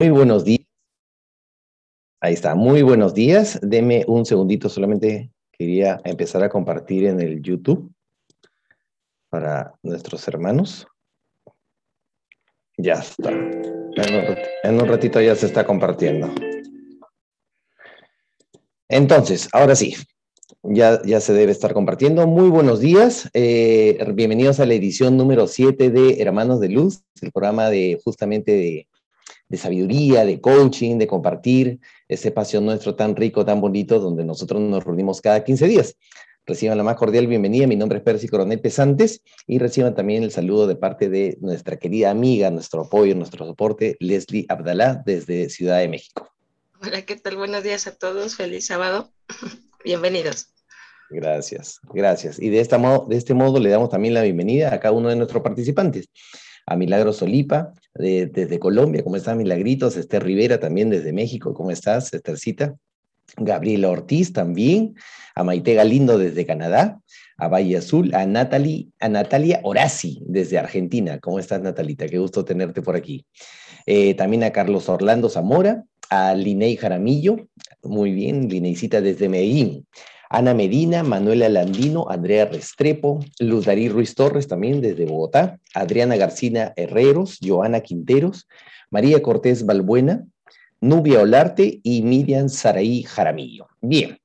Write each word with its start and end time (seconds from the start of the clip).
Muy 0.00 0.10
buenos 0.10 0.44
días. 0.44 0.64
Ahí 2.20 2.34
está, 2.34 2.54
muy 2.54 2.82
buenos 2.82 3.14
días. 3.14 3.58
Deme 3.62 4.04
un 4.06 4.24
segundito, 4.24 4.68
solamente 4.68 5.32
quería 5.50 6.00
empezar 6.04 6.44
a 6.44 6.48
compartir 6.48 7.06
en 7.06 7.20
el 7.20 7.42
YouTube 7.42 7.92
para 9.28 9.74
nuestros 9.82 10.28
hermanos. 10.28 10.86
Ya 12.76 12.94
está. 12.94 13.30
En 13.32 14.80
un 14.80 14.86
ratito 14.86 15.20
ya 15.20 15.34
se 15.34 15.46
está 15.46 15.66
compartiendo. 15.66 16.32
Entonces, 18.88 19.48
ahora 19.52 19.74
sí, 19.74 19.96
ya, 20.62 21.02
ya 21.02 21.20
se 21.20 21.32
debe 21.32 21.50
estar 21.50 21.74
compartiendo. 21.74 22.24
Muy 22.28 22.50
buenos 22.50 22.78
días. 22.78 23.28
Eh, 23.34 23.98
bienvenidos 24.14 24.60
a 24.60 24.66
la 24.66 24.74
edición 24.74 25.16
número 25.16 25.48
7 25.48 25.90
de 25.90 26.22
Hermanos 26.22 26.60
de 26.60 26.68
Luz, 26.68 27.02
el 27.20 27.32
programa 27.32 27.68
de 27.68 28.00
justamente 28.04 28.52
de 28.52 28.87
de 29.48 29.56
sabiduría, 29.56 30.24
de 30.24 30.40
coaching, 30.40 30.98
de 30.98 31.06
compartir 31.06 31.80
ese 32.08 32.28
espacio 32.28 32.60
nuestro 32.60 32.94
tan 32.94 33.16
rico, 33.16 33.44
tan 33.44 33.60
bonito, 33.60 33.98
donde 33.98 34.24
nosotros 34.24 34.60
nos 34.60 34.84
reunimos 34.84 35.20
cada 35.20 35.42
15 35.42 35.66
días. 35.66 35.96
Reciban 36.46 36.78
la 36.78 36.84
más 36.84 36.96
cordial 36.96 37.26
bienvenida. 37.26 37.66
Mi 37.66 37.76
nombre 37.76 37.98
es 37.98 38.04
Percy 38.04 38.26
Coronel 38.28 38.60
Pesantes 38.60 39.22
y 39.46 39.58
reciban 39.58 39.94
también 39.94 40.22
el 40.22 40.30
saludo 40.30 40.66
de 40.66 40.76
parte 40.76 41.10
de 41.10 41.36
nuestra 41.40 41.76
querida 41.76 42.10
amiga, 42.10 42.50
nuestro 42.50 42.82
apoyo, 42.82 43.14
nuestro 43.14 43.46
soporte, 43.46 43.96
Leslie 44.00 44.46
Abdalá, 44.48 45.02
desde 45.04 45.50
Ciudad 45.50 45.78
de 45.78 45.88
México. 45.88 46.30
Hola, 46.80 47.02
¿qué 47.02 47.16
tal? 47.16 47.36
Buenos 47.36 47.62
días 47.64 47.86
a 47.86 47.94
todos. 47.94 48.36
Feliz 48.36 48.66
sábado. 48.66 49.12
Bienvenidos. 49.84 50.54
Gracias, 51.10 51.80
gracias. 51.92 52.38
Y 52.38 52.50
de, 52.50 52.60
esta 52.60 52.78
modo, 52.78 53.06
de 53.08 53.16
este 53.16 53.34
modo 53.34 53.58
le 53.58 53.70
damos 53.70 53.88
también 53.88 54.14
la 54.14 54.22
bienvenida 54.22 54.72
a 54.72 54.80
cada 54.80 54.92
uno 54.92 55.08
de 55.08 55.16
nuestros 55.16 55.42
participantes 55.42 56.08
a 56.68 56.76
Milagro 56.76 57.12
Solipa 57.12 57.72
desde 57.94 58.58
Colombia, 58.58 59.02
¿cómo 59.02 59.16
estás 59.16 59.36
Milagritos? 59.36 59.96
Esther 59.96 60.22
Rivera 60.22 60.60
también 60.60 60.90
desde 60.90 61.12
México, 61.12 61.54
¿cómo 61.54 61.70
estás 61.70 62.12
Esthercita? 62.12 62.76
Gabriela 63.36 63.90
Ortiz 63.90 64.32
también, 64.32 64.94
a 65.34 65.44
Maite 65.44 65.74
Galindo 65.74 66.18
desde 66.18 66.46
Canadá, 66.46 67.00
a 67.36 67.48
Valle 67.48 67.76
Azul, 67.76 68.14
a, 68.14 68.26
Natalie, 68.26 68.88
a 69.00 69.08
Natalia 69.08 69.60
Orasi 69.62 70.20
desde 70.26 70.58
Argentina. 70.58 71.18
¿Cómo 71.18 71.38
estás 71.38 71.60
Natalita? 71.60 72.06
Qué 72.06 72.18
gusto 72.18 72.44
tenerte 72.44 72.82
por 72.82 72.96
aquí. 72.96 73.26
Eh, 73.86 74.14
también 74.14 74.44
a 74.44 74.50
Carlos 74.50 74.88
Orlando 74.88 75.28
Zamora, 75.28 75.84
a 76.10 76.34
Linei 76.34 76.76
Jaramillo, 76.76 77.48
muy 77.82 78.12
bien, 78.12 78.48
Lineicita 78.48 79.00
desde 79.00 79.28
Medellín, 79.28 79.86
Ana 80.30 80.52
Medina, 80.52 81.02
Manuela 81.02 81.48
Landino, 81.48 82.06
Andrea 82.08 82.44
Restrepo, 82.46 83.20
Luz 83.38 83.64
Darí 83.64 83.88
Ruiz 83.88 84.14
Torres 84.14 84.46
también 84.46 84.80
desde 84.80 85.06
Bogotá, 85.06 85.58
Adriana 85.74 86.16
Garcina 86.16 86.74
Herreros, 86.76 87.38
Joana 87.42 87.80
Quinteros, 87.80 88.46
María 88.90 89.22
Cortés 89.22 89.64
Balbuena, 89.64 90.24
Nubia 90.80 91.20
Olarte 91.20 91.80
y 91.82 92.02
Miriam 92.02 92.48
Saraí 92.48 93.02
Jaramillo. 93.02 93.68
Bien, 93.80 94.18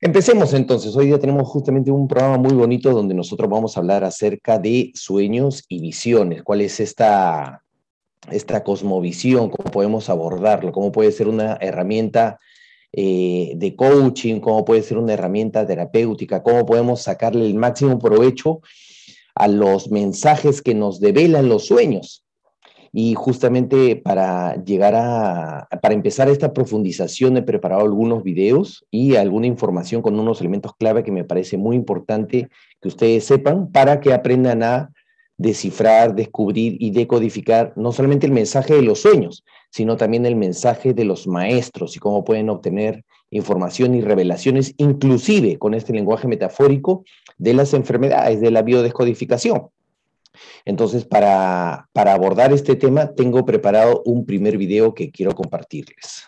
empecemos 0.00 0.52
entonces. 0.54 0.94
Hoy 0.96 1.06
día 1.06 1.20
tenemos 1.20 1.48
justamente 1.48 1.92
un 1.92 2.08
programa 2.08 2.36
muy 2.36 2.52
bonito 2.52 2.90
donde 2.90 3.14
nosotros 3.14 3.48
vamos 3.48 3.76
a 3.76 3.80
hablar 3.80 4.02
acerca 4.02 4.58
de 4.58 4.90
sueños 4.94 5.64
y 5.68 5.80
visiones. 5.80 6.42
¿Cuál 6.42 6.62
es 6.62 6.80
esta, 6.80 7.62
esta 8.30 8.64
cosmovisión? 8.64 9.50
¿Cómo 9.50 9.70
podemos 9.70 10.10
abordarlo? 10.10 10.72
¿Cómo 10.72 10.90
puede 10.90 11.12
ser 11.12 11.28
una 11.28 11.56
herramienta 11.60 12.38
eh, 12.92 13.52
de 13.56 13.76
coaching, 13.76 14.40
cómo 14.40 14.64
puede 14.64 14.82
ser 14.82 14.98
una 14.98 15.12
herramienta 15.12 15.66
terapéutica, 15.66 16.42
cómo 16.42 16.64
podemos 16.64 17.02
sacarle 17.02 17.46
el 17.46 17.54
máximo 17.54 17.98
provecho 17.98 18.60
a 19.34 19.46
los 19.46 19.90
mensajes 19.90 20.62
que 20.62 20.74
nos 20.74 21.00
develan 21.00 21.48
los 21.48 21.66
sueños. 21.66 22.24
Y 22.90 23.14
justamente 23.14 23.96
para 23.96 24.56
llegar 24.64 24.94
a, 24.96 25.68
para 25.82 25.94
empezar 25.94 26.28
esta 26.28 26.54
profundización 26.54 27.36
he 27.36 27.42
preparado 27.42 27.82
algunos 27.82 28.22
videos 28.22 28.86
y 28.90 29.16
alguna 29.16 29.46
información 29.46 30.00
con 30.00 30.18
unos 30.18 30.40
elementos 30.40 30.72
clave 30.78 31.04
que 31.04 31.12
me 31.12 31.24
parece 31.24 31.58
muy 31.58 31.76
importante 31.76 32.48
que 32.80 32.88
ustedes 32.88 33.24
sepan 33.24 33.70
para 33.70 34.00
que 34.00 34.14
aprendan 34.14 34.62
a 34.62 34.90
descifrar, 35.38 36.14
descubrir 36.14 36.76
y 36.80 36.90
decodificar 36.90 37.72
no 37.76 37.92
solamente 37.92 38.26
el 38.26 38.32
mensaje 38.32 38.74
de 38.74 38.82
los 38.82 39.00
sueños, 39.00 39.44
sino 39.70 39.96
también 39.96 40.26
el 40.26 40.34
mensaje 40.36 40.92
de 40.92 41.04
los 41.04 41.26
maestros 41.26 41.96
y 41.96 42.00
cómo 42.00 42.24
pueden 42.24 42.50
obtener 42.50 43.04
información 43.30 43.94
y 43.94 44.00
revelaciones, 44.00 44.74
inclusive 44.78 45.56
con 45.58 45.74
este 45.74 45.92
lenguaje 45.92 46.26
metafórico 46.26 47.04
de 47.38 47.54
las 47.54 47.72
enfermedades, 47.72 48.40
de 48.40 48.50
la 48.50 48.62
biodescodificación. 48.62 49.68
Entonces, 50.64 51.04
para, 51.04 51.88
para 51.92 52.14
abordar 52.14 52.52
este 52.52 52.74
tema, 52.74 53.14
tengo 53.14 53.44
preparado 53.44 54.02
un 54.04 54.26
primer 54.26 54.56
video 54.58 54.92
que 54.92 55.10
quiero 55.10 55.34
compartirles. 55.34 56.24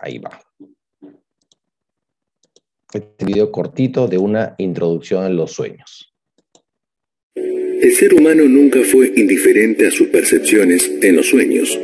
Ahí 0.00 0.18
va. 0.18 0.40
Este 2.92 3.24
video 3.24 3.50
cortito 3.50 4.08
de 4.08 4.18
una 4.18 4.54
introducción 4.58 5.24
a 5.24 5.28
los 5.28 5.52
sueños. 5.52 6.15
El 7.86 7.92
ser 7.92 8.14
humano 8.14 8.48
nunca 8.48 8.82
fue 8.82 9.12
indiferente 9.14 9.86
a 9.86 9.90
sus 9.90 10.08
percepciones 10.08 10.90
en 11.02 11.14
los 11.14 11.28
sueños. 11.28 11.78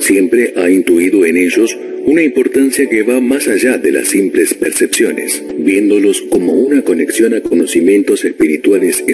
Siempre 0.00 0.54
ha 0.56 0.70
intuido 0.70 1.24
en 1.24 1.36
ellos 1.36 1.78
una 2.04 2.22
importancia 2.22 2.88
que 2.88 3.02
va 3.02 3.20
más 3.20 3.46
allá 3.46 3.78
de 3.78 3.92
las 3.92 4.08
simples 4.08 4.54
percepciones, 4.54 5.44
viéndolos 5.58 6.22
como 6.22 6.52
una 6.52 6.82
conexión 6.82 7.34
a 7.34 7.42
conocimientos 7.42 8.24
espirituales 8.24 9.04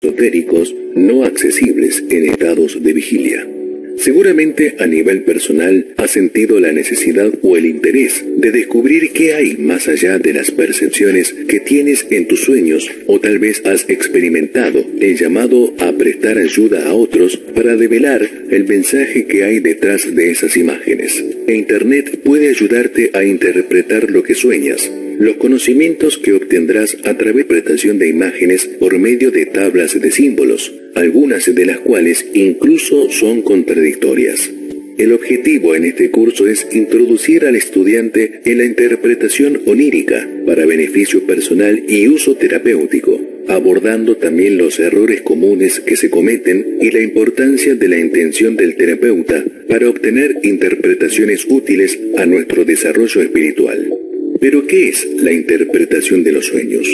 esotéricos 0.00 0.74
no 0.94 1.24
accesibles 1.24 2.02
en 2.08 2.30
estados 2.30 2.82
de 2.82 2.92
vigilia. 2.92 3.46
Seguramente 3.98 4.76
a 4.78 4.86
nivel 4.86 5.22
personal 5.22 5.86
has 5.96 6.10
sentido 6.10 6.58
la 6.60 6.72
necesidad 6.72 7.32
o 7.42 7.56
el 7.56 7.66
interés 7.66 8.24
de 8.36 8.50
descubrir 8.50 9.12
qué 9.12 9.34
hay 9.34 9.56
más 9.56 9.88
allá 9.88 10.18
de 10.18 10.32
las 10.32 10.50
percepciones 10.50 11.34
que 11.48 11.60
tienes 11.60 12.06
en 12.10 12.26
tus 12.26 12.42
sueños 12.42 12.90
o 13.06 13.20
tal 13.20 13.38
vez 13.38 13.62
has 13.64 13.88
experimentado 13.88 14.84
el 15.00 15.16
llamado 15.16 15.74
a 15.78 15.92
prestar 15.92 16.38
ayuda 16.38 16.88
a 16.88 16.94
otros 16.94 17.36
para 17.36 17.76
develar 17.76 18.28
el 18.50 18.66
mensaje 18.66 19.26
que 19.26 19.44
hay 19.44 19.60
detrás 19.60 20.14
de 20.14 20.30
esas 20.30 20.56
imágenes. 20.56 21.22
E 21.46 21.54
Internet 21.54 22.20
puede 22.24 22.48
ayudarte 22.48 23.10
a 23.14 23.24
interpretar 23.24 24.10
lo 24.10 24.22
que 24.22 24.34
sueñas 24.34 24.90
los 25.24 25.36
conocimientos 25.36 26.18
que 26.18 26.32
obtendrás 26.32 26.96
a 27.04 27.16
través 27.16 27.34
de 27.34 27.52
interpretación 27.52 27.98
de 27.98 28.08
imágenes 28.08 28.66
por 28.66 28.98
medio 28.98 29.30
de 29.30 29.46
tablas 29.46 30.00
de 30.00 30.10
símbolos, 30.10 30.72
algunas 30.94 31.54
de 31.54 31.66
las 31.66 31.78
cuales 31.80 32.26
incluso 32.34 33.10
son 33.10 33.42
contradictorias. 33.42 34.50
El 34.98 35.12
objetivo 35.12 35.74
en 35.74 35.84
este 35.84 36.10
curso 36.10 36.46
es 36.46 36.66
introducir 36.72 37.44
al 37.44 37.56
estudiante 37.56 38.40
en 38.44 38.58
la 38.58 38.64
interpretación 38.64 39.62
onírica 39.66 40.28
para 40.46 40.66
beneficio 40.66 41.26
personal 41.26 41.82
y 41.88 42.08
uso 42.08 42.36
terapéutico, 42.36 43.20
abordando 43.48 44.16
también 44.16 44.58
los 44.58 44.78
errores 44.78 45.22
comunes 45.22 45.80
que 45.80 45.96
se 45.96 46.10
cometen 46.10 46.78
y 46.80 46.90
la 46.90 47.00
importancia 47.00 47.74
de 47.74 47.88
la 47.88 47.98
intención 47.98 48.56
del 48.56 48.76
terapeuta 48.76 49.44
para 49.68 49.88
obtener 49.88 50.36
interpretaciones 50.42 51.46
útiles 51.48 51.98
a 52.18 52.26
nuestro 52.26 52.64
desarrollo 52.64 53.22
espiritual. 53.22 54.11
Pero 54.42 54.66
¿qué 54.66 54.88
es 54.88 55.06
la 55.18 55.32
interpretación 55.32 56.24
de 56.24 56.32
los 56.32 56.46
sueños? 56.46 56.88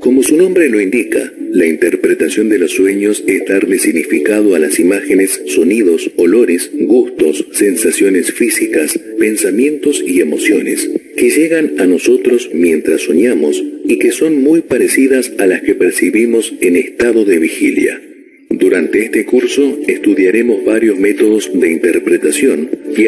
Como 0.00 0.22
su 0.22 0.34
nombre 0.34 0.70
lo 0.70 0.80
indica, 0.80 1.30
la 1.52 1.66
interpretación 1.66 2.48
de 2.48 2.58
los 2.58 2.70
sueños 2.70 3.22
es 3.26 3.44
darle 3.44 3.78
significado 3.78 4.54
a 4.54 4.58
las 4.58 4.80
imágenes, 4.80 5.42
sonidos, 5.48 6.10
olores, 6.16 6.70
gustos, 6.72 7.44
sensaciones 7.52 8.32
físicas, 8.32 8.98
pensamientos 9.18 10.02
y 10.06 10.22
emociones 10.22 10.90
que 11.18 11.28
llegan 11.28 11.78
a 11.80 11.84
nosotros 11.84 12.48
mientras 12.54 13.02
soñamos 13.02 13.62
y 13.84 13.98
que 13.98 14.12
son 14.12 14.42
muy 14.42 14.62
parecidas 14.62 15.32
a 15.36 15.44
las 15.44 15.60
que 15.60 15.74
percibimos 15.74 16.54
en 16.62 16.76
estado 16.76 17.26
de 17.26 17.40
vigilia. 17.40 18.00
Durante 18.48 19.00
este 19.00 19.26
curso 19.26 19.78
estudiaremos 19.86 20.64
varios 20.64 20.98
métodos 20.98 21.50
de 21.52 21.72
interpretación 21.72 22.70
que 22.96 23.06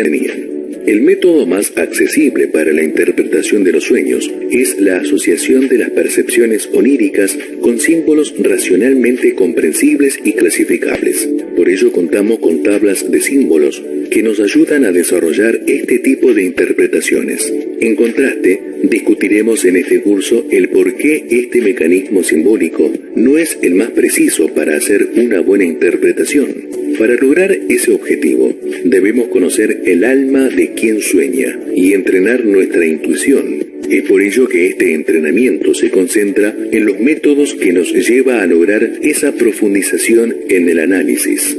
el 0.86 1.02
método 1.02 1.46
más 1.46 1.72
accesible 1.76 2.48
para 2.48 2.72
la 2.72 2.82
interpretación 2.82 3.64
de 3.64 3.72
los 3.72 3.84
sueños 3.84 4.30
es 4.50 4.78
la 4.80 4.98
asociación 4.98 5.68
de 5.68 5.78
las 5.78 5.90
percepciones 5.90 6.68
oníricas 6.72 7.38
con 7.60 7.78
símbolos 7.78 8.34
racionalmente 8.38 9.34
comprensibles 9.34 10.18
y 10.24 10.32
clasificables. 10.32 11.28
Por 11.56 11.68
ello 11.68 11.92
contamos 11.92 12.40
con 12.40 12.62
tablas 12.62 13.10
de 13.10 13.20
símbolos 13.20 13.82
que 14.10 14.22
nos 14.22 14.40
ayudan 14.40 14.84
a 14.84 14.92
desarrollar 14.92 15.60
este 15.66 15.98
tipo 16.00 16.34
de 16.34 16.42
interpretaciones. 16.42 17.52
En 17.80 17.94
contraste, 17.96 18.60
discutiremos 18.82 19.64
en 19.64 19.76
este 19.76 20.00
curso 20.02 20.44
el 20.50 20.68
por 20.68 20.96
qué 20.96 21.24
este 21.30 21.60
mecanismo 21.60 22.22
simbólico 22.22 22.92
no 23.14 23.38
es 23.38 23.58
el 23.62 23.74
más 23.74 23.90
preciso 23.90 24.48
para 24.48 24.76
hacer 24.76 25.08
una 25.16 25.40
buena 25.40 25.64
interpretación. 25.64 26.82
Para 26.98 27.14
lograr 27.14 27.56
ese 27.68 27.92
objetivo, 27.92 28.54
debemos 28.84 29.28
conocer 29.28 29.80
el 29.86 30.04
alma 30.04 30.48
de 30.48 30.71
quien 30.74 31.00
sueña 31.00 31.58
y 31.74 31.92
entrenar 31.92 32.44
nuestra 32.44 32.86
intuición. 32.86 33.72
Es 33.90 34.02
por 34.04 34.22
ello 34.22 34.48
que 34.48 34.68
este 34.68 34.94
entrenamiento 34.94 35.74
se 35.74 35.90
concentra 35.90 36.56
en 36.70 36.86
los 36.86 36.98
métodos 36.98 37.54
que 37.54 37.72
nos 37.72 37.92
lleva 37.92 38.42
a 38.42 38.46
lograr 38.46 38.98
esa 39.02 39.32
profundización 39.32 40.34
en 40.48 40.68
el 40.68 40.78
análisis. 40.78 41.56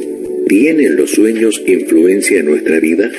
¿Tienen 0.47 0.95
los 0.95 1.11
sueños 1.11 1.61
influencia 1.65 2.39
en 2.39 2.45
nuestra 2.45 2.79
vida? 2.79 3.11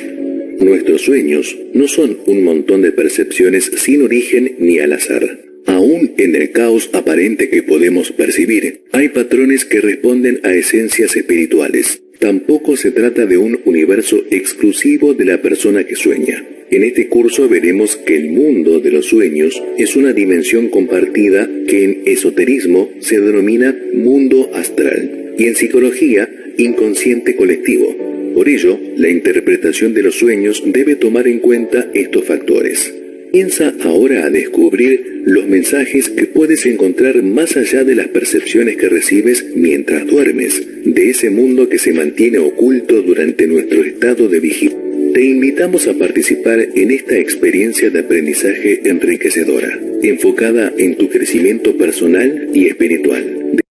Nuestros 0.59 1.01
sueños 1.01 1.57
no 1.73 1.87
son 1.87 2.17
un 2.25 2.43
montón 2.43 2.81
de 2.81 2.91
percepciones 2.91 3.71
sin 3.75 4.01
origen 4.01 4.55
ni 4.59 4.79
al 4.79 4.93
azar. 4.93 5.39
Aún 5.65 6.13
en 6.17 6.35
el 6.35 6.51
caos 6.51 6.89
aparente 6.93 7.49
que 7.49 7.63
podemos 7.63 8.11
percibir, 8.11 8.81
hay 8.91 9.09
patrones 9.09 9.65
que 9.65 9.81
responden 9.81 10.39
a 10.43 10.53
esencias 10.53 11.15
espirituales. 11.15 12.01
Tampoco 12.19 12.77
se 12.77 12.91
trata 12.91 13.25
de 13.25 13.37
un 13.37 13.59
universo 13.65 14.23
exclusivo 14.31 15.13
de 15.13 15.25
la 15.25 15.41
persona 15.41 15.83
que 15.83 15.95
sueña. 15.95 16.43
En 16.71 16.83
este 16.83 17.07
curso 17.07 17.47
veremos 17.47 17.95
que 17.95 18.15
el 18.15 18.29
mundo 18.29 18.79
de 18.79 18.91
los 18.91 19.05
sueños 19.05 19.61
es 19.77 19.95
una 19.95 20.13
dimensión 20.13 20.69
compartida 20.69 21.47
que 21.67 21.83
en 21.83 22.01
esoterismo 22.05 22.89
se 22.99 23.19
denomina 23.19 23.77
mundo 23.93 24.49
astral 24.53 25.33
y 25.37 25.45
en 25.45 25.55
psicología 25.55 26.29
inconsciente 26.57 27.35
colectivo. 27.35 27.95
Por 28.33 28.49
ello, 28.49 28.79
la 28.97 29.09
interpretación 29.09 29.93
de 29.93 30.03
los 30.03 30.15
sueños 30.15 30.63
debe 30.65 30.95
tomar 30.95 31.27
en 31.27 31.39
cuenta 31.39 31.89
estos 31.93 32.25
factores. 32.25 32.93
Piensa 33.35 33.73
ahora 33.83 34.27
a 34.27 34.29
descubrir 34.29 35.23
los 35.25 35.45
mensajes 35.45 36.09
que 36.09 36.25
puedes 36.25 36.65
encontrar 36.65 37.21
más 37.21 37.57
allá 37.57 37.83
de 37.83 37.93
las 37.93 38.07
percepciones 38.07 38.77
que 38.77 38.87
recibes 38.87 39.45
mientras 39.53 40.07
duermes, 40.07 40.65
de 40.85 41.09
ese 41.09 41.29
mundo 41.29 41.67
que 41.67 41.77
se 41.77 41.91
mantiene 41.91 42.37
oculto 42.37 43.01
durante 43.01 43.45
nuestro 43.45 43.83
estado 43.83 44.29
de 44.29 44.39
vigilia. 44.39 44.77
Te 45.13 45.25
invitamos 45.25 45.85
a 45.89 45.95
participar 45.95 46.59
en 46.61 46.91
esta 46.91 47.17
experiencia 47.17 47.89
de 47.89 47.99
aprendizaje 47.99 48.87
enriquecedora, 48.89 49.81
enfocada 50.01 50.71
en 50.77 50.95
tu 50.95 51.09
crecimiento 51.09 51.75
personal 51.75 52.51
y 52.53 52.67
espiritual. 52.67 53.61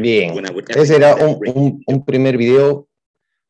Bien, 0.00 0.32
ese 0.74 0.96
era 0.96 1.14
un, 1.16 1.82
un 1.86 2.04
primer 2.06 2.38
video 2.38 2.88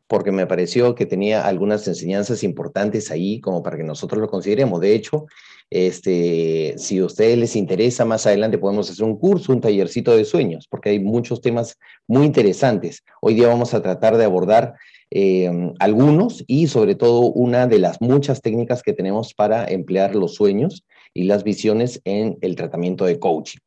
porque 0.06 0.32
me 0.32 0.46
pareció 0.46 0.94
que 0.94 1.06
tenía 1.06 1.46
algunas 1.46 1.86
enseñanzas 1.88 2.42
importantes 2.42 3.10
ahí 3.10 3.40
como 3.40 3.62
para 3.62 3.76
que 3.76 3.84
nosotros 3.84 4.20
lo 4.20 4.28
consideremos. 4.28 4.80
De 4.80 4.94
hecho, 4.94 5.26
este, 5.70 6.74
si 6.76 6.98
a 6.98 7.06
ustedes 7.06 7.38
les 7.38 7.56
interesa, 7.56 8.04
más 8.04 8.26
adelante 8.26 8.58
podemos 8.58 8.90
hacer 8.90 9.04
un 9.04 9.18
curso, 9.18 9.52
un 9.52 9.60
tallercito 9.60 10.16
de 10.16 10.24
sueños, 10.24 10.66
porque 10.68 10.90
hay 10.90 11.00
muchos 11.00 11.40
temas 11.40 11.78
muy 12.06 12.26
interesantes. 12.26 13.02
Hoy 13.20 13.34
día 13.34 13.48
vamos 13.48 13.72
a 13.74 13.82
tratar 13.82 14.16
de 14.16 14.24
abordar 14.24 14.74
eh, 15.10 15.50
algunos 15.78 16.44
y 16.46 16.66
sobre 16.66 16.94
todo 16.94 17.20
una 17.32 17.66
de 17.66 17.78
las 17.78 18.00
muchas 18.00 18.42
técnicas 18.42 18.82
que 18.82 18.92
tenemos 18.92 19.32
para 19.32 19.66
emplear 19.66 20.14
los 20.14 20.34
sueños 20.34 20.84
y 21.14 21.24
las 21.24 21.44
visiones 21.44 22.00
en 22.04 22.36
el 22.40 22.56
tratamiento 22.56 23.04
de 23.04 23.18
coaching. 23.18 23.60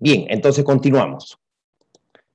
Bien, 0.00 0.26
entonces 0.28 0.64
continuamos. 0.64 1.38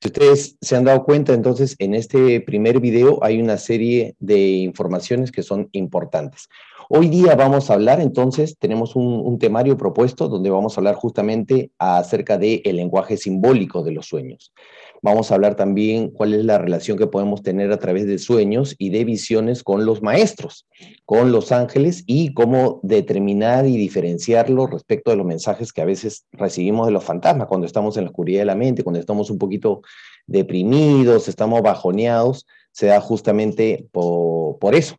Si 0.02 0.08
ustedes 0.08 0.58
se 0.62 0.78
han 0.78 0.86
dado 0.86 1.04
cuenta, 1.04 1.34
entonces 1.34 1.76
en 1.78 1.94
este 1.94 2.40
primer 2.40 2.80
video 2.80 3.22
hay 3.22 3.42
una 3.42 3.58
serie 3.58 4.16
de 4.20 4.40
informaciones 4.40 5.30
que 5.30 5.44
son 5.44 5.68
importantes. 5.74 6.48
Hoy 6.92 7.10
día 7.10 7.36
vamos 7.36 7.70
a 7.70 7.74
hablar, 7.74 8.00
entonces, 8.00 8.58
tenemos 8.58 8.96
un, 8.96 9.38
temario 9.38 9.78
propuesto 9.78 10.28
donde 10.28 10.50
vamos 10.50 10.76
a 10.76 10.82
hablar 10.82 10.96
justamente 10.96 11.70
acerca 11.78 12.38
del 12.38 12.62
lenguaje 12.64 13.16
simbólico 13.16 13.84
de 13.84 13.92
los 13.92 14.08
sueños. 14.08 14.54
Vamos 15.02 15.32
a 15.32 15.36
hablar 15.36 15.56
también 15.56 16.10
cuál 16.10 16.34
es 16.34 16.44
la 16.44 16.58
relación 16.58 16.98
que 16.98 17.08
podemos 17.08 17.42
tener 17.42 17.72
a 17.72 17.80
través 17.80 18.06
de 18.06 18.18
sueños 18.18 18.76
y 18.78 18.90
de 18.90 19.06
visiones 19.06 19.64
con 19.64 19.86
los 19.86 20.02
maestros, 20.02 20.68
con 21.06 21.32
los 21.32 21.52
ángeles 21.52 22.04
y 22.06 22.34
cómo 22.34 22.82
determinar 22.84 23.66
y 23.66 23.78
diferenciarlo 23.78 24.68
respecto 24.68 25.12
de 25.12 25.18
los 25.18 25.26
mensajes 25.26 25.72
que 25.72 25.82
a 25.82 25.86
veces 25.86 26.26
recibimos 26.34 26.86
de 26.88 26.92
los 26.92 27.04
fantasmas 27.04 27.48
cuando 27.48 27.66
estamos 27.66 27.96
en 27.98 28.04
la 28.04 28.10
oscuridad 28.10 28.42
de 28.42 28.46
la 28.46 28.56
mente, 28.56 28.84
cuando 28.84 29.00
estamos 29.00 29.30
un 29.30 29.38
poquito 29.38 29.82
deprimidos, 30.28 31.28
estamos 31.30 31.62
bajoneados, 31.62 32.46
se 32.72 32.88
da 32.88 33.00
justamente 33.00 33.88
por, 33.92 34.60
por 34.60 34.76
eso 34.76 34.98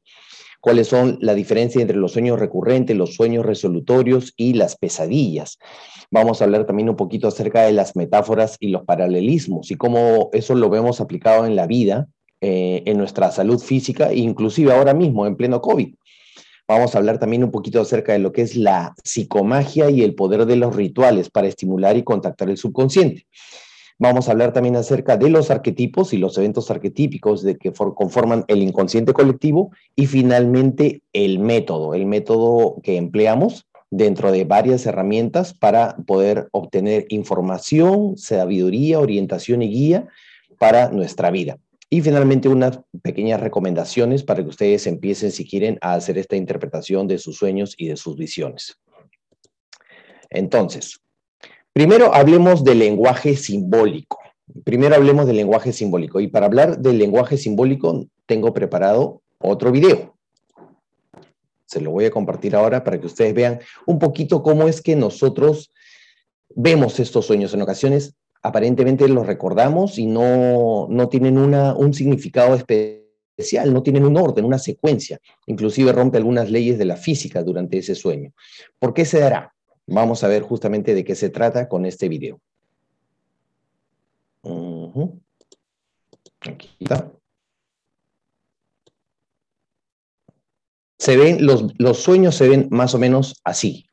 cuáles 0.60 0.88
son 0.88 1.18
la 1.20 1.34
diferencia 1.34 1.80
entre 1.80 1.96
los 1.96 2.12
sueños 2.12 2.38
recurrentes, 2.38 2.96
los 2.96 3.14
sueños 3.14 3.44
resolutorios 3.44 4.34
y 4.36 4.54
las 4.54 4.76
pesadillas. 4.76 5.58
Vamos 6.10 6.40
a 6.40 6.44
hablar 6.44 6.66
también 6.66 6.88
un 6.88 6.96
poquito 6.96 7.28
acerca 7.28 7.62
de 7.62 7.72
las 7.72 7.96
metáforas 7.96 8.56
y 8.60 8.68
los 8.68 8.84
paralelismos 8.84 9.70
y 9.70 9.76
cómo 9.76 10.30
eso 10.32 10.54
lo 10.54 10.68
vemos 10.70 11.00
aplicado 11.00 11.46
en 11.46 11.56
la 11.56 11.66
vida, 11.66 12.08
eh, 12.40 12.82
en 12.86 12.98
nuestra 12.98 13.30
salud 13.30 13.58
física, 13.58 14.12
inclusive 14.12 14.72
ahora 14.72 14.94
mismo 14.94 15.26
en 15.26 15.36
pleno 15.36 15.60
COVID. 15.60 15.94
Vamos 16.68 16.94
a 16.94 16.98
hablar 16.98 17.18
también 17.18 17.42
un 17.42 17.50
poquito 17.50 17.80
acerca 17.80 18.12
de 18.12 18.20
lo 18.20 18.30
que 18.30 18.42
es 18.42 18.54
la 18.54 18.94
psicomagia 19.02 19.90
y 19.90 20.02
el 20.02 20.14
poder 20.14 20.46
de 20.46 20.54
los 20.54 20.76
rituales 20.76 21.28
para 21.28 21.48
estimular 21.48 21.96
y 21.96 22.04
contactar 22.04 22.48
el 22.48 22.56
subconsciente. 22.56 23.26
Vamos 24.02 24.29
a 24.29 24.32
hablar 24.32 24.55
también 24.55 24.76
acerca 24.76 25.19
de 25.19 25.29
los 25.29 25.50
arquetipos 25.50 26.14
y 26.14 26.17
los 26.17 26.38
eventos 26.38 26.70
arquetípicos 26.70 27.43
de 27.43 27.58
que 27.58 27.70
conforman 27.70 28.47
el 28.49 28.62
inconsciente 28.62 29.12
colectivo 29.12 29.73
y 29.94 30.06
finalmente 30.06 31.02
el 31.12 31.38
método, 31.38 31.93
el 31.93 32.06
método 32.06 32.81
que 32.82 32.97
empleamos 32.97 33.67
dentro 33.91 34.32
de 34.32 34.44
varias 34.44 34.87
herramientas 34.87 35.52
para 35.52 35.99
poder 36.06 36.49
obtener 36.52 37.05
información, 37.11 38.17
sabiduría, 38.17 39.00
orientación 39.00 39.61
y 39.61 39.69
guía 39.69 40.08
para 40.58 40.88
nuestra 40.88 41.31
vida. 41.31 41.58
Y 41.91 42.00
finalmente 42.00 42.49
unas 42.49 42.81
pequeñas 43.02 43.41
recomendaciones 43.41 44.23
para 44.23 44.43
que 44.43 44.49
ustedes 44.49 44.87
empiecen, 44.87 45.31
si 45.31 45.47
quieren, 45.47 45.76
a 45.82 45.93
hacer 45.93 46.17
esta 46.17 46.37
interpretación 46.37 47.06
de 47.06 47.19
sus 47.19 47.37
sueños 47.37 47.75
y 47.76 47.88
de 47.88 47.99
sus 47.99 48.17
visiones. 48.17 48.79
Entonces, 50.31 51.02
primero 51.72 52.14
hablemos 52.14 52.64
del 52.64 52.78
lenguaje 52.78 53.37
simbólico. 53.37 54.19
Primero 54.64 54.94
hablemos 54.94 55.26
del 55.26 55.37
lenguaje 55.37 55.72
simbólico. 55.72 56.20
Y 56.20 56.28
para 56.28 56.46
hablar 56.46 56.78
del 56.78 56.99
lenguaje 56.99 57.37
simbólico, 57.37 58.06
tengo 58.26 58.52
preparado 58.52 59.22
otro 59.38 59.70
video 59.72 60.14
se 61.70 61.81
lo 61.81 61.93
voy 61.93 62.05
a 62.05 62.11
compartir 62.11 62.56
ahora 62.56 62.82
para 62.82 62.99
que 62.99 63.06
ustedes 63.06 63.32
vean 63.32 63.61
un 63.87 64.00
poquito 64.00 64.43
cómo 64.43 64.67
es 64.67 64.82
que 64.82 64.96
nosotros 64.96 65.70
vemos 66.56 66.99
estos 66.99 67.26
sueños. 67.26 67.55
En 67.55 67.62
ocasiones 67.62 68.16
aparentemente 68.43 69.06
los 69.06 69.25
recordamos 69.25 69.96
y 69.96 70.06
no, 70.06 70.88
no 70.90 71.08
tienen 71.08 71.38
una, 71.38 71.76
un 71.76 71.94
significado 71.94 72.56
especial, 72.56 73.73
no 73.73 73.84
tienen 73.84 74.05
un 74.05 74.16
orden, 74.16 74.44
una 74.44 74.58
secuencia. 74.58 75.20
Inclusive 75.46 75.93
rompe 75.93 76.19
algunas 76.19 76.50
leyes 76.50 76.76
de 76.76 76.87
la 76.87 76.96
física 76.96 77.44
durante 77.44 77.78
ese 77.78 77.94
sueño. 77.94 78.32
¿Por 78.81 78.93
qué 78.93 79.05
se 79.05 79.20
dará? 79.20 79.55
Vamos 79.90 80.25
a 80.25 80.28
ver 80.28 80.42
justamente 80.42 80.94
de 80.94 81.04
qué 81.04 81.14
se 81.14 81.31
trata 81.31 81.69
con 81.69 81.84
este 81.84 82.08
video. 82.08 82.40
Aquí 86.40 86.70
está. 86.81 87.12
se 91.00 91.16
ven, 91.16 91.47
los, 91.47 91.64
los 91.78 91.99
sueños 91.99 92.35
se 92.37 92.47
ven 92.47 92.68
más 92.70 92.94
o 92.94 92.99
menos 92.99 93.40
así. 93.42 93.89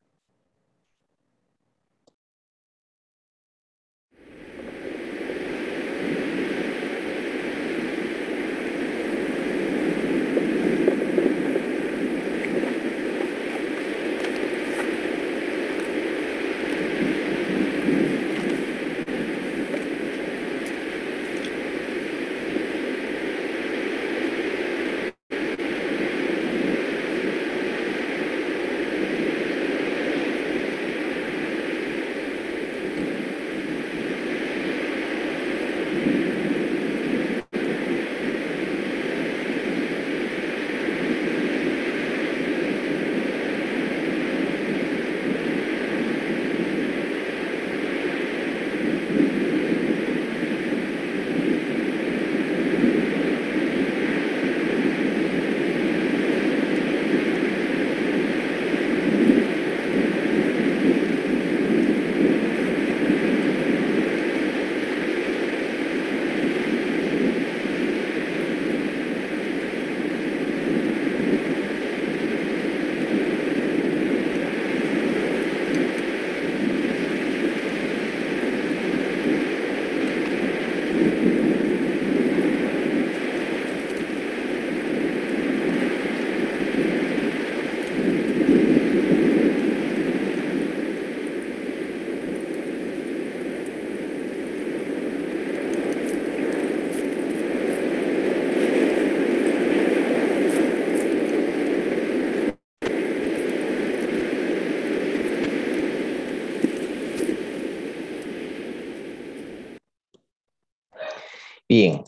Bien. 111.77 112.01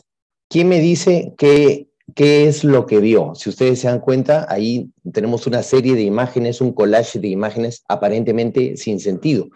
¿Quién 0.48 0.68
me 0.68 0.80
dice 0.80 1.32
qué, 1.38 1.86
qué 2.16 2.48
es 2.48 2.64
lo 2.64 2.86
que 2.86 2.98
vio? 2.98 3.36
Si 3.36 3.48
ustedes 3.48 3.78
se 3.78 3.86
dan 3.86 4.00
cuenta, 4.00 4.44
ahí 4.48 4.90
tenemos 5.12 5.46
una 5.46 5.62
serie 5.62 5.94
de 5.94 6.02
imágenes, 6.02 6.60
un 6.60 6.72
collage 6.72 7.20
de 7.20 7.28
imágenes 7.28 7.84
aparentemente 7.86 8.76
sin 8.76 8.98
sentido. 8.98 9.48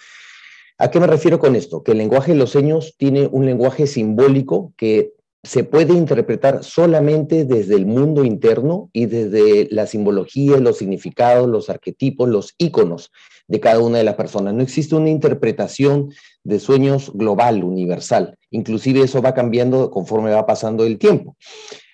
¿A 0.78 0.88
qué 0.88 1.00
me 1.00 1.08
refiero 1.08 1.40
con 1.40 1.56
esto? 1.56 1.82
Que 1.82 1.90
el 1.90 1.98
lenguaje 1.98 2.30
de 2.30 2.38
los 2.38 2.50
seños 2.50 2.94
tiene 2.96 3.26
un 3.26 3.44
lenguaje 3.44 3.88
simbólico 3.88 4.72
que 4.76 5.14
se 5.42 5.64
puede 5.64 5.94
interpretar 5.94 6.62
solamente 6.62 7.44
desde 7.44 7.74
el 7.74 7.84
mundo 7.84 8.24
interno 8.24 8.90
y 8.92 9.06
desde 9.06 9.66
la 9.72 9.88
simbología, 9.88 10.58
los 10.58 10.78
significados, 10.78 11.48
los 11.48 11.68
arquetipos, 11.68 12.28
los 12.28 12.54
íconos 12.58 13.10
de 13.46 13.60
cada 13.60 13.80
una 13.80 13.98
de 13.98 14.04
las 14.04 14.14
personas. 14.14 14.54
No 14.54 14.62
existe 14.62 14.94
una 14.94 15.10
interpretación 15.10 16.10
de 16.42 16.60
sueños 16.60 17.12
global, 17.14 17.64
universal. 17.64 18.36
Inclusive 18.50 19.02
eso 19.02 19.22
va 19.22 19.34
cambiando 19.34 19.90
conforme 19.90 20.30
va 20.30 20.46
pasando 20.46 20.84
el 20.84 20.98
tiempo. 20.98 21.36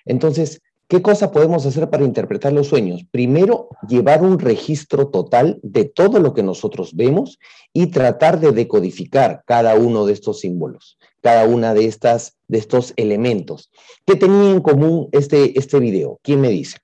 Entonces, 0.05 0.61
¿qué 0.89 1.03
cosa 1.03 1.31
podemos 1.31 1.67
hacer 1.67 1.91
para 1.91 2.05
interpretar 2.05 2.53
los 2.53 2.69
sueños? 2.69 3.05
Primero, 3.11 3.69
llevar 3.89 4.23
un 4.23 4.39
registro 4.39 5.09
total 5.09 5.59
de 5.63 5.85
todo 5.85 6.21
lo 6.21 6.35
que 6.35 6.43
nosotros 6.43 6.95
vemos 6.95 7.39
y 7.73 7.87
tratar 7.87 8.41
de 8.41 8.53
decodificar 8.53 9.43
cada 9.47 9.75
uno 9.75 10.07
de 10.07 10.13
estos 10.13 10.41
símbolos 10.41 10.99
cada 11.21 11.45
una 11.45 11.75
de, 11.75 11.85
estas, 11.85 12.37
de 12.49 12.59
estos 12.59 12.93
elementos. 12.97 13.71
¿Qué 14.07 14.17
tenía 14.17 14.51
en 14.51 14.61
común 14.61 15.09
este, 15.13 15.59
este 15.59 15.79
video? 15.79 16.19
¿Quién 16.23 16.41
me 16.41 16.49
dice? 16.49 16.79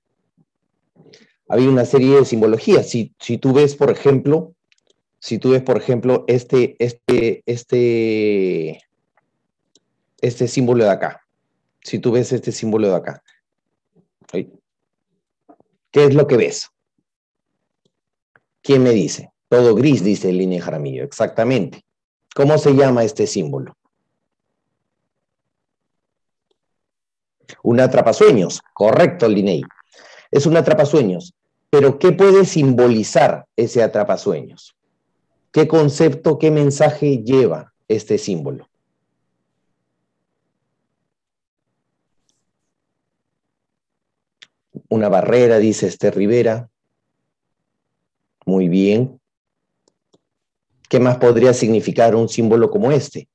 Había 1.49 1.69
una 1.69 1.85
serie 1.85 2.17
de 2.17 2.25
simbologías. 2.25 2.89
Si, 2.89 3.13
si 3.19 3.37
tú 3.37 3.53
ves, 3.53 3.75
por 3.75 3.89
ejemplo, 3.89 4.53
si 5.19 5.39
tú 5.39 5.51
ves, 5.51 5.61
por 5.61 5.77
ejemplo, 5.77 6.23
este, 6.27 6.75
este, 6.79 7.43
este, 7.45 8.81
este 10.21 10.47
símbolo 10.47 10.83
de 10.83 10.91
acá, 10.91 11.25
si 11.81 11.99
tú 11.99 12.11
ves 12.11 12.31
este 12.31 12.51
símbolo 12.51 12.89
de 12.89 12.95
acá, 12.95 13.23
¿qué 14.31 16.05
es 16.05 16.13
lo 16.13 16.27
que 16.27 16.37
ves? 16.37 16.69
¿Quién 18.61 18.83
me 18.83 18.91
dice? 18.91 19.31
Todo 19.49 19.75
gris, 19.75 20.03
dice 20.03 20.31
línea 20.31 20.61
Jaramillo, 20.61 21.03
exactamente. 21.03 21.85
¿Cómo 22.35 22.57
se 22.57 22.73
llama 22.73 23.03
este 23.03 23.25
símbolo? 23.25 23.75
Un 27.63 27.79
atrapasueños, 27.79 28.61
correcto, 28.73 29.27
Linei. 29.27 29.63
Es 30.29 30.45
un 30.45 30.57
atrapasueños. 30.57 31.33
Pero 31.69 31.99
¿qué 31.99 32.11
puede 32.11 32.45
simbolizar 32.45 33.45
ese 33.55 33.83
atrapasueños? 33.83 34.76
¿Qué 35.51 35.67
concepto, 35.67 36.37
qué 36.37 36.51
mensaje 36.51 37.23
lleva 37.23 37.73
este 37.87 38.17
símbolo? 38.17 38.67
Una 44.89 45.09
barrera, 45.09 45.57
dice 45.57 45.87
este 45.87 46.11
Rivera. 46.11 46.69
Muy 48.45 48.69
bien. 48.69 49.19
¿Qué 50.89 50.99
más 50.99 51.17
podría 51.17 51.53
significar 51.53 52.15
un 52.15 52.29
símbolo 52.29 52.69
como 52.69 52.91
este? 52.91 53.27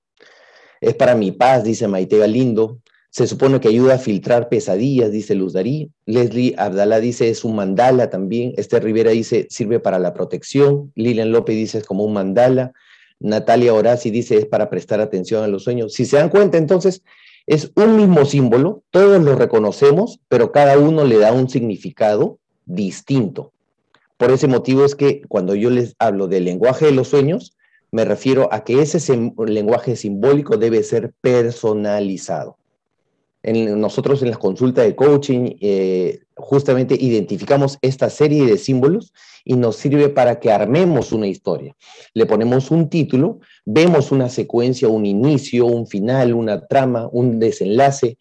Es 0.80 0.94
para 0.94 1.14
mi 1.14 1.32
paz, 1.32 1.64
dice 1.64 1.86
Maite 1.86 2.18
Galindo. 2.18 2.80
Se 3.12 3.26
supone 3.26 3.60
que 3.60 3.68
ayuda 3.68 3.96
a 3.96 3.98
filtrar 3.98 4.48
pesadillas, 4.48 5.12
dice 5.12 5.34
Luz 5.34 5.52
Darí. 5.52 5.90
Leslie 6.06 6.54
Abdalá 6.56 6.98
dice 6.98 7.28
es 7.28 7.44
un 7.44 7.54
mandala 7.54 8.08
también. 8.08 8.54
Esther 8.56 8.82
Rivera 8.82 9.10
dice 9.10 9.46
sirve 9.50 9.80
para 9.80 9.98
la 9.98 10.14
protección. 10.14 10.90
Lilian 10.94 11.30
López 11.30 11.54
dice 11.54 11.76
es 11.76 11.84
como 11.84 12.04
un 12.04 12.14
mandala. 12.14 12.72
Natalia 13.20 13.74
Horaci 13.74 14.08
dice 14.08 14.38
es 14.38 14.46
para 14.46 14.70
prestar 14.70 15.02
atención 15.02 15.44
a 15.44 15.46
los 15.46 15.64
sueños. 15.64 15.92
Si 15.92 16.06
se 16.06 16.16
dan 16.16 16.30
cuenta, 16.30 16.56
entonces 16.56 17.02
es 17.46 17.70
un 17.76 17.98
mismo 17.98 18.24
símbolo, 18.24 18.82
todos 18.90 19.22
lo 19.22 19.34
reconocemos, 19.34 20.18
pero 20.28 20.50
cada 20.50 20.78
uno 20.78 21.04
le 21.04 21.18
da 21.18 21.34
un 21.34 21.50
significado 21.50 22.38
distinto. 22.64 23.52
Por 24.16 24.30
ese 24.30 24.48
motivo 24.48 24.86
es 24.86 24.94
que 24.94 25.20
cuando 25.28 25.54
yo 25.54 25.68
les 25.68 25.94
hablo 25.98 26.28
del 26.28 26.46
lenguaje 26.46 26.86
de 26.86 26.92
los 26.92 27.08
sueños, 27.08 27.58
me 27.90 28.06
refiero 28.06 28.48
a 28.52 28.64
que 28.64 28.80
ese 28.80 28.98
lenguaje 29.46 29.96
simbólico 29.96 30.56
debe 30.56 30.82
ser 30.82 31.12
personalizado 31.20 32.56
nosotros 33.42 34.22
en 34.22 34.28
las 34.28 34.38
consultas 34.38 34.84
de 34.84 34.94
coaching 34.94 35.56
eh, 35.60 36.20
justamente 36.36 36.96
identificamos 36.98 37.78
esta 37.82 38.08
serie 38.08 38.46
de 38.46 38.56
símbolos 38.56 39.12
y 39.44 39.54
nos 39.54 39.76
sirve 39.76 40.08
para 40.08 40.38
que 40.38 40.52
armemos 40.52 41.12
una 41.12 41.26
historia. 41.26 41.74
Le 42.14 42.26
ponemos 42.26 42.70
un 42.70 42.88
título, 42.88 43.40
vemos 43.64 44.12
una 44.12 44.28
secuencia, 44.28 44.88
un 44.88 45.06
inicio, 45.06 45.66
un 45.66 45.86
final, 45.86 46.34
una 46.34 46.66
trama, 46.66 47.08
un 47.10 47.40
desenlace, 47.40 48.18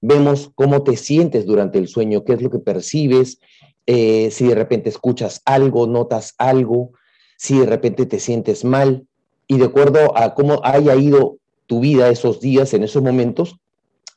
vemos 0.00 0.50
cómo 0.54 0.82
te 0.82 0.96
sientes 0.96 1.46
durante 1.46 1.78
el 1.78 1.86
sueño, 1.86 2.24
qué 2.24 2.32
es 2.32 2.42
lo 2.42 2.50
que 2.50 2.58
percibes, 2.58 3.38
eh, 3.86 4.30
si 4.30 4.48
de 4.48 4.54
repente 4.54 4.88
escuchas 4.88 5.40
algo, 5.44 5.86
notas 5.86 6.34
algo, 6.38 6.92
si 7.36 7.58
de 7.58 7.66
repente 7.66 8.06
te 8.06 8.18
sientes 8.18 8.64
mal, 8.64 9.06
y 9.46 9.58
de 9.58 9.66
acuerdo 9.66 10.16
a 10.16 10.34
cómo 10.34 10.60
haya 10.64 10.96
ido 10.96 11.38
tu 11.66 11.80
vida 11.80 12.08
esos 12.08 12.40
días, 12.40 12.74
en 12.74 12.82
esos 12.82 13.02
momentos, 13.02 13.56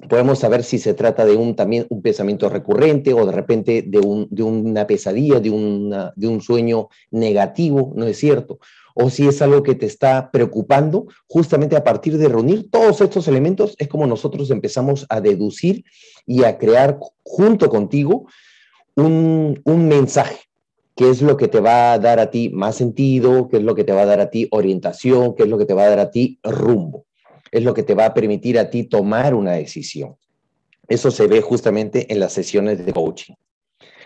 podemos 0.10 0.40
saber 0.40 0.64
si 0.64 0.78
se 0.78 0.94
trata 0.94 1.26
de 1.26 1.36
un, 1.36 1.56
también 1.56 1.88
un 1.90 2.02
pensamiento 2.02 2.50
recurrente 2.50 3.14
o 3.14 3.26
de 3.26 3.32
repente 3.32 3.84
de, 3.86 4.00
una 4.44 4.86
pesadilla, 4.86 5.40
de, 5.40 5.50
de 6.16 6.28
un 6.28 6.42
sueño 6.42 6.90
negativo, 7.10 7.94
¿no 7.96 8.06
es 8.06 8.18
cierto? 8.18 8.60
O 8.94 9.10
si 9.10 9.28
es 9.28 9.42
algo 9.42 9.64
que 9.64 9.76
te 9.76 9.86
está 9.86 10.32
preocupando, 10.32 11.08
justamente 11.28 11.76
a 11.76 11.84
partir 11.84 12.18
de 12.18 12.30
reunir 12.30 12.70
todos 12.70 13.02
estos 13.02 13.28
elementos 13.28 13.76
es 13.78 13.88
como 13.88 14.08
nosotros 14.08 14.50
empezamos 14.52 15.06
a 15.10 15.22
deducir 15.22 15.84
y 16.26 16.44
a 16.44 16.58
crear 16.58 17.00
junto 17.24 17.70
contigo 17.70 18.28
un, 18.96 19.62
un 19.66 19.88
mensaje, 19.88 20.42
que 20.96 21.10
es 21.10 21.22
lo 21.22 21.38
que 21.38 21.48
te 21.48 21.60
va 21.60 21.94
a 21.94 22.00
dar 22.00 22.20
a 22.20 22.32
ti 22.32 22.50
más 22.50 22.76
sentido, 22.76 23.48
qué 23.50 23.58
es 23.58 23.64
lo 23.64 23.76
que 23.76 23.84
te 23.84 23.94
va 23.94 24.02
a 24.02 24.08
dar 24.08 24.20
a 24.20 24.30
ti 24.30 24.48
orientación, 24.52 25.36
qué 25.36 25.44
es 25.44 25.50
lo 25.50 25.58
que 25.58 25.66
te 25.66 25.74
va 25.74 25.84
a 25.84 25.90
dar 25.90 26.00
a 26.00 26.12
ti 26.12 26.40
rumbo 26.44 27.07
es 27.52 27.64
lo 27.64 27.74
que 27.74 27.84
te 27.84 27.96
va 27.96 28.06
a 28.06 28.14
permitir 28.14 28.60
a 28.60 28.70
ti 28.70 28.84
tomar 28.84 29.34
una 29.34 29.54
decisión. 29.54 30.16
Eso 30.88 31.12
se 31.12 31.28
ve 31.28 31.42
justamente 31.42 32.12
en 32.12 32.20
las 32.20 32.34
sesiones 32.34 32.86
de 32.86 32.94
coaching. 32.94 33.36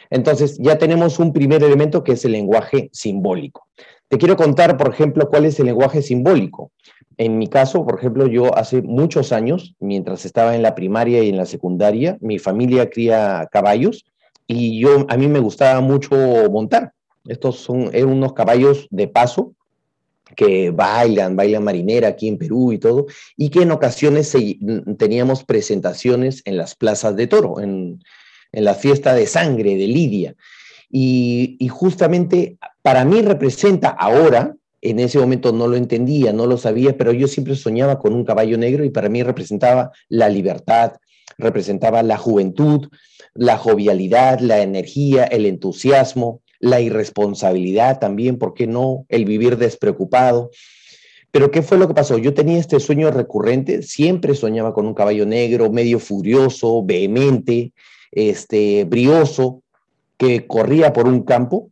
Entonces, 0.09 0.57
ya 0.59 0.77
tenemos 0.77 1.19
un 1.19 1.31
primer 1.31 1.63
elemento 1.63 2.03
que 2.03 2.13
es 2.13 2.25
el 2.25 2.33
lenguaje 2.33 2.89
simbólico. 2.91 3.67
Te 4.09 4.17
quiero 4.17 4.35
contar, 4.35 4.75
por 4.75 4.89
ejemplo, 4.93 5.29
cuál 5.29 5.45
es 5.45 5.59
el 5.59 5.67
lenguaje 5.67 6.01
simbólico. 6.01 6.71
En 7.17 7.37
mi 7.37 7.47
caso, 7.47 7.85
por 7.85 7.97
ejemplo, 7.97 8.27
yo 8.27 8.57
hace 8.57 8.81
muchos 8.81 9.31
años, 9.31 9.75
mientras 9.79 10.25
estaba 10.25 10.55
en 10.55 10.63
la 10.63 10.75
primaria 10.75 11.23
y 11.23 11.29
en 11.29 11.37
la 11.37 11.45
secundaria, 11.45 12.17
mi 12.19 12.39
familia 12.39 12.89
cría 12.89 13.47
caballos 13.51 14.03
y 14.47 14.81
yo 14.81 15.05
a 15.07 15.15
mí 15.15 15.27
me 15.27 15.39
gustaba 15.39 15.79
mucho 15.79 16.15
montar. 16.51 16.93
Estos 17.25 17.57
son 17.57 17.89
eran 17.93 18.09
unos 18.09 18.33
caballos 18.33 18.87
de 18.89 19.07
paso 19.07 19.53
que 20.35 20.71
bailan, 20.71 21.35
bailan 21.35 21.63
marinera 21.63 22.09
aquí 22.09 22.27
en 22.27 22.37
Perú 22.37 22.71
y 22.71 22.77
todo, 22.77 23.07
y 23.37 23.49
que 23.49 23.61
en 23.61 23.71
ocasiones 23.71 24.35
teníamos 24.97 25.43
presentaciones 25.43 26.41
en 26.45 26.57
las 26.57 26.75
plazas 26.75 27.15
de 27.15 27.27
toro, 27.27 27.59
en, 27.61 27.99
la 28.51 28.75
fiesta 28.75 29.13
de 29.13 29.27
sangre 29.27 29.77
de 29.77 29.87
Lidia. 29.87 30.35
Y, 30.89 31.55
y, 31.57 31.69
justamente 31.69 32.57
para 32.81 33.05
mí 33.05 33.21
representa 33.21 33.87
ahora, 33.87 34.55
en 34.81 34.99
ese 34.99 35.19
momento 35.19 35.53
no 35.53 35.67
lo 35.67 35.77
entendía, 35.77 36.33
no 36.33 36.47
lo 36.47 36.57
sabía, 36.57 36.97
pero 36.97 37.13
yo 37.13 37.29
siempre 37.29 37.55
soñaba 37.55 37.97
con 37.97 38.13
un 38.13 38.25
caballo 38.25 38.57
negro 38.57 38.83
y 38.83 38.89
para 38.89 39.07
mí 39.07 39.23
representaba 39.23 39.91
la 40.09 40.27
libertad, 40.27 40.93
representaba 41.37 42.03
la 42.03 42.17
juventud, 42.17 42.89
la 43.33 43.57
jovialidad, 43.57 44.39
la 44.39 44.61
energía, 44.61 45.23
el 45.23 45.45
entusiasmo, 45.45 46.41
la 46.61 46.79
irresponsabilidad 46.79 47.99
también, 47.99 48.37
¿por 48.37 48.53
qué 48.53 48.67
no? 48.67 49.05
El 49.09 49.25
vivir 49.25 49.57
despreocupado. 49.57 50.51
Pero 51.31 51.49
¿qué 51.49 51.61
fue 51.61 51.77
lo 51.77 51.87
que 51.87 51.93
pasó? 51.93 52.17
Yo 52.17 52.33
tenía 52.33 52.59
este 52.59 52.79
sueño 52.79 53.09
recurrente, 53.09 53.81
siempre 53.81 54.35
soñaba 54.35 54.73
con 54.73 54.85
un 54.85 54.93
caballo 54.93 55.25
negro, 55.25 55.71
medio 55.71 55.99
furioso, 55.99 56.83
vehemente, 56.83 57.73
este, 58.11 58.85
brioso, 58.85 59.63
que 60.17 60.45
corría 60.45 60.93
por 60.93 61.07
un 61.07 61.23
campo 61.23 61.71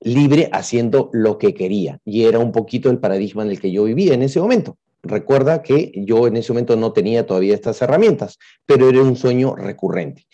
libre 0.00 0.48
haciendo 0.52 1.10
lo 1.12 1.38
que 1.38 1.54
quería. 1.54 2.00
Y 2.04 2.24
era 2.24 2.38
un 2.38 2.52
poquito 2.52 2.90
el 2.90 2.98
paradigma 2.98 3.42
en 3.42 3.50
el 3.50 3.60
que 3.60 3.72
yo 3.72 3.84
vivía 3.84 4.14
en 4.14 4.22
ese 4.22 4.40
momento. 4.40 4.78
Recuerda 5.02 5.62
que 5.62 5.92
yo 5.94 6.26
en 6.26 6.36
ese 6.36 6.52
momento 6.52 6.76
no 6.76 6.92
tenía 6.92 7.26
todavía 7.26 7.54
estas 7.54 7.82
herramientas, 7.82 8.38
pero 8.64 8.88
era 8.88 9.02
un 9.02 9.16
sueño 9.16 9.54
recurrente. 9.54 10.26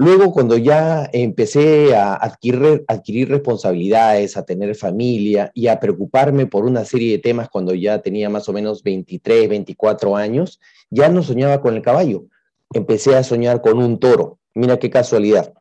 Luego, 0.00 0.32
cuando 0.32 0.56
ya 0.56 1.10
empecé 1.12 1.94
a 1.94 2.14
adquirir, 2.14 2.86
adquirir, 2.88 3.28
responsabilidades, 3.28 4.34
a 4.38 4.46
tener 4.46 4.74
familia 4.74 5.50
y 5.52 5.66
a 5.66 5.78
preocuparme 5.78 6.46
por 6.46 6.64
una 6.64 6.86
serie 6.86 7.12
de 7.12 7.18
temas 7.18 7.50
cuando 7.50 7.74
ya 7.74 8.00
tenía 8.00 8.30
más 8.30 8.48
o 8.48 8.54
menos 8.54 8.82
23, 8.82 9.50
24 9.50 10.16
años, 10.16 10.58
ya 10.88 11.10
no 11.10 11.22
soñaba 11.22 11.60
con 11.60 11.76
el 11.76 11.82
caballo. 11.82 12.24
Empecé 12.72 13.14
a 13.14 13.22
soñar 13.22 13.60
con 13.60 13.76
un 13.76 14.00
toro. 14.00 14.38
Mira 14.54 14.78
qué 14.78 14.88
casualidad. 14.88 15.52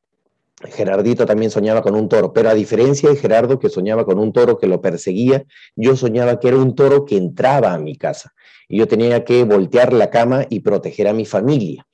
Gerardito 0.63 1.25
también 1.25 1.51
soñaba 1.51 1.81
con 1.81 1.93
un 1.93 2.08
toro, 2.08 2.31
pero 2.31 2.50
a 2.50 2.53
diferencia 2.53 3.10
de 3.10 3.17
Gerardo 3.17 3.60
que 3.60 3.67
soñaba 3.67 4.05
con 4.05 4.19
un 4.19 4.31
toro 4.31 4.58
que 4.58 4.67
lo 4.67 4.79
perseguía, 4.79 5.43
yo 5.75 5.98
soñaba 5.98 6.39
que 6.39 6.48
era 6.48 6.55
un 6.55 6.75
toro 6.75 7.03
que 7.03 7.17
entraba 7.17 7.74
a 7.74 7.77
mi 7.77 7.98
casa 7.98 8.34
y 8.69 8.77
yo 8.77 8.88
tenía 8.88 9.25
que 9.25 9.43
voltear 9.43 9.91
la 9.91 10.10
cama 10.10 10.46
y 10.50 10.62
proteger 10.62 11.10
a 11.10 11.13
mi 11.13 11.25
familia. 11.25 11.86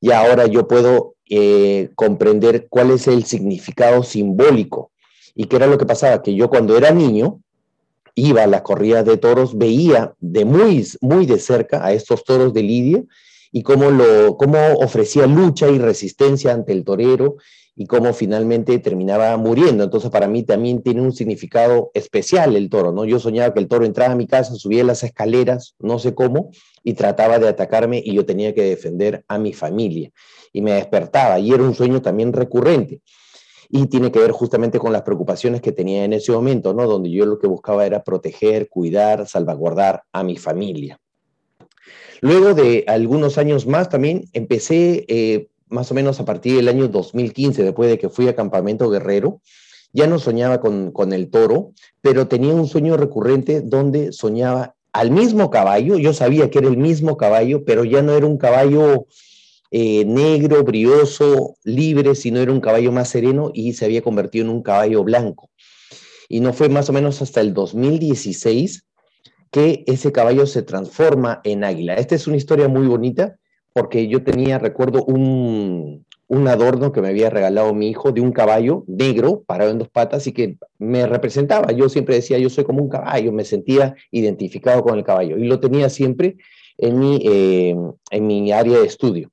Y 0.00 0.12
ahora 0.12 0.46
yo 0.46 0.68
puedo 0.68 1.13
eh, 1.28 1.90
comprender 1.94 2.66
cuál 2.68 2.90
es 2.90 3.06
el 3.08 3.24
significado 3.24 4.02
simbólico. 4.02 4.90
Y 5.34 5.46
qué 5.46 5.56
era 5.56 5.66
lo 5.66 5.78
que 5.78 5.86
pasaba, 5.86 6.22
que 6.22 6.34
yo 6.34 6.48
cuando 6.48 6.76
era 6.76 6.90
niño 6.90 7.40
iba 8.14 8.44
a 8.44 8.46
las 8.46 8.62
corridas 8.62 9.04
de 9.04 9.16
toros, 9.16 9.58
veía 9.58 10.14
de 10.20 10.44
muy, 10.44 10.86
muy 11.00 11.26
de 11.26 11.38
cerca 11.38 11.84
a 11.84 11.92
estos 11.92 12.24
toros 12.24 12.54
de 12.54 12.62
Lidia 12.62 13.02
y 13.50 13.62
cómo, 13.62 13.90
lo, 13.90 14.36
cómo 14.36 14.58
ofrecía 14.74 15.26
lucha 15.26 15.68
y 15.68 15.78
resistencia 15.78 16.52
ante 16.52 16.72
el 16.72 16.84
torero 16.84 17.36
y 17.76 17.86
cómo 17.86 18.12
finalmente 18.12 18.78
terminaba 18.78 19.36
muriendo. 19.36 19.84
Entonces 19.84 20.10
para 20.10 20.28
mí 20.28 20.42
también 20.42 20.82
tiene 20.82 21.00
un 21.00 21.12
significado 21.12 21.90
especial 21.94 22.54
el 22.56 22.70
toro, 22.70 22.92
¿no? 22.92 23.04
Yo 23.04 23.18
soñaba 23.18 23.52
que 23.52 23.60
el 23.60 23.68
toro 23.68 23.84
entraba 23.84 24.12
a 24.12 24.16
mi 24.16 24.26
casa, 24.26 24.54
subía 24.54 24.84
las 24.84 25.02
escaleras, 25.02 25.74
no 25.80 25.98
sé 25.98 26.14
cómo, 26.14 26.50
y 26.82 26.94
trataba 26.94 27.38
de 27.38 27.48
atacarme 27.48 28.00
y 28.04 28.14
yo 28.14 28.24
tenía 28.24 28.54
que 28.54 28.62
defender 28.62 29.24
a 29.26 29.38
mi 29.38 29.52
familia. 29.52 30.10
Y 30.52 30.62
me 30.62 30.72
despertaba 30.72 31.38
y 31.40 31.52
era 31.52 31.64
un 31.64 31.74
sueño 31.74 32.00
también 32.00 32.32
recurrente. 32.32 33.00
Y 33.68 33.86
tiene 33.86 34.12
que 34.12 34.20
ver 34.20 34.30
justamente 34.30 34.78
con 34.78 34.92
las 34.92 35.02
preocupaciones 35.02 35.60
que 35.60 35.72
tenía 35.72 36.04
en 36.04 36.12
ese 36.12 36.30
momento, 36.30 36.74
¿no? 36.74 36.86
Donde 36.86 37.10
yo 37.10 37.26
lo 37.26 37.38
que 37.38 37.48
buscaba 37.48 37.84
era 37.86 38.04
proteger, 38.04 38.68
cuidar, 38.68 39.26
salvaguardar 39.26 40.04
a 40.12 40.22
mi 40.22 40.36
familia. 40.36 41.00
Luego 42.20 42.54
de 42.54 42.84
algunos 42.86 43.36
años 43.36 43.66
más 43.66 43.88
también 43.88 44.24
empecé 44.32 45.04
eh, 45.08 45.48
más 45.68 45.90
o 45.90 45.94
menos 45.94 46.20
a 46.20 46.24
partir 46.24 46.56
del 46.56 46.68
año 46.68 46.88
2015, 46.88 47.62
después 47.62 47.90
de 47.90 47.98
que 47.98 48.08
fui 48.08 48.28
a 48.28 48.36
Campamento 48.36 48.90
Guerrero, 48.90 49.40
ya 49.92 50.06
no 50.06 50.18
soñaba 50.18 50.60
con, 50.60 50.90
con 50.90 51.12
el 51.12 51.30
toro, 51.30 51.72
pero 52.00 52.26
tenía 52.26 52.52
un 52.52 52.66
sueño 52.66 52.96
recurrente 52.96 53.60
donde 53.60 54.12
soñaba 54.12 54.74
al 54.92 55.10
mismo 55.10 55.50
caballo, 55.50 55.98
yo 55.98 56.12
sabía 56.12 56.50
que 56.50 56.58
era 56.58 56.68
el 56.68 56.76
mismo 56.76 57.16
caballo, 57.16 57.64
pero 57.64 57.84
ya 57.84 58.00
no 58.00 58.12
era 58.12 58.26
un 58.26 58.38
caballo 58.38 59.06
eh, 59.72 60.04
negro, 60.04 60.62
brioso, 60.62 61.56
libre, 61.64 62.14
sino 62.14 62.38
era 62.38 62.52
un 62.52 62.60
caballo 62.60 62.92
más 62.92 63.08
sereno 63.08 63.50
y 63.52 63.72
se 63.72 63.84
había 63.84 64.02
convertido 64.02 64.44
en 64.44 64.52
un 64.52 64.62
caballo 64.62 65.02
blanco. 65.02 65.50
Y 66.28 66.38
no 66.38 66.52
fue 66.52 66.68
más 66.68 66.88
o 66.88 66.92
menos 66.92 67.20
hasta 67.22 67.40
el 67.40 67.52
2016 67.52 68.84
que 69.50 69.82
ese 69.88 70.12
caballo 70.12 70.46
se 70.46 70.62
transforma 70.62 71.40
en 71.42 71.64
águila. 71.64 71.94
Esta 71.94 72.14
es 72.14 72.28
una 72.28 72.36
historia 72.36 72.68
muy 72.68 72.86
bonita 72.86 73.36
porque 73.74 74.06
yo 74.06 74.22
tenía, 74.22 74.58
recuerdo, 74.58 75.04
un, 75.04 76.06
adorno 76.48 76.92
que 76.92 77.00
me 77.00 77.08
había 77.08 77.30
regalado 77.30 77.74
mi 77.74 77.88
hijo 77.88 78.12
de 78.12 78.20
un 78.20 78.32
caballo 78.32 78.84
negro 78.86 79.42
parado 79.46 79.70
en 79.70 79.78
dos 79.78 79.88
patas 79.88 80.26
y 80.26 80.32
que 80.32 80.56
me 80.78 81.06
representaba. 81.06 81.72
Yo 81.72 81.88
siempre 81.88 82.16
decía, 82.16 82.38
yo 82.38 82.50
soy 82.50 82.64
como 82.64 82.82
un 82.82 82.88
caballo, 82.88 83.32
me 83.32 83.44
sentía 83.44 83.94
identificado 84.10 84.82
con 84.82 84.96
el 84.98 85.04
caballo 85.04 85.36
y 85.38 85.44
lo 85.44 85.60
tenía 85.60 85.88
siempre 85.88 86.36
en 86.78 86.98
mi, 86.98 87.20
eh, 87.24 87.76
en 88.10 88.26
mi 88.26 88.52
área 88.52 88.78
de 88.78 88.86
estudio. 88.86 89.30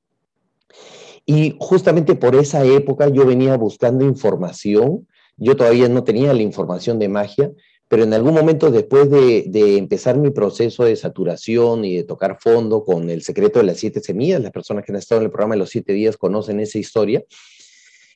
Y 1.25 1.55
justamente 1.59 2.15
por 2.15 2.35
esa 2.35 2.63
época 2.65 3.09
yo 3.09 3.25
venía 3.25 3.57
buscando 3.57 4.05
información, 4.05 5.07
yo 5.37 5.55
todavía 5.55 5.89
no 5.89 6.03
tenía 6.03 6.33
la 6.33 6.41
información 6.41 6.97
de 6.97 7.09
magia, 7.09 7.51
pero 7.91 8.05
en 8.05 8.13
algún 8.13 8.33
momento 8.33 8.71
después 8.71 9.09
de, 9.09 9.77
empezar 9.77 10.17
mi 10.17 10.29
proceso 10.29 10.85
de 10.85 10.95
saturación 10.95 11.83
y 11.83 11.97
de 11.97 12.05
tocar 12.05 12.37
fondo 12.39 12.85
con 12.85 13.09
el 13.09 13.21
secreto 13.21 13.59
de 13.59 13.65
las 13.65 13.79
siete 13.79 13.99
semillas, 13.99 14.39
las 14.39 14.53
personas 14.53 14.85
que 14.85 14.93
han 14.93 14.97
estado 14.97 15.19
en 15.19 15.25
el 15.25 15.29
programa 15.29 15.55
de 15.55 15.59
los 15.59 15.71
siete 15.71 15.91
días 15.91 16.15
conocen 16.15 16.61
esa 16.61 16.79
historia, 16.79 17.21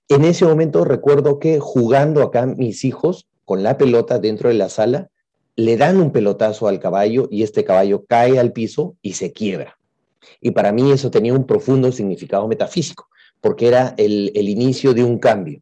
en 0.08 0.24
ese 0.24 0.46
momento 0.46 0.86
recuerdo 0.86 1.40
que 1.40 1.60
jugando 1.60 2.24
acá 2.24 2.46
mis 2.46 2.86
hijos 2.86 3.28
con 3.44 3.64
la 3.64 3.78
pelota 3.78 4.18
dentro 4.18 4.48
de 4.48 4.56
la 4.56 4.70
sala, 4.70 5.10
le 5.58 5.76
dan 5.76 6.00
un 6.00 6.14
pelotazo 6.14 6.70
al 6.70 6.80
caballo 6.80 7.28
y 7.30 7.44
este 7.44 7.66
caballo 7.66 8.06
cae 8.08 8.40
al 8.40 8.54
piso 8.54 8.96
y 9.02 9.16
se 9.16 9.34
quiebra. 9.34 9.78
Y 10.40 10.52
para 10.52 10.72
mí 10.72 10.90
eso 10.90 11.12
tenía 11.12 11.34
un 11.34 11.46
profundo 11.46 11.92
significado 11.92 12.48
metafísico, 12.48 13.10
porque 13.42 13.68
era 13.68 13.94
el, 13.98 14.32
inicio 14.34 14.94
de 14.94 15.04
un 15.04 15.20
cambio. 15.20 15.60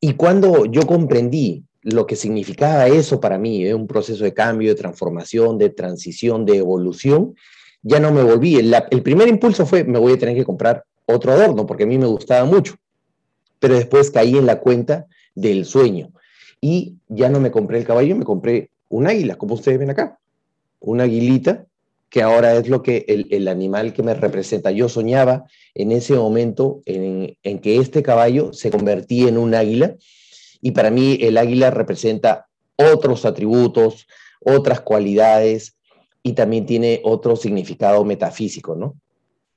Y 0.00 0.12
cuando 0.12 0.66
yo 0.66 0.86
comprendí 0.86 1.64
lo 1.92 2.06
que 2.06 2.16
significaba 2.16 2.86
eso 2.86 3.20
para 3.20 3.38
mí, 3.38 3.64
¿eh? 3.64 3.74
un 3.74 3.86
proceso 3.86 4.24
de 4.24 4.34
cambio, 4.34 4.68
de 4.68 4.74
transformación, 4.74 5.58
de 5.58 5.70
transición, 5.70 6.44
de 6.44 6.56
evolución, 6.56 7.34
ya 7.82 7.98
no 8.00 8.12
me 8.12 8.22
volví. 8.22 8.56
El, 8.56 8.74
el, 8.90 9.02
primer 9.02 9.28
impulso 9.28 9.64
fue, 9.64 9.84
me 9.84 9.98
voy 9.98 10.12
a 10.12 10.18
tener 10.18 10.36
que 10.36 10.44
comprar 10.44 10.84
otro 11.06 11.32
adorno, 11.32 11.66
porque 11.66 11.84
a 11.84 11.86
mí 11.86 11.96
me 11.96 12.06
gustaba 12.06 12.44
mucho. 12.44 12.74
Pero 13.58 13.74
después 13.74 14.10
caí 14.10 14.36
en 14.36 14.46
la 14.46 14.60
cuenta 14.60 15.06
del 15.34 15.64
sueño. 15.64 16.12
Y 16.60 16.96
ya 17.08 17.28
no 17.30 17.40
me 17.40 17.50
compré 17.50 17.78
el 17.78 17.84
caballo, 17.84 18.16
me 18.16 18.24
compré 18.24 18.70
un 18.88 19.06
águila, 19.06 19.36
como 19.36 19.54
ustedes 19.54 19.78
ven 19.78 19.90
acá. 19.90 20.18
Una 20.80 21.04
aguilita, 21.04 21.66
que 22.10 22.22
ahora 22.22 22.54
es 22.54 22.68
lo 22.68 22.82
que 22.82 23.04
el, 23.08 23.28
el 23.30 23.48
animal 23.48 23.92
que 23.92 24.02
me 24.02 24.14
representa. 24.14 24.70
Yo 24.70 24.88
soñaba 24.88 25.44
en 25.74 25.92
ese 25.92 26.14
momento 26.14 26.82
en, 26.86 27.36
en 27.42 27.58
que 27.60 27.76
este 27.76 28.02
caballo 28.02 28.52
se 28.52 28.70
convertía 28.70 29.28
en 29.28 29.38
un 29.38 29.54
águila 29.54 29.96
y 30.60 30.72
para 30.72 30.90
mí 30.90 31.18
el 31.20 31.38
águila 31.38 31.70
representa 31.70 32.46
otros 32.76 33.24
atributos, 33.24 34.06
otras 34.40 34.80
cualidades 34.80 35.76
y 36.22 36.32
también 36.32 36.66
tiene 36.66 37.00
otro 37.04 37.36
significado 37.36 38.04
metafísico, 38.04 38.74
¿no? 38.74 38.96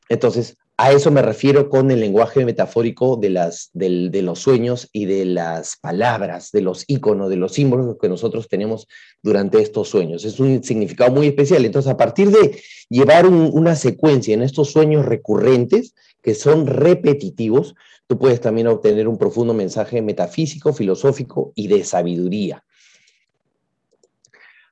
Entonces, 0.10 0.58
a 0.78 0.92
eso 0.92 1.12
me 1.12 1.22
refiero 1.22 1.70
con 1.70 1.92
el 1.92 2.00
lenguaje 2.00 2.44
metafórico 2.44 3.16
de, 3.16 3.30
las, 3.30 3.70
de 3.74 4.22
los 4.24 4.40
sueños 4.40 4.90
y 4.92 5.06
de 5.06 5.26
las 5.26 5.78
palabras, 5.80 6.52
de 6.52 6.62
los 6.62 6.86
iconos, 6.88 7.30
de 7.30 7.36
los 7.36 7.54
símbolos 7.54 7.98
que 8.02 8.10
nosotros 8.10 8.48
tenemos 8.48 8.88
durante 9.22 9.62
estos 9.62 9.90
sueños. 9.90 10.26
Es 10.26 10.40
un 10.40 10.64
significado 10.64 11.12
muy 11.12 11.28
especial. 11.28 11.66
Entonces, 11.66 11.92
a 11.92 11.98
partir 11.98 12.32
de 12.32 12.60
llevar 12.90 13.28
una 13.28 13.76
secuencia 13.76 14.34
en 14.34 14.42
estos 14.42 14.72
sueños 14.72 15.06
recurrentes, 15.06 15.94
que 16.24 16.34
son 16.34 16.66
repetitivos, 16.66 17.76
tú 18.12 18.20
puedes 18.20 18.42
también 18.42 18.68
obtener 18.68 19.08
un 19.08 19.18
profundo 19.18 19.54
mensaje 19.54 20.02
metafísico, 20.02 20.74
filosófico 20.74 21.54
y 21.56 21.70
de 21.70 21.86
sabiduría. 21.86 22.62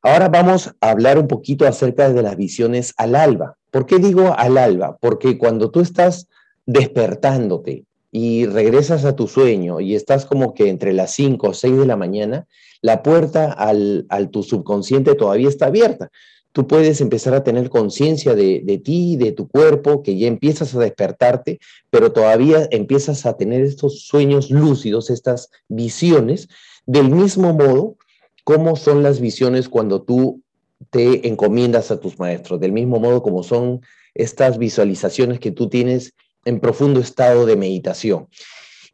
Ahora 0.02 0.28
vamos 0.28 0.76
a 0.82 0.90
hablar 0.90 1.18
un 1.18 1.30
poquito 1.30 1.66
acerca 1.66 2.10
de 2.10 2.22
las 2.22 2.36
visiones 2.36 2.94
al 2.98 3.16
alba. 3.16 3.56
¿Por 3.72 3.86
qué 3.86 3.98
digo 3.98 4.36
al 4.38 4.58
alba? 4.58 4.98
Porque 5.00 5.38
cuando 5.38 5.72
tú 5.72 5.80
estás 5.80 6.28
despertándote 6.66 7.86
y 8.12 8.46
regresas 8.46 9.06
a 9.06 9.16
tu 9.16 9.30
sueño 9.30 9.80
y 9.80 9.96
estás 9.96 10.26
como 10.26 10.54
que 10.54 10.68
entre 10.68 10.92
las 10.92 11.12
5 11.14 11.48
o 11.48 11.54
6 11.54 11.78
de 11.78 11.86
la 11.86 11.96
mañana, 11.96 12.46
la 12.82 13.02
puerta 13.04 13.54
al, 13.54 14.06
al 14.10 14.32
tu 14.32 14.44
subconsciente 14.44 15.16
todavía 15.16 15.48
está 15.48 15.68
abierta 15.68 16.12
tú 16.52 16.68
puedes 16.68 17.02
empezar 17.02 17.34
a 17.34 17.44
tener 17.44 17.70
conciencia 17.70 18.36
de, 18.36 18.62
de, 18.64 18.78
ti, 18.78 19.16
de 19.18 19.32
tu 19.32 19.48
cuerpo, 19.48 20.04
que 20.04 20.18
ya 20.18 20.28
empiezas 20.28 20.74
a 20.74 20.80
despertarte, 20.80 21.60
pero 21.90 22.12
todavía 22.12 22.68
empiezas 22.72 23.26
a 23.26 23.38
tener 23.38 23.62
estos 23.62 24.02
sueños 24.08 24.50
lúcidos, 24.50 25.10
estas 25.10 25.50
visiones, 25.68 26.50
del 26.86 27.10
mismo 27.10 27.54
modo 27.54 27.98
como 28.44 28.76
son 28.76 29.04
las 29.04 29.20
visiones 29.20 29.70
cuando 29.70 30.02
tú 30.02 30.42
te 30.90 31.28
encomiendas 31.28 31.92
a 31.92 32.00
tus 32.00 32.18
maestros, 32.18 32.60
del 32.60 32.72
mismo 32.72 33.00
modo 33.00 33.22
como 33.22 33.44
son 33.44 33.82
estas 34.16 34.58
visualizaciones 34.58 35.40
que 35.40 35.52
tú 35.52 35.70
tienes 35.70 36.14
en 36.46 36.60
profundo 36.60 37.00
estado 37.00 37.46
de 37.46 37.56
meditación. 37.56 38.28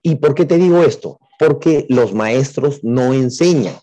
¿Y 0.01 0.15
por 0.15 0.35
qué 0.35 0.45
te 0.45 0.57
digo 0.57 0.83
esto? 0.83 1.19
Porque 1.39 1.85
los 1.89 2.13
maestros 2.13 2.83
no 2.83 3.13
enseñan. 3.13 3.75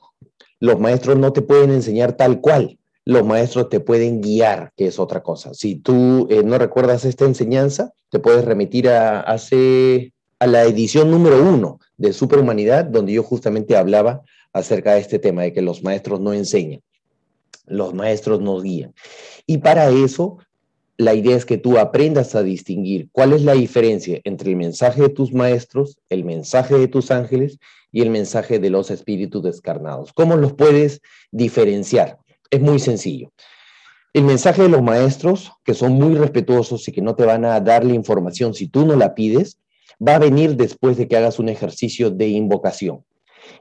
Los 0.61 0.79
maestros 0.79 1.17
no 1.19 1.33
te 1.33 1.43
pueden 1.43 1.71
enseñar 1.71 2.17
tal 2.17 2.41
cual 2.41 2.79
los 3.05 3.25
maestros 3.25 3.69
te 3.69 3.81
pueden 3.81 4.21
guiar, 4.21 4.73
que 4.77 4.87
es 4.87 4.99
otra 4.99 5.23
cosa. 5.23 5.55
Si 5.55 5.77
tú 5.77 6.29
eh, 6.31 6.43
no 6.45 6.59
recuerdas 6.59 7.05
esta 7.05 7.25
enseñanza, 7.25 7.93
te 8.11 8.21
puedes 8.21 8.45
remitir 8.45 8.89
a, 8.89 9.21
a 9.21 10.47
la 10.47 10.65
edición 10.65 11.11
número 11.11 11.43
uno 11.43 11.81
de 11.97 12.13
Superhumanidad, 12.13 12.85
donde 12.85 13.13
yo 13.13 13.23
justamente 13.23 13.77
hablaba 13.77 14.23
acerca 14.53 14.95
de 14.95 15.01
este 15.01 15.19
tema, 15.19 15.43
de 15.43 15.53
que 15.53 15.63
los 15.63 15.83
maestros 15.83 16.21
no 16.21 16.33
enseñan, 16.33 16.81
los 17.67 17.95
maestros 17.95 18.41
nos 18.41 18.63
guían. 18.63 18.95
Y 19.47 19.59
para 19.59 19.89
eso, 19.91 20.39
la 20.97 21.15
idea 21.15 21.37
es 21.37 21.45
que 21.45 21.59
tú 21.59 21.79
aprendas 21.79 22.35
a 22.35 22.43
distinguir 22.43 23.09
cuál 23.11 23.33
es 23.33 23.43
la 23.43 23.55
diferencia 23.55 24.21
entre 24.25 24.51
el 24.51 24.57
mensaje 24.57 25.03
de 25.03 25.09
tus 25.09 25.33
maestros, 25.33 25.99
el 26.09 26.25
mensaje 26.25 26.77
de 26.79 26.87
tus 26.87 27.11
ángeles 27.11 27.59
y 27.91 28.03
el 28.03 28.11
mensaje 28.11 28.59
de 28.59 28.71
los 28.71 28.91
espíritus 28.91 29.43
descarnados. 29.43 30.13
¿Cómo 30.13 30.37
los 30.37 30.53
puedes 30.53 31.01
diferenciar? 31.31 32.19
Es 32.53 32.61
muy 32.61 32.79
sencillo. 32.79 33.33
El 34.13 34.25
mensaje 34.25 34.63
de 34.63 34.69
los 34.69 34.83
maestros, 34.83 35.53
que 35.65 35.73
son 35.73 35.95
muy 35.95 36.15
respetuosos 36.15 36.87
y 36.87 36.93
que 36.93 37.01
no 37.01 37.17
te 37.17 37.25
van 37.25 37.47
a 37.47 37.59
dar 37.61 37.83
la 37.83 37.95
información 37.95 38.53
si 38.53 38.69
tú 38.69 38.85
no 38.85 38.95
la 38.95 39.15
pides, 39.15 39.59
va 40.07 40.17
a 40.17 40.19
venir 40.19 40.55
después 40.57 40.99
de 40.99 41.09
que 41.09 41.17
hagas 41.17 41.39
un 41.39 41.49
ejercicio 41.49 42.11
de 42.11 42.29
invocación. 42.29 43.05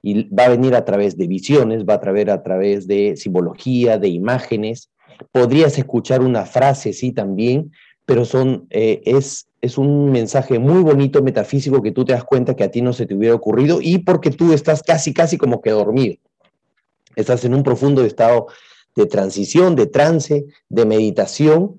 Y 0.01 0.27
va 0.33 0.45
a 0.45 0.49
venir 0.49 0.75
a 0.75 0.83
través 0.83 1.17
de 1.17 1.27
visiones, 1.27 1.85
va 1.85 1.95
a 1.95 1.99
través 2.01 2.27
a 2.27 2.43
través 2.43 2.85
de 2.85 3.15
simbología, 3.15 3.97
de 3.97 4.09
imágenes. 4.09 4.89
Podrías 5.31 5.77
escuchar 5.77 6.21
una 6.21 6.45
frase, 6.45 6.91
sí, 6.91 7.13
también, 7.13 7.71
pero 8.05 8.25
son, 8.25 8.67
eh, 8.71 9.01
es, 9.05 9.47
es 9.61 9.77
un 9.77 10.11
mensaje 10.11 10.59
muy 10.59 10.83
bonito, 10.83 11.23
metafísico, 11.23 11.81
que 11.81 11.93
tú 11.93 12.03
te 12.03 12.11
das 12.11 12.25
cuenta 12.25 12.57
que 12.57 12.65
a 12.65 12.71
ti 12.71 12.81
no 12.81 12.91
se 12.91 13.05
te 13.05 13.15
hubiera 13.15 13.35
ocurrido 13.35 13.79
y 13.81 13.99
porque 13.99 14.31
tú 14.31 14.51
estás 14.51 14.83
casi, 14.83 15.13
casi 15.13 15.37
como 15.37 15.61
que 15.61 15.69
dormido. 15.69 16.15
Estás 17.15 17.45
en 17.45 17.53
un 17.53 17.63
profundo 17.63 18.03
estado 18.03 18.47
de 18.95 19.05
transición, 19.05 19.75
de 19.75 19.87
trance, 19.87 20.45
de 20.69 20.85
meditación, 20.85 21.77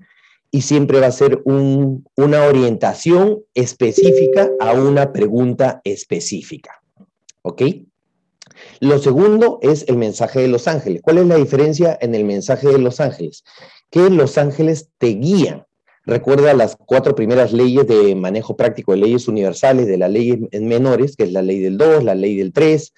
y 0.51 0.61
siempre 0.61 0.99
va 0.99 1.07
a 1.07 1.11
ser 1.11 1.41
una 1.45 2.45
orientación 2.45 3.39
específica 3.55 4.51
a 4.59 4.73
una 4.73 5.11
pregunta 5.11 5.81
específica. 5.83 6.83
¿Ok? 7.41 7.63
Lo 8.79 8.99
segundo 8.99 9.59
es 9.61 9.85
el 9.87 9.97
mensaje 9.97 10.41
de 10.41 10.47
los 10.47 10.67
ángeles. 10.67 11.01
¿Cuál 11.01 11.17
es 11.17 11.25
la 11.25 11.37
diferencia 11.37 11.97
en 11.99 12.13
el 12.13 12.23
mensaje 12.23 12.67
de 12.67 12.77
los 12.77 12.99
ángeles? 12.99 13.43
Que 13.89 14.09
los 14.11 14.37
ángeles 14.37 14.89
te 14.99 15.07
guían. 15.07 15.65
Recuerda 16.05 16.53
las 16.53 16.75
cuatro 16.75 17.15
primeras 17.15 17.53
leyes 17.53 17.87
de 17.87 18.13
manejo 18.13 18.57
práctico 18.57 18.91
de 18.91 18.99
leyes 18.99 19.27
universales, 19.27 19.87
de 19.87 19.97
la 19.97 20.09
ley 20.09 20.47
en 20.51 20.67
menores, 20.67 21.15
que 21.15 21.23
es 21.23 21.31
la 21.31 21.41
ley 21.41 21.59
del 21.59 21.77
2, 21.77 22.03
la 22.03 22.13
ley 22.13 22.35
del 22.35 22.51
3, 22.51 22.93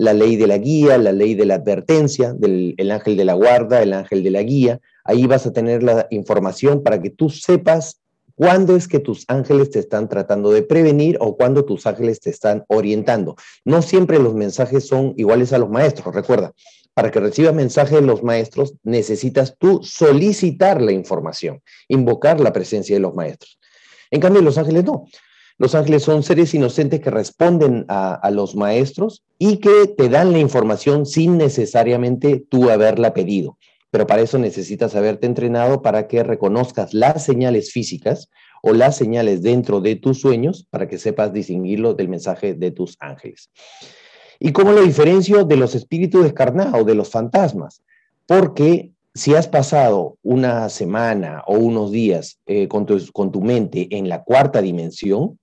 la 0.00 0.14
ley 0.14 0.36
de 0.36 0.46
la 0.46 0.56
guía, 0.56 0.96
la 0.96 1.12
ley 1.12 1.34
de 1.34 1.44
la 1.44 1.56
advertencia, 1.56 2.32
del 2.32 2.74
el 2.78 2.90
ángel 2.90 3.16
de 3.16 3.24
la 3.26 3.34
guarda, 3.34 3.82
el 3.82 3.92
ángel 3.92 4.22
de 4.22 4.30
la 4.30 4.42
guía. 4.42 4.80
Ahí 5.04 5.26
vas 5.26 5.46
a 5.46 5.52
tener 5.52 5.82
la 5.82 6.06
información 6.10 6.82
para 6.82 7.00
que 7.00 7.10
tú 7.10 7.28
sepas 7.28 8.00
cuándo 8.34 8.76
es 8.76 8.88
que 8.88 8.98
tus 8.98 9.26
ángeles 9.28 9.70
te 9.70 9.78
están 9.78 10.08
tratando 10.08 10.50
de 10.50 10.62
prevenir 10.62 11.18
o 11.20 11.36
cuándo 11.36 11.66
tus 11.66 11.86
ángeles 11.86 12.20
te 12.20 12.30
están 12.30 12.64
orientando. 12.68 13.36
No 13.66 13.82
siempre 13.82 14.18
los 14.18 14.34
mensajes 14.34 14.86
son 14.86 15.12
iguales 15.18 15.52
a 15.52 15.58
los 15.58 15.68
maestros, 15.68 16.14
recuerda. 16.14 16.52
Para 16.94 17.10
que 17.10 17.20
recibas 17.20 17.54
mensajes 17.54 18.00
de 18.00 18.06
los 18.06 18.22
maestros, 18.22 18.74
necesitas 18.82 19.54
tú 19.58 19.80
solicitar 19.82 20.80
la 20.80 20.92
información, 20.92 21.60
invocar 21.88 22.40
la 22.40 22.52
presencia 22.52 22.96
de 22.96 23.00
los 23.00 23.14
maestros. 23.14 23.58
En 24.10 24.20
cambio, 24.20 24.40
los 24.40 24.56
ángeles 24.56 24.84
no. 24.84 25.04
Los 25.60 25.74
ángeles 25.74 26.04
son 26.04 26.22
seres 26.22 26.54
inocentes 26.54 27.00
que 27.00 27.10
responden 27.10 27.84
a, 27.88 28.30
los 28.32 28.56
maestros 28.56 29.22
y 29.38 29.58
que 29.58 29.88
te 29.94 30.08
dan 30.08 30.32
la 30.32 30.38
información 30.38 31.04
sin 31.04 31.36
necesariamente 31.36 32.42
tú 32.48 32.70
haberla 32.70 33.12
pedido. 33.12 33.58
Pero 33.90 34.06
para 34.06 34.22
eso 34.22 34.38
necesitas 34.38 34.96
haberte 34.96 35.26
entrenado 35.26 35.82
para 35.82 36.08
que 36.08 36.22
reconozcas 36.22 36.94
las 36.94 37.26
señales 37.26 37.72
físicas 37.72 38.30
o 38.62 38.72
las 38.72 38.96
señales 38.96 39.42
dentro 39.42 39.82
de 39.82 39.96
tus 39.96 40.22
sueños 40.22 40.66
para 40.70 40.88
que 40.88 40.96
sepas 40.96 41.30
distinguirlo 41.34 41.92
del 41.92 42.08
mensaje 42.08 42.54
de 42.54 42.70
tus 42.70 42.96
ángeles. 42.98 43.50
¿Y 44.38 44.52
cómo 44.52 44.72
lo 44.72 44.80
diferencio 44.80 45.44
de 45.44 45.56
los 45.56 45.74
espíritus 45.74 46.22
descarnados, 46.22 46.86
de 46.86 46.94
los 46.94 47.10
fantasmas? 47.10 47.82
Porque 48.24 48.92
si 49.12 49.34
has 49.34 49.46
pasado 49.46 50.16
una 50.22 50.70
semana 50.70 51.42
o 51.46 51.58
unos 51.58 51.90
días 51.90 52.40
eh, 52.46 52.66
con, 52.66 52.86
con 53.12 53.30
tu 53.30 53.42
mente 53.42 53.88
en 53.90 54.08
la 54.08 54.24
cuarta 54.24 54.62
dimensión, 54.62 55.36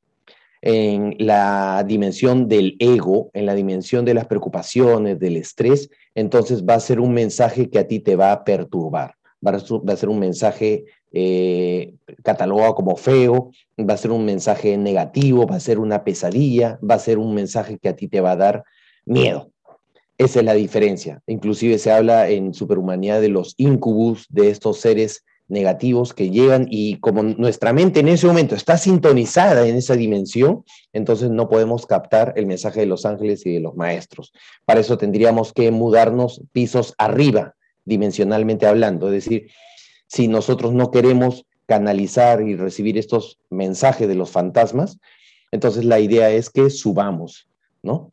en 0.61 1.15
la 1.19 1.83
dimensión 1.87 2.47
del 2.47 2.75
ego, 2.79 3.29
en 3.33 3.45
la 3.45 3.55
dimensión 3.55 4.05
de 4.05 4.13
las 4.13 4.27
preocupaciones, 4.27 5.19
del 5.19 5.37
estrés, 5.37 5.89
entonces 6.15 6.65
va 6.65 6.75
a 6.75 6.79
ser 6.79 6.99
un 6.99 7.13
mensaje 7.13 7.69
que 7.69 7.79
a 7.79 7.87
ti 7.87 7.99
te 7.99 8.15
va 8.15 8.31
a 8.31 8.43
perturbar, 8.43 9.15
va 9.45 9.51
a 9.93 9.97
ser 9.97 10.09
un 10.09 10.19
mensaje 10.19 10.85
eh, 11.11 11.93
catalogado 12.23 12.75
como 12.75 12.95
feo, 12.95 13.51
va 13.79 13.93
a 13.93 13.97
ser 13.97 14.11
un 14.11 14.25
mensaje 14.25 14.77
negativo, 14.77 15.47
va 15.47 15.55
a 15.55 15.59
ser 15.59 15.79
una 15.79 16.03
pesadilla, 16.03 16.79
va 16.87 16.95
a 16.95 16.99
ser 16.99 17.17
un 17.17 17.33
mensaje 17.33 17.77
que 17.79 17.89
a 17.89 17.95
ti 17.95 18.07
te 18.07 18.21
va 18.21 18.31
a 18.31 18.35
dar 18.35 18.63
miedo. 19.05 19.51
Esa 20.17 20.39
es 20.39 20.45
la 20.45 20.53
diferencia. 20.53 21.21
Inclusive 21.27 21.77
se 21.77 21.91
habla 21.91 22.29
en 22.29 22.53
superhumanidad 22.53 23.21
de 23.21 23.29
los 23.29 23.53
incubus, 23.57 24.25
de 24.29 24.49
estos 24.49 24.79
seres 24.79 25.23
negativos 25.47 26.13
que 26.13 26.29
llegan 26.29 26.67
y 26.69 26.99
como 26.99 27.23
nuestra 27.23 27.73
mente 27.73 28.01
en 28.01 28.09
ese 28.09 28.27
momento 28.27 28.55
está 28.55 28.77
sintonizada 28.77 29.67
en 29.67 29.75
esa 29.75 29.95
dimensión, 29.95 30.63
entonces 30.93 31.29
no 31.29 31.47
podemos 31.47 31.85
captar 31.85 32.33
el 32.35 32.45
mensaje 32.45 32.81
de 32.81 32.85
los 32.85 33.05
ángeles 33.05 33.45
y 33.45 33.53
de 33.53 33.59
los 33.59 33.75
maestros. 33.75 34.33
Para 34.65 34.81
eso 34.81 34.97
tendríamos 34.97 35.53
que 35.53 35.71
mudarnos 35.71 36.41
pisos 36.51 36.93
arriba, 36.97 37.55
dimensionalmente 37.85 38.65
hablando. 38.65 39.07
Es 39.07 39.23
decir, 39.23 39.49
si 40.07 40.27
nosotros 40.27 40.73
no 40.73 40.91
queremos 40.91 41.45
canalizar 41.65 42.41
y 42.41 42.55
recibir 42.55 42.97
estos 42.97 43.39
mensajes 43.49 44.07
de 44.07 44.15
los 44.15 44.31
fantasmas, 44.31 44.99
entonces 45.51 45.85
la 45.85 45.99
idea 45.99 46.29
es 46.29 46.49
que 46.49 46.69
subamos, 46.69 47.47
¿no? 47.83 48.11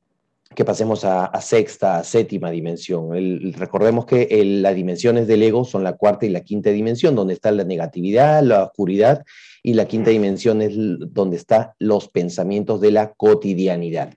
Que 0.55 0.65
pasemos 0.65 1.05
a, 1.05 1.31
sexta, 1.41 1.99
a 1.99 2.05
séptima 2.05 2.51
dimensión. 2.51 3.11
recordemos 3.53 4.07
que 4.07 4.29
las 4.45 4.75
dimensiones 4.75 5.27
del 5.27 5.43
ego 5.43 5.65
son 5.65 5.85
la 5.85 5.95
cuarta 5.95 6.27
y 6.27 6.31
la 6.31 6.41
quinta 6.41 6.71
dimensión, 6.71 7.15
donde 7.15 7.35
está 7.35 7.51
la 7.51 7.65
negatividad, 7.65 8.43
la 8.43 8.65
oscuridad, 8.65 9.25
y 9.63 9.75
la 9.75 9.87
quinta 9.87 10.11
dimensión 10.11 10.63
es 10.63 10.75
donde 10.77 11.37
están 11.37 11.71
los 11.79 12.09
pensamientos 12.09 12.81
de 12.81 12.91
la 12.91 13.13
cotidianidad. 13.13 14.15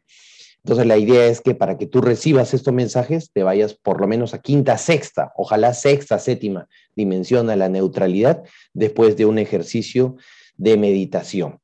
Entonces 0.64 0.86
la 0.86 0.98
idea 0.98 1.28
es 1.28 1.40
que 1.40 1.56
para 1.56 1.78
que 1.78 1.88
tú 1.88 2.02
recibas 2.02 2.54
estos 2.54 2.74
mensajes, 2.74 3.32
te 3.32 3.44
vayas 3.44 3.74
por 3.74 4.02
lo 4.02 4.08
menos 4.08 4.34
a 4.34 4.42
quinta, 4.42 4.78
sexta, 4.78 5.32
ojalá 5.38 5.74
sexta, 5.74 6.20
séptima 6.20 6.68
dimensión 6.96 7.50
a 7.50 7.56
la 7.56 7.70
neutralidad 7.70 8.44
después 8.74 9.16
de 9.16 9.26
un 9.26 9.40
ejercicio 9.40 10.18
de 10.58 10.76
meditación. 10.76 11.60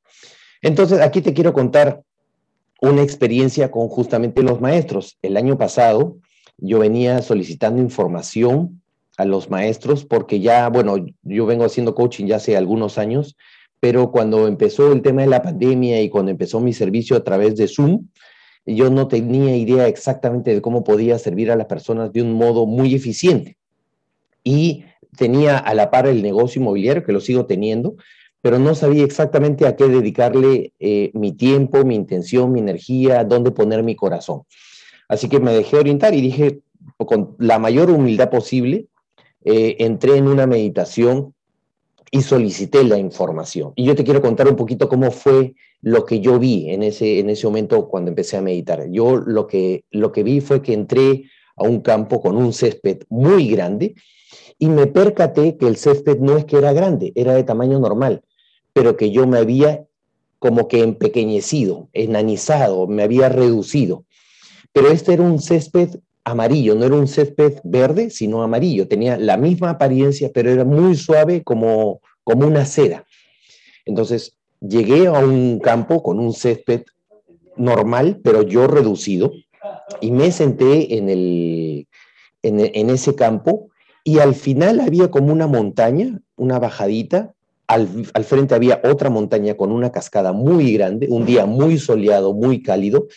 Entonces 0.61 1.01
aquí 1.01 1.21
te 1.21 1.33
quiero 1.33 1.51
contar 1.51 2.01
una 2.83 3.01
experiencia 3.01 3.71
con 3.71 3.87
justamente 3.87 4.43
los 4.43 4.59
maestros. 4.59 5.17
El 5.21 5.37
año 5.37 5.57
pasado 5.57 6.17
yo 6.57 6.79
venía 6.79 7.21
solicitando 7.21 7.81
información 7.81 8.81
a 9.15 9.23
los 9.23 9.49
maestros 9.49 10.03
porque 10.03 10.41
ya, 10.41 10.67
bueno, 10.67 10.97
yo 11.21 11.45
vengo 11.45 11.63
haciendo 11.63 11.95
coaching 11.95 12.25
ya 12.25 12.35
hace 12.35 12.57
algunos 12.57 12.97
años, 12.97 13.37
pero 13.79 14.11
cuando 14.11 14.47
empezó 14.47 14.91
el 14.91 15.01
tema 15.01 15.21
de 15.21 15.29
la 15.29 15.41
pandemia 15.41 16.01
y 16.01 16.09
cuando 16.09 16.31
empezó 16.31 16.59
mi 16.59 16.73
servicio 16.73 17.15
a 17.15 17.23
través 17.23 17.55
de 17.55 17.69
Zoom, 17.69 18.07
yo 18.65 18.89
no 18.89 19.07
tenía 19.07 19.55
idea 19.55 19.87
exactamente 19.87 20.53
de 20.53 20.61
cómo 20.61 20.83
podía 20.83 21.17
servir 21.19 21.51
a 21.51 21.55
las 21.55 21.67
personas 21.67 22.11
de 22.11 22.21
un 22.21 22.33
modo 22.33 22.65
muy 22.65 22.93
eficiente. 22.93 23.55
Y 24.43 24.83
tenía 25.17 25.57
a 25.57 25.73
la 25.73 25.89
par 25.89 26.05
el 26.07 26.21
negocio 26.21 26.61
inmobiliario, 26.61 27.05
que 27.05 27.13
lo 27.13 27.21
sigo 27.21 27.45
teniendo, 27.45 27.95
pero 28.43 28.59
no 28.59 28.75
sabía 28.75 29.05
exactamente 29.05 29.65
a 29.65 29.77
qué 29.77 29.87
dedicarle 29.87 30.73
eh, 30.77 31.11
mi 31.13 31.31
tiempo, 31.31 31.85
mi 31.85 31.95
intención, 31.95 32.51
mi 32.51 32.59
energía, 32.59 33.23
dónde 33.23 33.51
poner 33.51 33.83
mi 33.83 33.95
corazón. 33.95 34.41
Así 35.07 35.29
que 35.29 35.39
me 35.39 35.53
dejé 35.53 35.77
orientar 35.77 36.13
y 36.13 36.19
dije, 36.19 36.59
con 36.97 37.37
la 37.39 37.57
mayor 37.57 37.89
humildad 37.89 38.29
posible, 38.29 38.87
eh, 39.45 39.77
entré 39.79 40.17
en 40.17 40.27
una 40.27 40.45
meditación 40.45 41.33
y 42.11 42.21
solicité 42.21 42.83
la 42.83 42.97
información. 42.97 43.71
Y 43.77 43.85
yo 43.85 43.95
te 43.95 44.03
quiero 44.03 44.21
contar 44.21 44.49
un 44.49 44.57
poquito 44.57 44.89
cómo 44.89 45.09
fue 45.11 45.55
lo 45.79 46.03
que 46.03 46.19
yo 46.19 46.37
vi 46.37 46.69
en 46.69 46.83
ese, 46.83 47.19
en 47.19 47.29
ese 47.29 47.47
momento 47.47 47.87
cuando 47.87 48.09
empecé 48.09 48.35
a 48.35 48.41
meditar. 48.41 48.89
Yo 48.89 49.15
lo 49.15 49.47
que, 49.47 49.85
lo 49.89 50.11
que 50.11 50.23
vi 50.23 50.41
fue 50.41 50.61
que 50.61 50.73
entré 50.73 51.29
a 51.55 51.63
un 51.63 51.79
campo 51.79 52.21
con 52.21 52.35
un 52.35 52.51
césped 52.51 53.03
muy 53.07 53.47
grande 53.47 53.95
y 54.59 54.67
me 54.67 54.87
percaté 54.87 55.55
que 55.55 55.65
el 55.65 55.77
césped 55.77 56.19
no 56.19 56.35
es 56.35 56.43
que 56.43 56.57
era 56.57 56.73
grande, 56.73 57.13
era 57.15 57.35
de 57.35 57.45
tamaño 57.45 57.79
normal 57.79 58.21
pero 58.73 58.97
que 58.97 59.11
yo 59.11 59.27
me 59.27 59.37
había 59.37 59.85
como 60.39 60.67
que 60.67 60.81
empequeñecido, 60.81 61.87
enanizado, 61.93 62.85
me 62.87 63.03
había 63.03 63.29
reducido. 63.29 64.03
Pero 64.73 64.89
este 64.89 65.13
era 65.13 65.23
un 65.23 65.39
césped 65.39 65.99
amarillo, 66.25 66.75
no 66.75 66.85
era 66.85 66.95
un 66.95 67.07
césped 67.07 67.59
verde, 67.63 68.09
sino 68.09 68.43
amarillo. 68.43 68.87
Tenía 68.87 69.17
la 69.17 69.37
misma 69.37 69.69
apariencia, 69.69 70.31
pero 70.33 70.51
era 70.51 70.65
muy 70.65 70.95
suave 70.95 71.43
como, 71.43 72.01
como 72.23 72.47
una 72.47 72.65
seda. 72.65 73.05
Entonces, 73.85 74.37
llegué 74.59 75.07
a 75.07 75.13
un 75.13 75.59
campo 75.59 76.03
con 76.03 76.19
un 76.19 76.33
césped 76.33 76.83
normal, 77.55 78.19
pero 78.23 78.41
yo 78.41 78.67
reducido, 78.67 79.31
y 80.01 80.11
me 80.11 80.31
senté 80.31 80.97
en, 80.97 81.09
el, 81.09 81.87
en, 82.41 82.59
en 82.59 82.89
ese 82.89 83.15
campo, 83.15 83.69
y 84.03 84.19
al 84.19 84.35
final 84.35 84.79
había 84.79 85.11
como 85.11 85.31
una 85.31 85.47
montaña, 85.47 86.19
una 86.35 86.59
bajadita, 86.59 87.33
al, 87.73 88.23
frente 88.23 88.55
había 88.55 88.81
otra 88.83 89.09
montaña 89.09 89.55
con 89.55 89.71
una 89.71 89.91
cascada 89.91 90.33
muy 90.33 90.73
grande, 90.73 91.07
un 91.09 91.25
día 91.25 91.45
muy 91.45 91.77
soleado, 91.77 92.33
muy 92.33 92.61
cálido, 92.61 93.07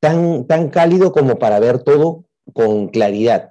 tan, 0.00 0.46
tan 0.46 0.68
cálido 0.68 1.12
como 1.12 1.38
para 1.38 1.60
ver 1.60 1.82
todo 1.82 2.24
con 2.52 2.88
claridad. 2.88 3.50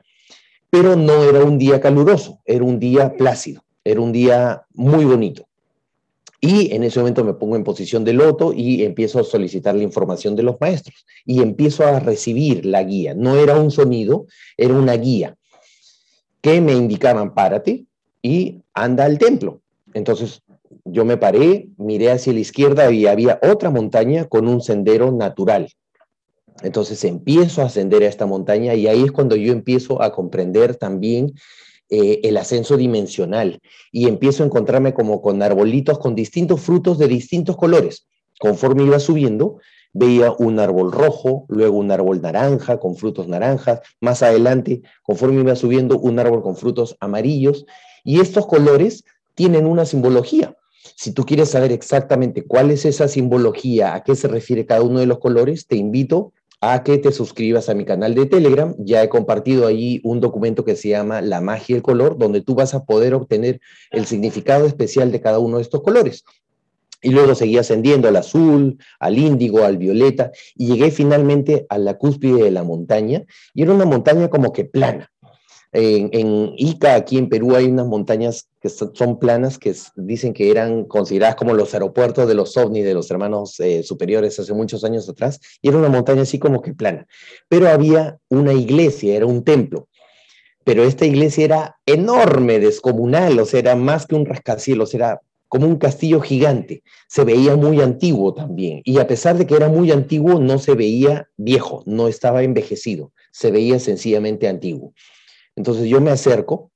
Pero 0.69 0.95
no 0.95 1.23
era 1.23 1.43
un 1.43 1.57
día 1.57 1.81
caluroso, 1.81 2.39
era 2.45 2.63
un 2.63 2.79
día 2.79 3.15
plácido, 3.15 3.63
era 3.83 4.01
un 4.01 4.11
día 4.11 4.63
muy 4.73 5.05
bonito. 5.05 5.47
Y 6.43 6.73
en 6.73 6.83
ese 6.83 6.99
momento 6.99 7.23
me 7.23 7.35
pongo 7.35 7.55
en 7.55 7.63
posición 7.63 8.03
de 8.03 8.13
loto 8.13 8.51
y 8.51 8.83
empiezo 8.83 9.19
a 9.19 9.23
solicitar 9.23 9.75
la 9.75 9.83
información 9.83 10.35
de 10.35 10.41
los 10.41 10.55
maestros 10.59 11.05
y 11.23 11.41
empiezo 11.41 11.85
a 11.85 11.99
recibir 11.99 12.65
la 12.65 12.81
guía. 12.81 13.13
No 13.13 13.35
era 13.37 13.59
un 13.59 13.69
sonido, 13.69 14.25
era 14.57 14.73
una 14.73 14.93
guía 14.93 15.37
que 16.41 16.59
me 16.59 16.73
indicaban 16.73 17.35
párate 17.35 17.85
y 18.23 18.63
anda 18.73 19.05
al 19.05 19.19
templo. 19.19 19.60
Entonces 19.93 20.41
yo 20.85 21.05
me 21.05 21.17
paré, 21.17 21.69
miré 21.77 22.11
hacia 22.11 22.33
la 22.33 22.39
izquierda 22.39 22.91
y 22.91 23.07
había 23.07 23.39
otra 23.43 23.69
montaña 23.69 24.25
con 24.25 24.47
un 24.47 24.61
sendero 24.61 25.11
natural. 25.11 25.69
Entonces 26.61 27.03
empiezo 27.03 27.61
a 27.61 27.65
ascender 27.65 28.03
a 28.03 28.07
esta 28.07 28.25
montaña 28.25 28.75
y 28.75 28.87
ahí 28.87 29.03
es 29.03 29.11
cuando 29.11 29.35
yo 29.35 29.51
empiezo 29.51 30.01
a 30.01 30.11
comprender 30.11 30.75
también 30.75 31.33
eh, 31.89 32.21
el 32.23 32.37
ascenso 32.37 32.77
dimensional 32.77 33.59
y 33.91 34.07
empiezo 34.07 34.43
a 34.43 34.45
encontrarme 34.45 34.93
como 34.93 35.21
con 35.21 35.41
arbolitos 35.41 35.99
con 35.99 36.15
distintos 36.15 36.61
frutos 36.61 36.97
de 36.97 37.07
distintos 37.07 37.57
colores. 37.57 38.07
Conforme 38.39 38.83
iba 38.83 38.99
subiendo, 38.99 39.57
veía 39.93 40.31
un 40.31 40.59
árbol 40.59 40.91
rojo, 40.91 41.45
luego 41.49 41.77
un 41.77 41.91
árbol 41.91 42.21
naranja 42.21 42.79
con 42.79 42.95
frutos 42.95 43.27
naranjas, 43.27 43.81
más 43.99 44.23
adelante, 44.23 44.81
conforme 45.03 45.41
iba 45.41 45.55
subiendo, 45.55 45.99
un 45.99 46.19
árbol 46.19 46.41
con 46.41 46.55
frutos 46.55 46.95
amarillos, 46.99 47.65
y 48.03 48.19
estos 48.19 48.47
colores 48.47 49.03
tienen 49.35 49.65
una 49.65 49.85
simbología. 49.85 50.55
Si 50.95 51.13
tú 51.13 51.25
quieres 51.25 51.49
saber 51.49 51.71
exactamente 51.71 52.43
cuál 52.43 52.71
es 52.71 52.85
esa 52.85 53.07
simbología, 53.07 53.93
a 53.93 54.03
qué 54.03 54.15
se 54.15 54.27
refiere 54.27 54.65
cada 54.65 54.81
uno 54.81 54.99
de 54.99 55.05
los 55.05 55.19
colores, 55.19 55.67
te 55.67 55.75
invito 55.75 56.33
a 56.59 56.83
que 56.83 56.99
te 56.99 57.11
suscribas 57.11 57.69
a 57.69 57.73
mi 57.73 57.85
canal 57.85 58.13
de 58.13 58.27
Telegram. 58.27 58.75
Ya 58.77 59.03
he 59.03 59.09
compartido 59.09 59.65
ahí 59.65 59.99
un 60.03 60.19
documento 60.19 60.63
que 60.63 60.75
se 60.75 60.89
llama 60.89 61.21
La 61.21 61.41
magia 61.41 61.75
del 61.75 61.83
color, 61.83 62.17
donde 62.17 62.41
tú 62.41 62.53
vas 62.53 62.73
a 62.75 62.85
poder 62.85 63.15
obtener 63.15 63.59
el 63.89 64.05
significado 64.05 64.65
especial 64.67 65.11
de 65.11 65.21
cada 65.21 65.39
uno 65.39 65.57
de 65.57 65.63
estos 65.63 65.81
colores. 65.81 66.23
Y 67.01 67.09
luego 67.09 67.33
seguí 67.33 67.57
ascendiendo 67.57 68.07
al 68.07 68.15
azul, 68.15 68.77
al 68.99 69.17
índigo, 69.17 69.63
al 69.65 69.79
violeta, 69.79 70.31
y 70.55 70.67
llegué 70.67 70.91
finalmente 70.91 71.65
a 71.67 71.79
la 71.79 71.97
cúspide 71.97 72.43
de 72.43 72.51
la 72.51 72.63
montaña, 72.63 73.23
y 73.55 73.63
era 73.63 73.73
una 73.73 73.85
montaña 73.85 74.29
como 74.29 74.53
que 74.53 74.65
plana. 74.65 75.11
En, 75.73 76.53
Ica, 76.57 76.95
aquí 76.95 77.17
en 77.17 77.29
Perú, 77.29 77.55
hay 77.55 77.65
unas 77.65 77.87
montañas 77.87 78.49
que 78.61 78.69
son 78.69 79.19
planas 79.19 79.57
que 79.57 79.73
dicen 79.95 80.33
que 80.33 80.51
eran 80.51 80.83
consideradas 80.83 81.35
como 81.35 81.53
los 81.53 81.73
aeropuertos 81.73 82.27
de 82.27 82.33
los 82.33 82.57
ovnis 82.57 82.83
de 82.83 82.93
los 82.93 83.09
hermanos 83.09 83.57
eh, 83.61 83.81
superiores 83.83 84.37
hace 84.37 84.53
muchos 84.53 84.83
años 84.83 85.07
atrás, 85.07 85.39
y 85.61 85.69
era 85.69 85.77
una 85.77 85.87
montaña 85.87 86.23
así 86.23 86.39
como 86.39 86.61
que 86.61 86.73
plana. 86.73 87.07
Pero 87.47 87.69
había 87.69 88.17
una 88.29 88.53
iglesia, 88.53 89.15
era 89.15 89.25
un 89.25 89.43
templo. 89.43 89.87
Pero 90.63 90.83
esta 90.83 91.05
iglesia 91.05 91.45
era 91.45 91.75
enorme, 91.85 92.59
descomunal, 92.59 93.39
o 93.39 93.45
sea, 93.45 93.61
era 93.61 93.75
más 93.75 94.05
que 94.05 94.15
un 94.15 94.25
rascacielos, 94.25 94.93
era 94.93 95.21
como 95.47 95.67
un 95.67 95.77
castillo 95.77 96.21
gigante. 96.21 96.83
Se 97.07 97.23
veía 97.23 97.55
muy 97.55 97.81
antiguo 97.81 98.33
también. 98.33 98.81
Y 98.83 98.99
a 98.99 99.07
pesar 99.07 99.37
de 99.37 99.47
que 99.47 99.55
era 99.55 99.69
muy 99.69 99.91
antiguo, 99.91 100.39
no 100.39 100.59
se 100.59 100.75
veía 100.75 101.27
viejo, 101.35 101.83
no 101.85 102.07
estaba 102.07 102.43
envejecido, 102.43 103.11
se 103.31 103.51
veía 103.51 103.79
sencillamente 103.79 104.47
antiguo. 104.47 104.93
Entonces 105.55 105.87
yo 105.87 106.01
me 106.01 106.11
acerco, 106.11 106.71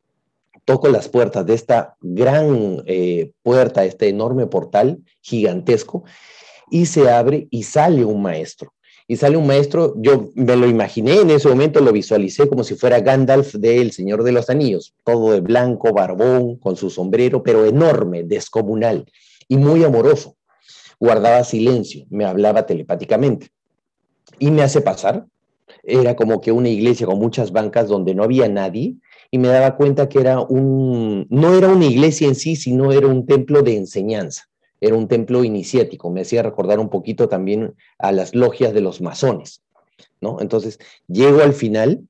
toco 0.66 0.88
las 0.88 1.08
puertas 1.08 1.46
de 1.46 1.54
esta 1.54 1.96
gran 2.02 2.84
eh, 2.86 3.32
puerta, 3.44 3.86
este 3.86 4.10
enorme 4.10 4.48
portal 4.48 5.00
gigantesco, 5.22 6.04
y 6.70 6.88
se 6.88 7.10
abre 7.10 7.48
y 7.52 7.64
sale 7.64 8.04
un 8.04 8.22
maestro. 8.22 8.74
Y 9.08 9.18
sale 9.18 9.38
un 9.38 9.46
maestro, 9.46 9.94
yo 9.98 10.32
me 10.34 10.56
lo 10.56 10.68
imaginé 10.68 11.22
en 11.22 11.30
ese 11.30 11.48
momento, 11.48 11.80
lo 11.80 11.92
visualicé 11.92 12.50
como 12.50 12.64
si 12.64 12.74
fuera 12.74 13.02
Gandalf 13.02 13.54
del 13.54 13.92
Señor 13.92 14.24
de 14.24 14.32
los 14.32 14.50
Anillos, 14.50 14.96
todo 15.04 15.32
de 15.32 15.42
blanco, 15.42 15.94
barbón, 15.94 16.56
con 16.56 16.76
su 16.76 16.90
sombrero, 16.90 17.44
pero 17.44 17.66
enorme, 17.66 18.24
descomunal 18.24 19.06
y 19.48 19.58
muy 19.58 19.84
amoroso. 19.84 20.36
Guardaba 21.00 21.44
silencio, 21.44 22.06
me 22.10 22.26
hablaba 22.26 22.66
telepáticamente. 22.66 23.50
Y 24.40 24.50
me 24.50 24.64
hace 24.64 24.82
pasar, 24.82 25.28
era 25.86 26.16
como 26.16 26.42
que 26.42 26.52
una 26.52 26.70
iglesia 26.70 27.06
con 27.06 27.20
muchas 27.20 27.52
bancas 27.52 27.88
donde 27.88 28.16
no 28.16 28.24
había 28.24 28.48
nadie 28.50 28.96
y 29.32 29.38
me 29.38 29.48
daba 29.48 29.76
cuenta 29.76 30.10
que 30.10 30.20
era 30.20 30.40
un, 30.40 31.28
no 31.30 31.56
era 31.56 31.70
una 31.70 31.86
iglesia 31.86 32.28
en 32.28 32.36
sí, 32.36 32.56
sino 32.56 32.92
era 32.92 33.08
un 33.08 33.26
templo 33.26 33.62
de 33.62 33.76
enseñanza, 33.76 34.50
era 34.82 34.96
un 34.96 35.08
templo 35.08 35.44
iniciático, 35.44 36.10
me 36.10 36.22
hacía 36.22 36.44
recordar 36.44 36.80
un 36.80 36.90
poquito 36.90 37.28
también 37.28 37.76
a 37.98 38.12
las 38.12 38.34
logias 38.34 38.74
de 38.74 38.82
los 38.82 39.02
masones, 39.02 39.62
¿no? 40.22 40.40
Entonces, 40.42 40.80
llego 41.08 41.42
al 41.42 41.54
final, 41.54 42.08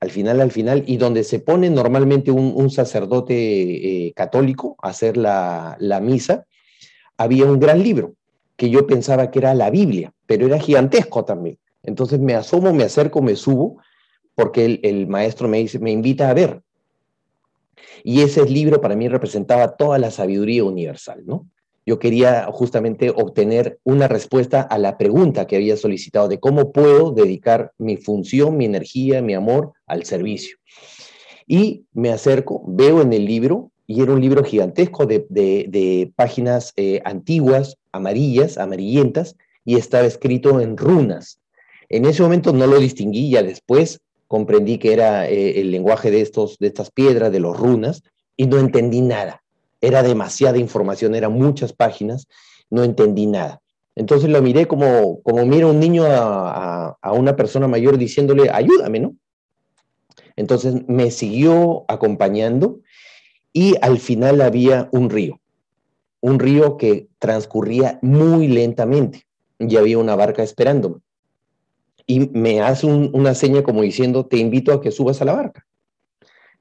al 0.00 0.10
final, 0.10 0.40
al 0.40 0.50
final, 0.50 0.84
y 0.86 0.96
donde 0.98 1.24
se 1.24 1.38
pone 1.40 1.70
normalmente 1.70 2.30
un, 2.30 2.70
sacerdote 2.70 3.34
eh, 4.06 4.12
católico 4.14 4.76
a 4.82 4.88
hacer 4.88 5.16
la, 5.16 5.76
la 5.80 6.00
misa, 6.00 6.46
había 7.16 7.46
un 7.46 7.58
gran 7.58 7.82
libro 7.82 8.14
que 8.56 8.70
yo 8.70 8.86
pensaba 8.86 9.30
que 9.30 9.38
era 9.38 9.54
la 9.54 9.70
Biblia, 9.70 10.12
pero 10.26 10.46
era 10.46 10.58
gigantesco 10.58 11.24
también. 11.24 11.58
Entonces 11.86 12.20
me 12.20 12.34
asomo, 12.34 12.72
me 12.72 12.84
acerco, 12.84 13.22
me 13.22 13.36
subo, 13.36 13.78
porque 14.34 14.80
el, 14.82 15.06
maestro 15.06 15.48
me 15.48 15.58
dice, 15.58 15.78
me 15.78 15.90
invita 15.90 16.28
a 16.28 16.34
ver. 16.34 16.62
Y 18.04 18.20
ese 18.20 18.44
libro 18.44 18.80
para 18.80 18.96
mí 18.96 19.08
representaba 19.08 19.76
toda 19.76 19.98
la 19.98 20.10
sabiduría 20.10 20.64
universal, 20.64 21.22
¿no? 21.24 21.46
Yo 21.88 22.00
quería 22.00 22.48
justamente 22.50 23.10
obtener 23.10 23.78
una 23.84 24.08
respuesta 24.08 24.60
a 24.60 24.76
la 24.76 24.98
pregunta 24.98 25.46
que 25.46 25.54
había 25.54 25.76
solicitado 25.76 26.26
de 26.26 26.40
cómo 26.40 26.72
puedo 26.72 27.12
dedicar 27.12 27.72
mi 27.78 27.96
función, 27.96 28.56
mi 28.56 28.64
energía, 28.64 29.22
mi 29.22 29.34
amor 29.34 29.72
al 29.86 30.04
servicio. 30.04 30.56
Y 31.46 31.84
me 31.92 32.10
acerco, 32.10 32.64
veo 32.66 33.02
en 33.02 33.12
el 33.12 33.24
libro, 33.24 33.70
y 33.86 34.02
era 34.02 34.12
un 34.12 34.20
libro 34.20 34.42
gigantesco 34.42 35.06
de, 35.06 36.12
páginas 36.16 36.72
eh, 36.76 37.00
antiguas, 37.04 37.76
amarillas, 37.92 38.58
amarillentas, 38.58 39.36
y 39.64 39.76
estaba 39.76 40.06
escrito 40.06 40.60
en 40.60 40.76
runas. 40.76 41.38
En 41.88 42.04
ese 42.04 42.22
momento 42.22 42.52
no 42.52 42.66
lo 42.66 42.78
distinguí, 42.78 43.30
ya 43.30 43.42
después 43.42 44.00
comprendí 44.26 44.78
que 44.78 44.92
era 44.92 45.28
eh, 45.28 45.60
el 45.60 45.70
lenguaje 45.70 46.10
de, 46.10 46.20
estos, 46.20 46.58
de 46.58 46.66
estas 46.66 46.90
piedras, 46.90 47.30
de 47.30 47.40
los 47.40 47.56
runas, 47.56 48.02
y 48.36 48.46
no 48.46 48.58
entendí 48.58 49.00
nada. 49.00 49.42
Era 49.80 50.02
demasiada 50.02 50.58
información, 50.58 51.14
eran 51.14 51.32
muchas 51.32 51.72
páginas, 51.72 52.26
no 52.70 52.82
entendí 52.82 53.26
nada. 53.26 53.60
Entonces 53.94 54.28
lo 54.28 54.42
miré 54.42 54.66
como, 54.66 55.22
como 55.22 55.46
mira 55.46 55.68
un 55.68 55.80
niño 55.80 56.04
a, 56.04 56.96
a 57.00 57.12
una 57.12 57.36
persona 57.36 57.68
mayor 57.68 57.96
diciéndole, 57.96 58.50
ayúdame, 58.50 59.00
¿no? 59.00 59.16
Entonces 60.34 60.86
me 60.86 61.10
siguió 61.10 61.84
acompañando 61.88 62.80
y 63.52 63.74
al 63.80 63.98
final 63.98 64.42
había 64.42 64.88
un 64.92 65.08
río, 65.08 65.40
un 66.20 66.38
río 66.38 66.76
que 66.76 67.08
transcurría 67.18 67.98
muy 68.02 68.48
lentamente 68.48 69.22
y 69.58 69.76
había 69.76 69.96
una 69.96 70.14
barca 70.14 70.42
esperándome 70.42 71.00
y 72.06 72.20
me 72.30 72.60
hace 72.60 72.86
una 72.86 73.34
seña 73.34 73.62
como 73.62 73.82
diciendo, 73.82 74.26
te 74.26 74.38
invito 74.38 74.72
a 74.72 74.80
que 74.80 74.90
subas 74.90 75.20
a 75.20 75.24
la 75.24 75.34
barca. 75.34 75.66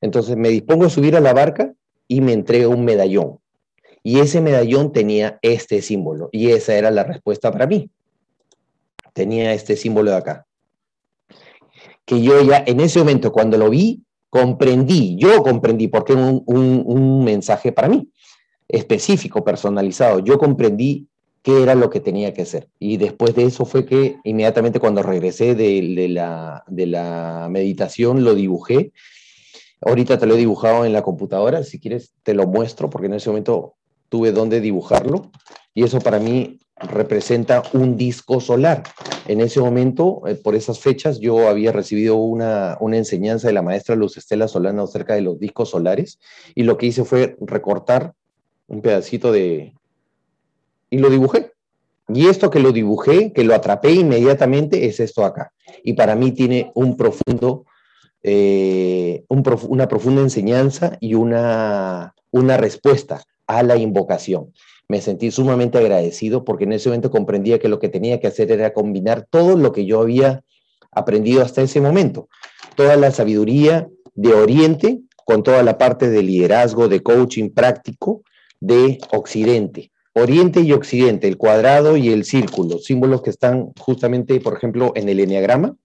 Entonces 0.01 0.35
me 0.35 0.49
dispongo 0.49 0.85
a 0.85 0.89
subir 0.89 1.15
a 1.15 1.19
la 1.19 1.33
barca 1.33 1.73
y 2.07 2.21
me 2.21 2.33
entrega 2.33 2.67
un 2.67 2.83
medallón. 2.83 3.39
Y 4.03 4.19
ese 4.19 4.41
medallón 4.41 4.91
tenía 4.91 5.39
este 5.41 5.81
símbolo 5.81 6.29
y 6.31 6.51
esa 6.51 6.75
era 6.75 6.91
la 6.91 7.03
respuesta 7.03 7.51
para 7.51 7.67
mí. 7.67 7.89
Tenía 9.13 9.53
este 9.53 9.75
símbolo 9.75 10.11
de 10.11 10.17
acá. 10.17 10.45
Que 12.05 12.21
yo 12.21 12.41
ya 12.41 12.63
en 12.65 12.79
ese 12.81 12.99
momento 12.99 13.31
cuando 13.31 13.57
lo 13.57 13.69
vi, 13.69 14.03
comprendí, 14.29 15.15
yo 15.17 15.41
comprendí, 15.41 15.87
porque 15.87 16.13
un, 16.13 16.43
un, 16.45 16.83
un 16.85 17.23
mensaje 17.23 17.71
para 17.71 17.87
mí, 17.87 18.09
específico, 18.67 19.43
personalizado. 19.43 20.19
Yo 20.19 20.37
comprendí 20.37 21.07
qué 21.45 21.61
era 21.61 21.75
lo 21.75 21.91
que 21.91 21.99
tenía 21.99 22.33
que 22.33 22.41
hacer. 22.41 22.69
Y 22.79 22.97
después 22.97 23.35
de 23.35 23.43
eso 23.43 23.65
fue 23.65 23.85
que 23.85 24.17
inmediatamente 24.23 24.79
cuando 24.79 25.03
regresé 25.03 25.53
de, 25.53 26.07
la, 26.09 27.47
meditación 27.51 28.23
lo 28.23 28.33
dibujé. 28.33 28.91
Ahorita 29.79 30.17
te 30.17 30.25
lo 30.25 30.33
he 30.33 30.39
dibujado 30.39 30.85
en 30.85 30.93
la 30.93 31.03
computadora, 31.03 31.63
si 31.63 31.79
quieres 31.79 32.13
te 32.23 32.33
lo 32.33 32.47
muestro 32.47 32.89
porque 32.89 33.05
en 33.05 33.13
ese 33.13 33.29
momento 33.29 33.75
tuve 34.09 34.31
donde 34.31 34.59
dibujarlo 34.59 35.29
y 35.75 35.83
eso 35.83 35.99
para 35.99 36.17
mí 36.17 36.57
representa 36.77 37.61
un 37.73 37.95
disco 37.95 38.41
solar. 38.41 38.81
En 39.27 39.39
ese 39.39 39.59
momento, 39.59 40.23
eh, 40.25 40.33
por 40.33 40.55
esas 40.55 40.79
fechas, 40.79 41.19
yo 41.19 41.47
había 41.47 41.71
recibido 41.71 42.15
una, 42.15 42.75
una, 42.79 42.97
enseñanza 42.97 43.47
de 43.47 43.53
la 43.53 43.61
maestra 43.61 43.95
Luz 43.95 44.17
Estela 44.17 44.47
Solano 44.47 44.81
acerca 44.81 45.13
de 45.13 45.21
los 45.21 45.39
discos 45.39 45.69
solares 45.69 46.17
y 46.55 46.63
lo 46.63 46.77
que 46.77 46.87
hice 46.87 47.03
fue 47.03 47.37
recortar 47.39 48.15
un 48.67 48.81
pedacito 48.81 49.31
de, 49.31 49.75
y 50.95 50.97
lo 50.97 51.09
dibujé. 51.09 51.51
Y 52.07 52.27
esto 52.27 52.49
que 52.49 52.61
lo 52.61 52.71
dibujé, 52.71 53.33
que 53.33 53.43
lo 53.43 53.53
atrapé 53.53 53.91
inmediatamente, 53.91 54.85
es 54.85 55.01
esto 55.01 55.25
acá. 55.25 55.51
Y 55.83 55.93
para 55.93 56.15
mí 56.15 56.31
tiene 56.31 56.71
un 56.73 56.95
profundo, 56.95 57.65
eh, 58.23 59.25
una 59.27 59.89
profunda 59.89 60.21
enseñanza 60.21 60.97
y 61.01 61.15
una, 61.15 62.15
una 62.31 62.55
respuesta 62.55 63.23
a 63.45 63.61
la 63.61 63.75
invocación. 63.75 64.53
Me 64.87 65.01
sentí 65.01 65.31
sumamente 65.31 65.77
agradecido 65.79 66.45
porque 66.45 66.63
en 66.63 66.73
ese 66.73 66.87
momento 66.87 67.11
comprendía 67.11 67.59
que 67.59 67.67
lo 67.67 67.79
que 67.79 67.89
tenía 67.89 68.21
que 68.21 68.27
hacer 68.27 68.51
era 68.51 68.71
combinar 68.71 69.27
todo 69.29 69.57
lo 69.57 69.73
que 69.73 69.85
yo 69.85 69.99
había 69.99 70.43
aprendido 70.91 71.41
hasta 71.41 71.61
ese 71.61 71.81
momento. 71.81 72.29
Toda 72.75 72.95
la 72.95 73.11
sabiduría 73.11 73.89
de 74.13 74.33
Oriente 74.33 75.01
con 75.25 75.43
toda 75.43 75.61
la 75.61 75.77
parte 75.77 76.09
de 76.09 76.23
liderazgo, 76.23 76.87
de 76.87 77.03
coaching 77.03 77.49
práctico 77.49 78.21
de 78.61 78.99
Occidente. 79.11 79.91
Oriente 80.17 80.61
y 80.61 80.71
Occidente, 80.71 81.27
el 81.27 81.37
cuadrado 81.37 81.97
y 81.97 82.09
el 82.09 82.23
círculo, 82.23 82.79
símbolos 82.79 83.21
que 83.21 83.29
están 83.29 83.73
justamente, 83.77 84.39
por 84.39 84.55
ejemplo, 84.55 84.93
en 84.95 85.09
el 85.09 85.19
enneagrama, 85.19 85.75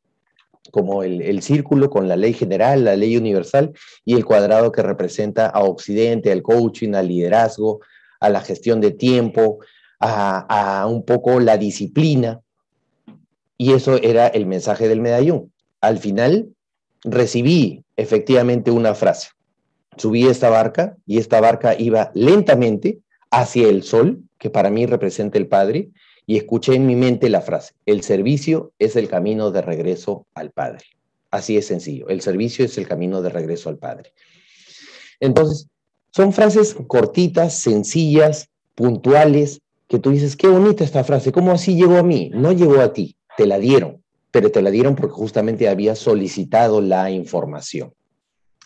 como 0.71 1.03
el, 1.03 1.43
círculo 1.43 1.91
con 1.91 2.07
la 2.07 2.15
ley 2.15 2.33
general, 2.33 2.85
la 2.85 2.95
ley 2.95 3.17
universal, 3.17 3.73
y 4.05 4.15
el 4.15 4.25
cuadrado 4.25 4.71
que 4.71 4.85
representa 4.85 5.47
a 5.49 5.65
Occidente, 5.65 6.31
al 6.31 6.43
coaching, 6.43 6.95
al 6.95 7.09
liderazgo, 7.09 7.81
a 8.21 8.29
la 8.29 8.41
gestión 8.41 8.81
de 8.81 8.93
tiempo, 8.93 9.59
a, 9.99 10.81
a 10.83 10.87
un 10.87 11.05
poco 11.05 11.41
la 11.41 11.57
disciplina. 11.57 12.41
Y 13.59 13.73
eso 13.73 13.97
era 13.97 14.29
el 14.29 14.47
mensaje 14.47 14.87
del 14.87 15.01
medallón. 15.01 15.51
Al 15.81 15.99
final 15.99 16.51
recibí 17.03 17.83
efectivamente 17.97 18.71
una 18.71 18.95
frase. 18.95 19.31
subí 19.97 20.29
esta 20.29 20.51
barca 20.51 20.97
y 21.05 21.19
esta 21.19 21.41
barca 21.41 21.75
iba 21.77 22.13
lentamente 22.15 23.01
hacia 23.31 23.69
el 23.69 23.83
sol, 23.83 24.23
que 24.39 24.51
para 24.51 24.71
mí 24.71 24.87
representa 24.87 25.39
el 25.39 25.47
Padre, 25.47 25.91
y 26.27 26.37
escuché 26.37 26.75
en 26.75 26.87
mi 26.87 26.95
mente 26.95 27.29
la 27.29 27.41
frase, 27.41 27.75
el 27.87 28.03
servicio 28.03 28.73
es 28.79 28.95
el 28.95 29.09
camino 29.09 29.51
de 29.51 29.63
regreso 29.63 30.27
al 30.35 30.51
Padre. 30.51 30.85
Así 31.31 31.57
es 31.57 31.67
sencillo, 31.67 32.09
el 32.09 32.21
servicio 32.21 32.65
es 32.65 32.79
el 32.79 32.87
camino 32.87 33.23
de 33.23 33.31
regreso 33.31 33.69
al 33.69 33.79
Padre. 33.79 34.13
Entonces, 35.19 35.69
son 36.13 36.33
frases 36.33 36.77
cortitas, 36.87 37.55
sencillas, 37.55 38.49
puntuales, 38.75 39.61
que 39.87 39.99
tú 39.99 40.11
dices, 40.11 40.37
qué 40.37 40.47
bonita 40.47 40.85
esta 40.85 41.05
frase, 41.05 41.33
¿cómo 41.33 41.53
así 41.53 41.75
llegó 41.75 41.97
a 41.97 42.03
mí? 42.03 42.31
No 42.33 42.53
llegó 42.53 42.81
a 42.81 42.93
ti, 42.93 43.17
te 43.37 43.47
la 43.47 43.59
dieron, 43.59 44.03
pero 44.31 44.51
te 44.51 44.63
la 44.63 44.71
dieron 44.71 44.95
porque 44.95 45.15
justamente 45.15 45.69
había 45.69 45.97
solicitado 45.97 46.81
la 46.81 47.11
información. 47.11 47.93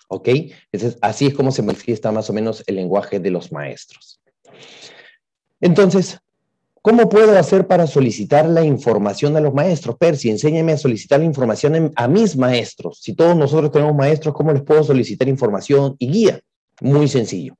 ¿Ok? 0.09 0.29
Entonces, 0.71 0.99
así 1.01 1.27
es 1.27 1.35
como 1.35 1.51
se 1.51 1.63
manifiesta 1.63 2.13
más 2.13 2.29
o 2.29 2.35
menos 2.35 2.63
el 2.67 2.77
lenguaje 2.77 3.21
de 3.21 3.31
los 3.31 3.53
maestros. 3.53 4.21
Entonces, 5.61 6.21
¿cómo 6.83 7.09
puedo 7.09 7.37
hacer 7.39 7.67
para 7.67 7.87
solicitar 7.87 8.47
la 8.47 8.65
información 8.65 9.37
a 9.37 9.41
los 9.41 9.55
maestros? 9.55 9.97
Percy, 9.97 10.31
enséñame 10.31 10.73
a 10.73 10.79
solicitar 10.79 11.21
la 11.21 11.27
información 11.27 11.93
a 11.97 12.09
mis 12.09 12.37
maestros. 12.37 13.01
Si 13.01 13.15
todos 13.15 13.37
nosotros 13.37 13.73
tenemos 13.73 13.95
maestros, 13.95 14.35
¿cómo 14.35 14.53
les 14.53 14.63
puedo 14.63 14.85
solicitar 14.85 15.29
información 15.29 15.97
y 15.99 16.09
guía? 16.09 16.41
Muy 16.81 17.09
sencillo. 17.09 17.57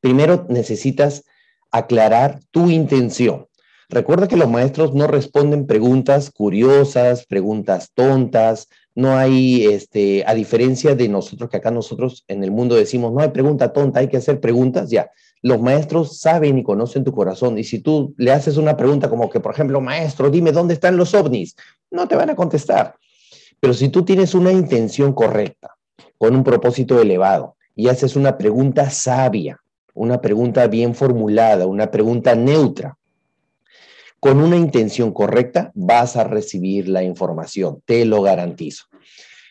Primero 0.00 0.46
necesitas 0.48 1.24
aclarar 1.70 2.40
tu 2.50 2.70
intención. 2.70 3.46
Recuerda 3.88 4.28
que 4.28 4.36
los 4.36 4.48
maestros 4.48 4.94
no 4.94 5.06
responden 5.06 5.66
preguntas 5.66 6.30
curiosas, 6.30 7.26
preguntas 7.26 7.90
tontas, 7.94 8.68
no 8.94 9.16
hay, 9.16 9.66
este, 9.66 10.24
a 10.26 10.34
diferencia 10.34 10.94
de 10.94 11.08
nosotros, 11.08 11.50
que 11.50 11.58
acá 11.58 11.70
nosotros 11.70 12.24
en 12.28 12.44
el 12.44 12.50
mundo 12.50 12.76
decimos, 12.76 13.12
no 13.12 13.20
hay 13.20 13.30
pregunta 13.30 13.72
tonta, 13.72 14.00
hay 14.00 14.08
que 14.08 14.16
hacer 14.16 14.40
preguntas, 14.40 14.90
ya. 14.90 15.10
Los 15.44 15.60
maestros 15.60 16.20
saben 16.20 16.56
y 16.56 16.62
conocen 16.62 17.04
tu 17.04 17.12
corazón. 17.12 17.58
Y 17.58 17.64
si 17.64 17.80
tú 17.80 18.14
le 18.16 18.32
haces 18.32 18.56
una 18.56 18.78
pregunta 18.78 19.10
como 19.10 19.28
que, 19.28 19.40
por 19.40 19.52
ejemplo, 19.52 19.78
maestro, 19.82 20.30
dime 20.30 20.52
dónde 20.52 20.72
están 20.72 20.96
los 20.96 21.12
ovnis, 21.12 21.54
no 21.90 22.08
te 22.08 22.16
van 22.16 22.30
a 22.30 22.34
contestar. 22.34 22.94
Pero 23.60 23.74
si 23.74 23.90
tú 23.90 24.06
tienes 24.06 24.34
una 24.34 24.50
intención 24.50 25.12
correcta, 25.12 25.76
con 26.16 26.34
un 26.34 26.44
propósito 26.44 26.98
elevado, 26.98 27.56
y 27.76 27.88
haces 27.88 28.16
una 28.16 28.38
pregunta 28.38 28.88
sabia, 28.88 29.60
una 29.92 30.22
pregunta 30.22 30.66
bien 30.66 30.94
formulada, 30.94 31.66
una 31.66 31.90
pregunta 31.90 32.34
neutra, 32.34 32.96
con 34.20 34.40
una 34.40 34.56
intención 34.56 35.12
correcta, 35.12 35.72
vas 35.74 36.16
a 36.16 36.24
recibir 36.24 36.88
la 36.88 37.02
información, 37.02 37.82
te 37.84 38.06
lo 38.06 38.22
garantizo. 38.22 38.86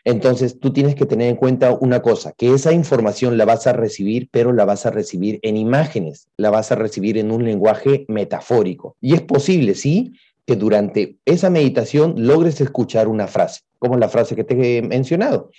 Entonces, 0.06 0.60
tú 0.60 0.74
tienes 0.74 0.96
que 0.96 1.06
tener 1.06 1.30
en 1.30 1.38
cuenta 1.38 1.72
una 1.72 2.02
cosa, 2.02 2.34
que 2.34 2.54
esa 2.54 2.74
información 2.74 3.38
la 3.38 3.46
vas 3.46 3.68
a 3.68 3.74
recibir, 3.74 4.28
pero 4.32 4.52
la 4.52 4.66
vas 4.66 4.86
a 4.86 4.92
recibir 4.92 5.40
en 5.44 5.56
imágenes, 5.56 6.28
la 6.36 6.50
vas 6.50 6.72
a 6.72 6.76
recibir 6.76 7.18
en 7.18 7.32
un 7.32 7.46
lenguaje 7.46 8.06
metafórico. 8.10 8.98
Y 9.00 9.14
es 9.14 9.22
posible, 9.22 9.76
sí, 9.76 10.14
que 10.46 10.58
durante 10.58 11.18
esa 11.26 11.50
meditación 11.50 12.16
logres 12.18 12.60
escuchar 12.60 13.08
una 13.08 13.28
frase, 13.28 13.62
como 13.80 13.98
la 13.98 14.10
frase 14.10 14.36
que 14.36 14.44
te 14.44 14.78
he 14.78 14.82
mencionado. 14.82 15.52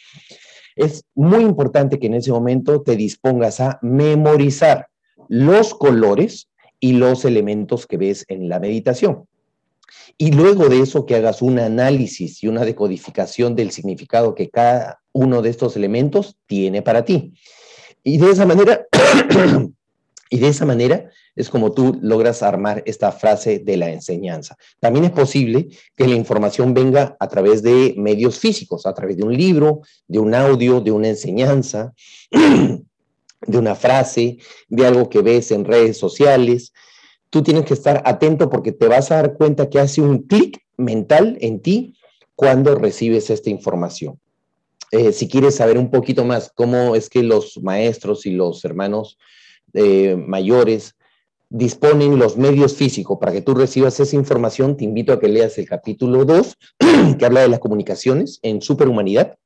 Es 0.77 1.05
muy 1.15 1.43
importante 1.43 1.99
que 1.99 2.09
en 2.09 2.15
ese 2.15 2.33
momento 2.33 2.83
te 2.83 2.97
dispongas 2.97 3.61
a 3.61 3.79
memorizar 3.81 4.89
los 5.29 5.73
colores 5.73 6.49
y 6.81 6.93
los 6.93 7.25
elementos 7.25 7.87
que 7.87 7.97
ves 7.97 8.27
en 8.29 8.49
la 8.51 8.61
meditación. 8.61 9.27
Y 10.17 10.33
luego 10.33 10.69
de 10.69 10.81
eso 10.81 11.07
que 11.07 11.17
hagas 11.17 11.43
un 11.43 11.59
análisis 11.59 12.43
y 12.43 12.49
una 12.49 12.65
decodificación 12.65 13.57
del 13.57 13.71
significado 13.71 14.35
que 14.35 14.51
cada 14.51 15.01
uno 15.13 15.43
de 15.43 15.51
estos 15.51 15.77
elementos 15.77 16.37
tiene 16.47 16.83
para 16.83 17.05
ti. 17.05 17.35
Y 18.03 18.19
de 18.19 18.31
esa 18.31 18.47
manera, 18.47 18.87
y 20.31 20.39
de 20.39 20.49
esa 20.49 20.67
manera 20.67 21.11
es 21.37 21.51
como 21.51 21.73
tú 21.73 21.99
logras 22.01 22.43
armar 22.43 22.83
esta 22.87 23.11
frase 23.11 23.59
de 23.59 23.77
la 23.77 23.91
enseñanza. 23.91 24.57
También 24.79 25.05
es 25.05 25.11
posible 25.11 25.69
que 25.97 26.07
la 26.07 26.15
información 26.15 26.75
venga 26.75 27.17
a 27.19 27.29
través 27.29 27.63
de 27.63 27.95
medios 27.97 28.39
físicos, 28.39 28.87
a 28.87 28.95
través 28.95 29.17
de 29.17 29.25
un 29.25 29.37
libro, 29.37 29.81
de 30.07 30.21
un 30.21 30.35
audio, 30.35 30.81
de 30.81 30.93
una 30.93 31.09
enseñanza. 31.09 31.93
de 33.47 33.59
una 33.59 33.75
frase, 33.75 34.39
de 34.69 34.87
algo 34.87 35.09
que 35.09 35.23
ves 35.23 35.51
en 35.51 35.65
redes 35.65 35.99
sociales. 35.99 36.73
Tú 37.35 37.43
tienes 37.43 37.65
que 37.65 37.75
estar 37.75 38.01
atento 38.05 38.49
porque 38.49 38.71
te 38.71 38.87
vas 38.87 39.11
a 39.11 39.17
dar 39.17 39.35
cuenta 39.35 39.69
que 39.69 39.81
hace 39.81 40.01
un 40.01 40.19
clic 40.19 40.61
mental 40.77 41.37
en 41.41 41.59
ti 41.59 41.97
cuando 42.37 42.77
recibes 42.77 43.29
esta 43.29 43.51
información. 43.51 44.21
Eh, 44.93 45.11
si 45.11 45.27
quieres 45.27 45.57
saber 45.57 45.77
un 45.77 45.91
poquito 45.91 46.25
más 46.25 46.53
cómo 46.55 46.95
es 46.95 47.11
que 47.11 47.25
los 47.25 47.61
maestros 47.61 48.25
y 48.27 48.31
los 48.31 48.65
hermanos 48.65 49.19
eh, 49.73 50.15
mayores 50.17 50.95
disponen 51.51 52.21
los 52.21 52.37
medios 52.37 52.77
físicos 52.77 53.19
para 53.21 53.33
que 53.33 53.43
tú 53.43 53.53
recibas 53.53 53.99
esa 53.99 54.15
información, 54.15 54.77
te 54.77 54.85
invito 54.85 55.13
a 55.13 55.19
que 55.19 55.27
leas 55.27 55.59
el 55.59 55.69
capítulo 55.69 56.25
2, 56.25 56.57
que 57.19 57.27
habla 57.27 57.41
de 57.41 57.49
las 57.49 57.59
comunicaciones 57.59 58.39
en 58.43 58.63
superhumanidad, 58.63 59.37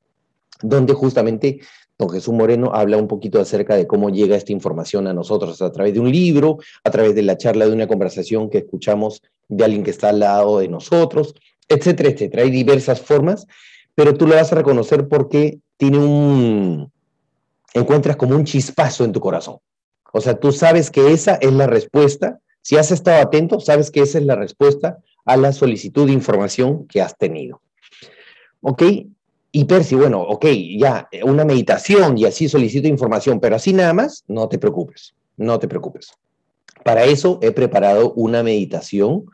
donde 0.60 0.92
justamente 0.92 1.60
don 1.98 2.08
Jesús 2.10 2.32
Moreno 2.32 2.70
habla 2.74 2.96
un 2.96 3.08
poquito 3.08 3.40
acerca 3.40 3.74
de 3.74 3.86
cómo 3.86 4.08
llega 4.08 4.36
esta 4.36 4.52
información 4.52 5.08
a 5.08 5.12
nosotros 5.12 5.60
a 5.60 5.72
través 5.72 5.94
de 5.94 6.00
un 6.00 6.10
libro, 6.10 6.58
a 6.84 6.90
través 6.90 7.14
de 7.14 7.22
la 7.22 7.36
charla 7.36 7.66
de 7.66 7.72
una 7.72 7.88
conversación 7.88 8.48
que 8.48 8.58
escuchamos 8.58 9.20
de 9.48 9.64
alguien 9.64 9.82
que 9.82 9.90
está 9.90 10.10
al 10.10 10.20
lado 10.20 10.60
de 10.60 10.68
nosotros, 10.68 11.34
etcétera, 11.68 12.10
etcétera. 12.10 12.44
Hay 12.44 12.50
diversas 12.50 13.00
formas, 13.00 13.46
pero 13.96 14.14
tú 14.14 14.28
lo 14.28 14.36
vas 14.36 14.52
a 14.52 14.56
reconocer 14.56 15.08
porque 15.08 15.58
tiene 15.76 15.98
un, 15.98 16.92
encuentras 17.74 18.16
como 18.16 18.36
un 18.36 18.44
chispazo 18.44 19.04
en 19.04 19.12
tu 19.12 19.20
corazón. 19.20 19.58
O 20.12 20.20
sea, 20.20 20.38
tú 20.38 20.52
sabes 20.52 20.90
que 20.90 21.12
esa 21.12 21.34
es 21.34 21.52
la 21.52 21.66
respuesta. 21.66 22.38
Si 22.62 22.76
has 22.76 22.92
estado 22.92 23.20
atento, 23.20 23.58
sabes 23.60 23.90
que 23.90 24.00
esa 24.00 24.18
es 24.18 24.24
la 24.24 24.36
respuesta 24.36 24.98
a 25.24 25.36
la 25.36 25.52
solicitud 25.52 26.06
de 26.06 26.12
información 26.12 26.86
que 26.86 27.02
has 27.02 27.16
tenido. 27.16 27.60
¿Ok? 28.60 28.82
Y 29.50 29.64
Percy, 29.64 29.94
bueno, 29.94 30.20
ok, 30.20 30.46
ya, 30.78 31.08
una 31.24 31.44
meditación 31.44 32.18
y 32.18 32.26
así 32.26 32.48
solicito 32.48 32.86
información, 32.86 33.40
pero 33.40 33.56
así 33.56 33.72
nada 33.72 33.94
más, 33.94 34.24
no 34.28 34.48
te 34.48 34.58
preocupes, 34.58 35.14
no 35.36 35.58
te 35.58 35.68
preocupes. 35.68 36.12
Para 36.84 37.04
eso 37.04 37.38
he 37.42 37.50
preparado 37.50 38.12
una 38.12 38.42
meditación 38.42 39.24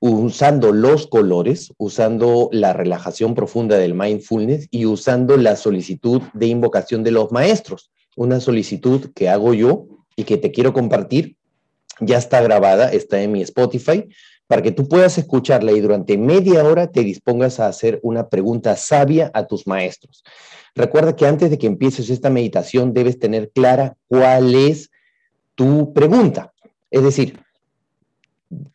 usando 0.00 0.72
los 0.72 1.08
colores, 1.08 1.72
usando 1.76 2.48
la 2.52 2.72
relajación 2.72 3.34
profunda 3.34 3.76
del 3.76 3.94
mindfulness 3.94 4.68
y 4.70 4.86
usando 4.86 5.36
la 5.36 5.56
solicitud 5.56 6.22
de 6.34 6.46
invocación 6.46 7.02
de 7.02 7.10
los 7.10 7.32
maestros. 7.32 7.90
Una 8.16 8.40
solicitud 8.40 9.10
que 9.14 9.28
hago 9.28 9.54
yo 9.54 9.86
y 10.14 10.24
que 10.24 10.36
te 10.36 10.52
quiero 10.52 10.72
compartir. 10.72 11.36
Ya 12.00 12.16
está 12.16 12.40
grabada, 12.42 12.92
está 12.92 13.20
en 13.22 13.32
mi 13.32 13.42
Spotify 13.42 14.08
para 14.48 14.62
que 14.62 14.72
tú 14.72 14.88
puedas 14.88 15.18
escucharla 15.18 15.72
y 15.72 15.80
durante 15.80 16.16
media 16.16 16.64
hora 16.64 16.90
te 16.90 17.04
dispongas 17.04 17.60
a 17.60 17.68
hacer 17.68 18.00
una 18.02 18.28
pregunta 18.28 18.74
sabia 18.76 19.30
a 19.34 19.46
tus 19.46 19.66
maestros. 19.66 20.24
Recuerda 20.74 21.14
que 21.14 21.26
antes 21.26 21.50
de 21.50 21.58
que 21.58 21.66
empieces 21.66 22.08
esta 22.08 22.30
meditación 22.30 22.94
debes 22.94 23.18
tener 23.18 23.50
clara 23.50 23.96
cuál 24.08 24.54
es 24.54 24.90
tu 25.54 25.92
pregunta. 25.92 26.52
Es 26.90 27.02
decir, 27.02 27.38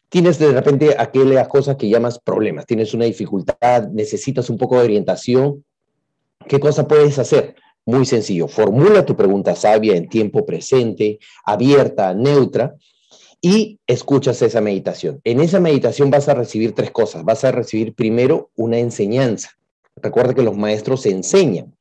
tienes 0.09 0.37
de 0.37 0.51
repente 0.51 0.95
aquellas 0.95 1.47
cosas 1.47 1.75
que 1.75 1.89
llamas 1.89 2.19
problemas, 2.19 2.67
tienes 2.67 2.93
una 2.93 3.05
dificultad, 3.05 3.87
necesitas 3.87 4.51
un 4.51 4.59
poco 4.59 4.77
de 4.77 4.83
orientación. 4.83 5.65
¿Qué 6.47 6.59
cosa 6.59 6.87
puedes 6.87 7.17
hacer? 7.17 7.55
Muy 7.83 8.05
sencillo, 8.05 8.47
formula 8.47 9.05
tu 9.05 9.15
pregunta 9.15 9.55
sabia 9.55 9.95
en 9.95 10.07
tiempo 10.07 10.45
presente, 10.45 11.17
abierta, 11.43 12.13
neutra, 12.13 12.75
y 13.45 13.81
escuchas 13.87 14.41
esa 14.41 14.61
meditación. 14.61 15.19
En 15.25 15.41
esa 15.41 15.59
meditación 15.59 16.09
vas 16.09 16.29
a 16.29 16.33
recibir 16.33 16.73
tres 16.73 16.91
cosas. 16.91 17.25
Vas 17.25 17.43
a 17.43 17.51
recibir 17.51 17.93
primero 17.93 18.49
una 18.55 18.79
enseñanza. 18.79 19.51
Recuerda 19.97 20.33
que 20.33 20.43
los 20.43 20.55
maestros 20.55 21.05
enseñan. 21.05 21.75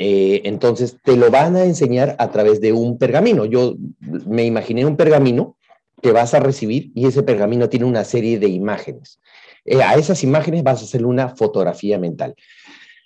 Eh, 0.00 0.42
entonces 0.44 0.96
te 1.04 1.16
lo 1.16 1.30
van 1.30 1.54
a 1.54 1.62
enseñar 1.62 2.16
a 2.18 2.32
través 2.32 2.60
de 2.60 2.72
un 2.72 2.98
pergamino. 2.98 3.44
Yo 3.44 3.76
me 4.00 4.44
imaginé 4.44 4.84
un 4.84 4.96
pergamino 4.96 5.56
que 6.02 6.10
vas 6.10 6.34
a 6.34 6.40
recibir 6.40 6.90
y 6.96 7.06
ese 7.06 7.22
pergamino 7.22 7.68
tiene 7.68 7.86
una 7.86 8.02
serie 8.02 8.40
de 8.40 8.48
imágenes. 8.48 9.20
Eh, 9.64 9.80
a 9.80 9.94
esas 9.94 10.24
imágenes 10.24 10.64
vas 10.64 10.80
a 10.80 10.84
hacer 10.84 11.06
una 11.06 11.28
fotografía 11.28 11.96
mental. 12.00 12.34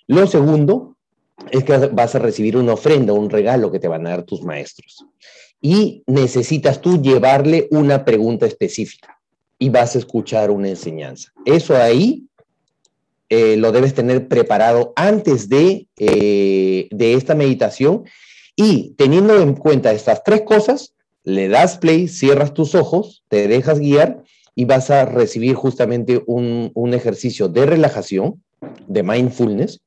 Lo 0.07 0.25
segundo 0.25 0.97
es 1.51 1.63
que 1.63 1.77
vas 1.77 2.15
a 2.15 2.19
recibir 2.19 2.57
una 2.57 2.73
ofrenda, 2.73 3.13
un 3.13 3.29
regalo 3.29 3.71
que 3.71 3.79
te 3.79 3.87
van 3.87 4.07
a 4.07 4.11
dar 4.11 4.23
tus 4.23 4.41
maestros 4.41 5.05
y 5.65 6.03
necesitas 6.07 6.81
tú 6.81 7.01
llevarle 7.01 7.69
una 7.71 8.03
pregunta 8.03 8.45
específica 8.45 9.17
y 9.57 9.69
vas 9.69 9.95
a 9.95 9.99
escuchar 9.99 10.51
una 10.51 10.67
enseñanza. 10.67 11.31
Eso 11.45 11.77
ahí 11.77 12.25
eh, 13.29 13.55
lo 13.55 13.71
debes 13.71 13.93
tener 13.93 14.27
preparado 14.27 14.91
antes 14.97 15.47
de, 15.47 15.87
eh, 15.97 16.89
de 16.91 17.13
esta 17.13 17.33
meditación 17.33 18.03
y 18.57 18.93
teniendo 18.97 19.41
en 19.41 19.55
cuenta 19.55 19.93
estas 19.93 20.21
tres 20.25 20.41
cosas, 20.41 20.93
le 21.23 21.47
das 21.47 21.77
play, 21.77 22.09
cierras 22.09 22.53
tus 22.53 22.75
ojos, 22.75 23.23
te 23.29 23.47
dejas 23.47 23.79
guiar 23.79 24.21
y 24.55 24.65
vas 24.65 24.89
a 24.89 25.05
recibir 25.05 25.55
justamente 25.55 26.21
un, 26.27 26.71
un 26.73 26.93
ejercicio 26.93 27.47
de 27.47 27.65
relajación, 27.65 28.43
de 28.87 29.01
mindfulness, 29.01 29.79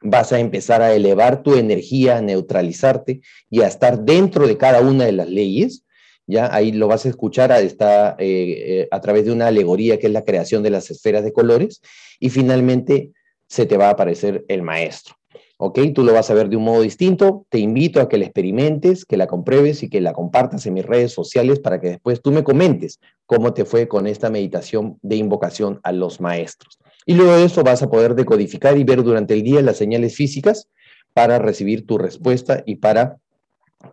vas 0.00 0.32
a 0.32 0.38
empezar 0.38 0.82
a 0.82 0.94
elevar 0.94 1.42
tu 1.42 1.54
energía, 1.54 2.18
a 2.18 2.22
neutralizarte 2.22 3.20
y 3.50 3.62
a 3.62 3.66
estar 3.66 4.00
dentro 4.00 4.46
de 4.46 4.56
cada 4.56 4.80
una 4.80 5.04
de 5.04 5.12
las 5.12 5.28
leyes. 5.28 5.84
Ya 6.26 6.54
ahí 6.54 6.72
lo 6.72 6.88
vas 6.88 7.06
a 7.06 7.08
escuchar 7.08 7.52
a, 7.52 7.60
eh, 7.60 7.74
eh, 8.18 8.88
a 8.90 9.00
través 9.00 9.24
de 9.24 9.32
una 9.32 9.46
alegoría 9.46 9.98
que 9.98 10.08
es 10.08 10.12
la 10.12 10.24
creación 10.24 10.62
de 10.62 10.70
las 10.70 10.90
esferas 10.90 11.24
de 11.24 11.32
colores 11.32 11.80
y 12.20 12.28
finalmente 12.28 13.12
se 13.48 13.64
te 13.64 13.76
va 13.76 13.88
a 13.88 13.92
aparecer 13.92 14.44
el 14.48 14.62
maestro. 14.62 15.18
¿ok? 15.58 15.80
Tú 15.94 16.04
lo 16.04 16.12
vas 16.12 16.30
a 16.30 16.34
ver 16.34 16.48
de 16.48 16.56
un 16.56 16.64
modo 16.64 16.82
distinto. 16.82 17.46
Te 17.50 17.58
invito 17.58 18.00
a 18.00 18.08
que 18.08 18.16
la 18.16 18.24
experimentes, 18.24 19.04
que 19.04 19.16
la 19.16 19.26
compruebes 19.26 19.82
y 19.82 19.90
que 19.90 20.00
la 20.00 20.12
compartas 20.12 20.64
en 20.66 20.74
mis 20.74 20.86
redes 20.86 21.12
sociales 21.12 21.60
para 21.60 21.80
que 21.80 21.88
después 21.88 22.22
tú 22.22 22.30
me 22.30 22.44
comentes 22.44 23.00
cómo 23.26 23.52
te 23.52 23.64
fue 23.64 23.88
con 23.88 24.06
esta 24.06 24.30
meditación 24.30 24.98
de 25.02 25.16
invocación 25.16 25.80
a 25.82 25.92
los 25.92 26.20
maestros. 26.20 26.78
Y 27.08 27.14
luego 27.14 27.36
de 27.36 27.44
eso 27.44 27.64
vas 27.64 27.82
a 27.82 27.88
poder 27.88 28.14
decodificar 28.14 28.76
y 28.76 28.84
ver 28.84 29.02
durante 29.02 29.32
el 29.32 29.42
día 29.42 29.62
las 29.62 29.78
señales 29.78 30.14
físicas 30.14 30.68
para 31.14 31.38
recibir 31.38 31.86
tu 31.86 31.96
respuesta 31.96 32.62
y 32.66 32.76
para 32.76 33.16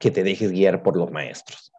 que 0.02 0.12
te 0.12 0.22
dejes 0.22 0.52
guiar 0.52 0.84
por 0.84 0.98
los 0.98 1.14
maestros. 1.14 1.72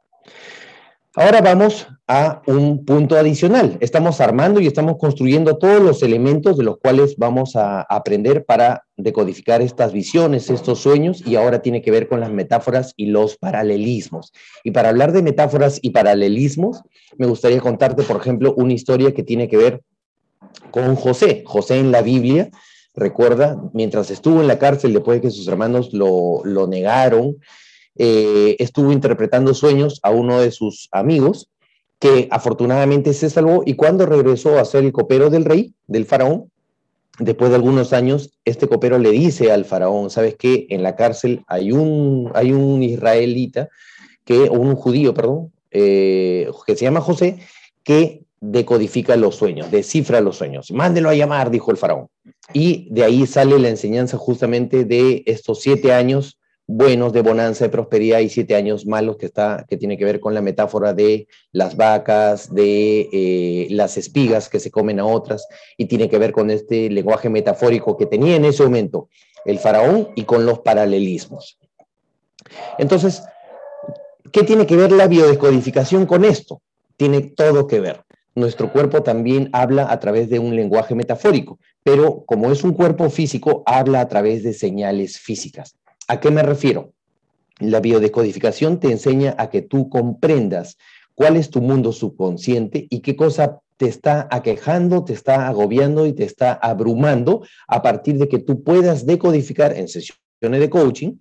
Ahora 1.15 1.43
vamos 1.43 1.89
a 2.09 2.41
un 2.47 2.87
punto 2.87 3.19
adicional. 3.19 3.77
Estamos 3.81 4.23
armando 4.23 4.61
y 4.61 4.67
estamos 4.67 4.97
construyendo 4.99 5.59
todos 5.59 5.83
los 5.83 6.03
elementos 6.03 6.57
de 6.57 6.65
los 6.65 6.79
cuales 6.79 7.17
vamos 7.19 7.55
a 7.55 7.83
aprender 7.83 8.47
para 8.47 8.87
decodificar 8.97 9.61
estas 9.61 9.93
visiones, 9.93 10.49
estos 10.49 10.79
sueños, 10.79 11.23
y 11.27 11.37
ahora 11.37 11.61
tiene 11.61 11.83
que 11.83 11.91
ver 11.91 12.09
con 12.09 12.21
las 12.21 12.31
metáforas 12.31 12.95
y 12.97 13.07
los 13.07 13.37
paralelismos. 13.37 14.33
Y 14.65 14.71
para 14.71 14.89
hablar 14.89 15.13
de 15.13 15.21
metáforas 15.21 15.81
y 15.83 15.91
paralelismos, 15.91 16.81
me 17.19 17.27
gustaría 17.27 17.61
contarte, 17.61 18.05
por 18.05 18.17
ejemplo, 18.17 18.55
una 18.57 18.73
historia 18.73 19.13
que 19.13 19.23
tiene 19.23 19.49
que 19.49 19.59
ver 19.59 19.83
con 20.71 20.97
José. 20.97 21.43
José 21.47 21.79
en 21.79 21.93
la 21.93 22.03
Biblia, 22.03 22.51
recuerda, 22.95 23.61
mientras 23.73 24.11
estuvo 24.11 24.41
en 24.41 24.49
la 24.49 24.59
cárcel 24.59 24.93
después 24.93 25.19
de 25.19 25.23
que 25.23 25.31
sus 25.31 25.47
hermanos 25.49 25.93
lo, 25.93 26.41
lo 26.45 26.67
negaron, 26.67 27.37
eh, 27.97 28.57
estuvo 28.59 28.93
interpretando 28.93 29.55
sueños 29.55 30.01
a 30.03 30.11
uno 30.11 30.41
de 30.41 30.51
sus 30.51 30.89
amigos, 30.93 31.49
que 31.99 32.29
afortunadamente 32.31 33.15
se 33.15 33.31
salvó 33.31 33.63
y 33.65 33.75
cuando 33.75 34.05
regresó 34.05 34.59
a 34.59 34.65
ser 34.65 34.85
el 34.85 34.93
copero 34.93 35.31
del 35.31 35.47
rey, 35.47 35.73
del 35.87 36.05
faraón, 36.05 36.51
después 37.19 37.51
de 37.51 37.57
algunos 37.57 37.95
años, 37.95 38.33
este 38.45 38.69
copero 38.69 38.99
le 38.99 39.11
dice 39.11 39.51
al 39.51 39.65
faraón, 39.65 40.11
¿sabes 40.11 40.37
qué? 40.37 40.67
En 40.69 40.83
la 40.83 40.95
cárcel 40.95 41.43
hay 41.47 41.73
un, 41.73 42.31
hay 42.35 42.53
un 42.53 42.83
israelita, 42.83 43.69
que, 44.25 44.49
o 44.51 44.55
un 44.55 44.75
judío, 44.75 45.15
perdón, 45.15 45.53
eh, 45.71 46.51
que 46.67 46.77
se 46.77 46.85
llama 46.85 47.01
José, 47.01 47.39
que 47.83 48.26
decodifica 48.41 49.17
los 49.17 49.37
sueños, 49.37 49.71
descifra 49.71 50.21
los 50.21 50.37
sueños. 50.37 50.71
Mándelo 50.71 51.09
a 51.09 51.15
llamar, 51.15 51.51
dijo 51.51 51.71
el 51.71 51.77
faraón. 51.77 52.09
Y 52.53 52.89
de 52.91 53.05
ahí 53.05 53.27
sale 53.27 53.59
la 53.59 53.69
enseñanza 53.69 54.17
justamente 54.17 54.85
de 54.85 55.23
estos 55.27 55.63
siete 55.63 55.93
años 55.93 56.39
buenos 56.67 57.13
de 57.13 57.23
bonanza, 57.23 57.65
de 57.65 57.71
prosperidad 57.71 58.19
y 58.21 58.29
siete 58.29 58.57
años 58.57 58.87
malos 58.87 59.17
que, 59.17 59.27
está, 59.27 59.65
que 59.69 59.77
tiene 59.77 59.97
que 59.97 60.05
ver 60.05 60.19
con 60.19 60.35
la 60.35 60.43
metáfora 60.43 60.93
de 60.93 61.29
las 61.53 61.77
vacas, 61.77 62.53
de 62.53 63.09
eh, 63.13 63.69
las 63.71 63.97
espigas 63.97 64.49
que 64.49 64.59
se 64.59 64.71
comen 64.71 64.99
a 64.99 65.07
otras 65.07 65.47
y 65.77 65.87
tiene 65.87 66.09
que 66.09 66.19
ver 66.19 66.33
con 66.33 66.51
este 66.51 66.91
lenguaje 66.91 67.29
metafórico 67.29 67.97
que 67.97 68.07
tenía 68.07 68.37
en 68.37 68.45
ese 68.45 68.65
momento 68.65 69.09
el 69.45 69.59
faraón 69.61 70.09
y 70.17 70.25
con 70.25 70.45
los 70.45 70.59
paralelismos. 70.61 71.59
Entonces, 72.79 73.23
¿qué 74.33 74.43
tiene 74.43 74.67
que 74.67 74.77
ver 74.77 74.91
la 74.91 75.07
biodescodificación 75.07 76.05
con 76.05 76.25
esto? 76.25 76.63
Tiene 76.97 77.21
todo 77.21 77.67
que 77.69 77.81
ver. 77.81 78.06
Nuestro 78.37 78.71
cuerpo 78.71 79.03
también 79.03 79.49
habla 79.55 79.91
a 79.91 79.99
través 79.99 80.29
de 80.29 80.39
un 80.39 80.55
lenguaje 80.55 80.95
metafórico, 80.95 81.59
pero 81.83 82.23
como 82.27 82.53
es 82.53 82.65
un 82.65 82.75
cuerpo 82.75 83.09
físico, 83.09 83.63
habla 83.65 84.03
a 84.03 84.09
través 84.09 84.43
de 84.43 84.53
señales 84.53 85.19
físicas. 85.19 85.75
¿A 86.07 86.21
qué 86.21 86.31
me 86.31 86.43
refiero? 86.43 86.93
La 87.61 87.81
biodecodificación 87.81 88.79
te 88.79 88.91
enseña 88.91 89.35
a 89.39 89.49
que 89.49 89.63
tú 89.63 89.89
comprendas 89.89 90.77
cuál 91.15 91.39
es 91.39 91.49
tu 91.49 91.63
mundo 91.63 91.93
subconsciente 91.93 92.87
y 92.91 93.01
qué 93.01 93.17
cosa 93.17 93.61
te 93.79 93.89
está 93.89 94.29
aquejando, 94.31 95.03
te 95.03 95.15
está 95.15 95.49
agobiando 95.49 96.05
y 96.05 96.13
te 96.13 96.25
está 96.25 96.53
abrumando 96.53 97.43
a 97.67 97.81
partir 97.81 98.19
de 98.19 98.29
que 98.29 98.39
tú 98.39 98.63
puedas 98.63 99.07
decodificar 99.07 99.75
en 99.75 99.89
sesiones 99.89 100.21
de 100.61 100.69
coaching 100.69 101.15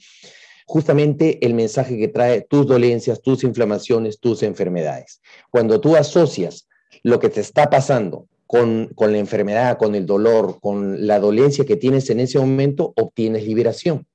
justamente 0.65 1.45
el 1.45 1.53
mensaje 1.53 1.97
que 1.97 2.09
trae 2.09 2.41
tus 2.41 2.67
dolencias, 2.67 3.21
tus 3.21 3.45
inflamaciones, 3.45 4.19
tus 4.19 4.43
enfermedades. 4.43 5.21
Cuando 5.49 5.79
tú 5.79 5.95
asocias 5.95 6.67
lo 7.03 7.19
que 7.19 7.29
te 7.29 7.41
está 7.41 7.69
pasando 7.69 8.27
con, 8.47 8.89
con 8.95 9.11
la 9.11 9.17
enfermedad, 9.17 9.77
con 9.77 9.95
el 9.95 10.05
dolor, 10.05 10.59
con 10.61 11.07
la 11.07 11.19
dolencia 11.19 11.65
que 11.65 11.75
tienes 11.75 12.09
en 12.09 12.19
ese 12.19 12.39
momento, 12.39 12.93
obtienes 12.95 13.45
liberación 13.45 14.05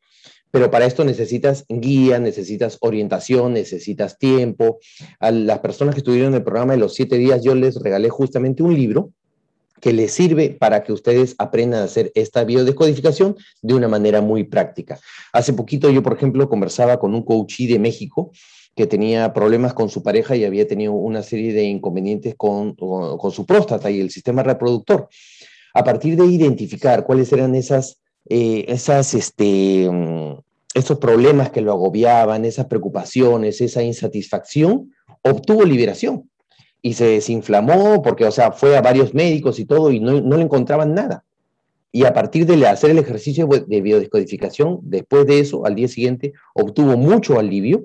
pero 0.50 0.70
para 0.70 0.86
esto 0.86 1.04
necesitas 1.04 1.64
guía, 1.68 2.18
necesitas 2.18 2.78
orientación, 2.80 3.52
necesitas 3.52 4.18
tiempo. 4.18 4.78
A 5.20 5.30
las 5.30 5.60
personas 5.60 5.94
que 5.94 6.00
estuvieron 6.00 6.28
en 6.28 6.38
el 6.38 6.42
programa 6.42 6.72
de 6.72 6.78
los 6.78 6.94
siete 6.94 7.16
días, 7.16 7.42
yo 7.42 7.54
les 7.54 7.76
regalé 7.76 8.08
justamente 8.08 8.62
un 8.62 8.74
libro 8.74 9.12
que 9.80 9.92
les 9.92 10.12
sirve 10.12 10.50
para 10.50 10.82
que 10.82 10.92
ustedes 10.92 11.34
aprendan 11.38 11.80
a 11.80 11.84
hacer 11.84 12.12
esta 12.14 12.44
biodescodificación 12.44 13.36
de 13.62 13.74
una 13.74 13.88
manera 13.88 14.20
muy 14.20 14.44
práctica. 14.44 14.98
Hace 15.32 15.54
poquito 15.54 15.88
yo, 15.88 16.02
por 16.02 16.14
ejemplo, 16.14 16.48
conversaba 16.48 16.98
con 16.98 17.14
un 17.14 17.22
coachí 17.22 17.66
de 17.66 17.78
México 17.78 18.30
que 18.76 18.86
tenía 18.86 19.32
problemas 19.32 19.74
con 19.74 19.88
su 19.88 20.02
pareja 20.02 20.36
y 20.36 20.44
había 20.44 20.66
tenido 20.66 20.92
una 20.92 21.22
serie 21.22 21.52
de 21.52 21.64
inconvenientes 21.64 22.34
con, 22.36 22.74
con 22.74 23.30
su 23.30 23.44
próstata 23.44 23.90
y 23.90 24.00
el 24.00 24.10
sistema 24.10 24.42
reproductor. 24.42 25.08
A 25.74 25.84
partir 25.84 26.16
de 26.16 26.26
identificar 26.26 27.04
cuáles 27.04 27.32
eran 27.32 27.54
esas 27.54 28.00
eh, 28.28 28.66
esas, 28.68 29.14
este, 29.14 29.88
mm, 29.90 30.38
esos 30.74 30.98
problemas 30.98 31.50
que 31.50 31.60
lo 31.60 31.72
agobiaban, 31.72 32.44
esas 32.44 32.66
preocupaciones, 32.66 33.60
esa 33.60 33.82
insatisfacción, 33.82 34.92
obtuvo 35.22 35.64
liberación 35.64 36.30
y 36.82 36.94
se 36.94 37.06
desinflamó 37.06 38.02
porque, 38.02 38.24
o 38.24 38.30
sea, 38.30 38.52
fue 38.52 38.76
a 38.76 38.82
varios 38.82 39.14
médicos 39.14 39.58
y 39.58 39.64
todo 39.64 39.90
y 39.90 40.00
no, 40.00 40.20
no 40.20 40.36
le 40.36 40.44
encontraban 40.44 40.94
nada. 40.94 41.24
Y 41.92 42.04
a 42.04 42.14
partir 42.14 42.46
de 42.46 42.64
hacer 42.66 42.90
el 42.90 42.98
ejercicio 42.98 43.48
de 43.48 43.80
biodescodificación, 43.80 44.78
después 44.82 45.26
de 45.26 45.40
eso, 45.40 45.66
al 45.66 45.74
día 45.74 45.88
siguiente, 45.88 46.32
obtuvo 46.54 46.96
mucho 46.96 47.36
alivio 47.36 47.84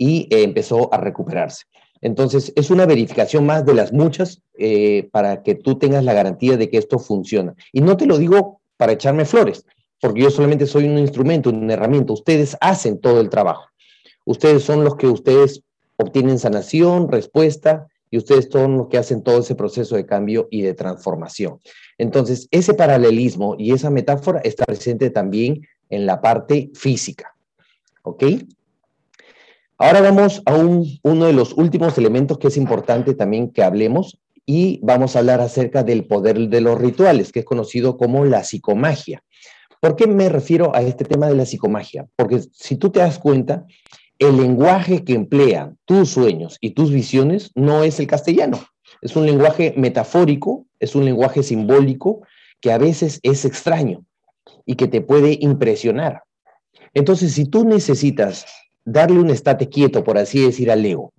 y 0.00 0.26
eh, 0.30 0.44
empezó 0.44 0.92
a 0.94 0.96
recuperarse. 0.96 1.64
Entonces, 2.00 2.54
es 2.56 2.70
una 2.70 2.86
verificación 2.86 3.44
más 3.44 3.66
de 3.66 3.74
las 3.74 3.92
muchas 3.92 4.40
eh, 4.56 5.10
para 5.12 5.42
que 5.42 5.54
tú 5.54 5.78
tengas 5.78 6.02
la 6.02 6.14
garantía 6.14 6.56
de 6.56 6.70
que 6.70 6.78
esto 6.78 6.98
funciona. 6.98 7.54
Y 7.70 7.82
no 7.82 7.98
te 7.98 8.06
lo 8.06 8.16
digo 8.16 8.62
para 8.78 8.92
echarme 8.92 9.26
flores, 9.26 9.66
porque 10.00 10.22
yo 10.22 10.30
solamente 10.30 10.66
soy 10.66 10.84
un 10.84 10.96
instrumento, 10.96 11.50
una 11.50 11.74
herramienta. 11.74 12.14
Ustedes 12.14 12.56
hacen 12.62 12.98
todo 12.98 13.20
el 13.20 13.28
trabajo. 13.28 13.66
Ustedes 14.24 14.62
son 14.62 14.84
los 14.84 14.96
que 14.96 15.06
ustedes 15.06 15.62
obtienen 15.96 16.38
sanación, 16.38 17.12
respuesta, 17.12 17.86
y 18.10 18.16
ustedes 18.16 18.48
son 18.50 18.78
los 18.78 18.88
que 18.88 18.96
hacen 18.96 19.22
todo 19.22 19.40
ese 19.40 19.54
proceso 19.54 19.96
de 19.96 20.06
cambio 20.06 20.48
y 20.50 20.62
de 20.62 20.72
transformación. 20.72 21.60
Entonces, 21.98 22.48
ese 22.50 22.72
paralelismo 22.72 23.54
y 23.58 23.72
esa 23.72 23.90
metáfora 23.90 24.40
está 24.40 24.64
presente 24.64 25.10
también 25.10 25.60
en 25.90 26.06
la 26.06 26.22
parte 26.22 26.70
física. 26.72 27.36
¿Ok? 28.02 28.24
Ahora 29.82 30.02
vamos 30.02 30.42
a 30.44 30.56
uno 30.56 31.24
de 31.24 31.32
los 31.32 31.54
últimos 31.54 31.96
elementos 31.96 32.36
que 32.36 32.48
es 32.48 32.58
importante 32.58 33.14
también 33.14 33.50
que 33.50 33.62
hablemos 33.62 34.18
y 34.44 34.78
vamos 34.82 35.16
a 35.16 35.20
hablar 35.20 35.40
acerca 35.40 35.82
del 35.82 36.04
poder 36.04 36.50
de 36.50 36.60
los 36.60 36.78
rituales, 36.78 37.32
que 37.32 37.38
es 37.38 37.44
conocido 37.46 37.96
como 37.96 38.26
la 38.26 38.44
psicomagia. 38.44 39.24
¿Por 39.80 39.96
qué 39.96 40.06
me 40.06 40.28
refiero 40.28 40.76
a 40.76 40.82
este 40.82 41.06
tema 41.06 41.28
de 41.28 41.34
la 41.34 41.46
psicomagia? 41.46 42.06
Porque 42.14 42.42
si 42.52 42.76
tú 42.76 42.90
te 42.90 43.00
das 43.00 43.18
cuenta, 43.18 43.64
el 44.18 44.36
lenguaje 44.36 45.02
que 45.02 45.14
emplean 45.14 45.78
tus 45.86 46.10
sueños 46.10 46.58
y 46.60 46.72
tus 46.72 46.92
visiones 46.92 47.50
no 47.54 47.82
es 47.82 47.98
el 48.00 48.06
castellano. 48.06 48.60
Es 49.00 49.16
un 49.16 49.24
lenguaje 49.24 49.72
metafórico, 49.78 50.66
es 50.78 50.94
un 50.94 51.06
lenguaje 51.06 51.42
simbólico 51.42 52.20
que 52.60 52.70
a 52.70 52.76
veces 52.76 53.18
es 53.22 53.46
extraño 53.46 54.04
y 54.66 54.74
que 54.74 54.88
te 54.88 55.00
puede 55.00 55.38
impresionar. 55.40 56.24
Entonces, 56.92 57.32
si 57.32 57.46
tú 57.46 57.64
necesitas 57.64 58.44
darle 58.90 59.20
un 59.20 59.30
estate 59.30 59.68
quieto, 59.68 60.02
por 60.02 60.18
así 60.18 60.44
decir, 60.44 60.70
al 60.70 60.84
ego, 60.84 61.12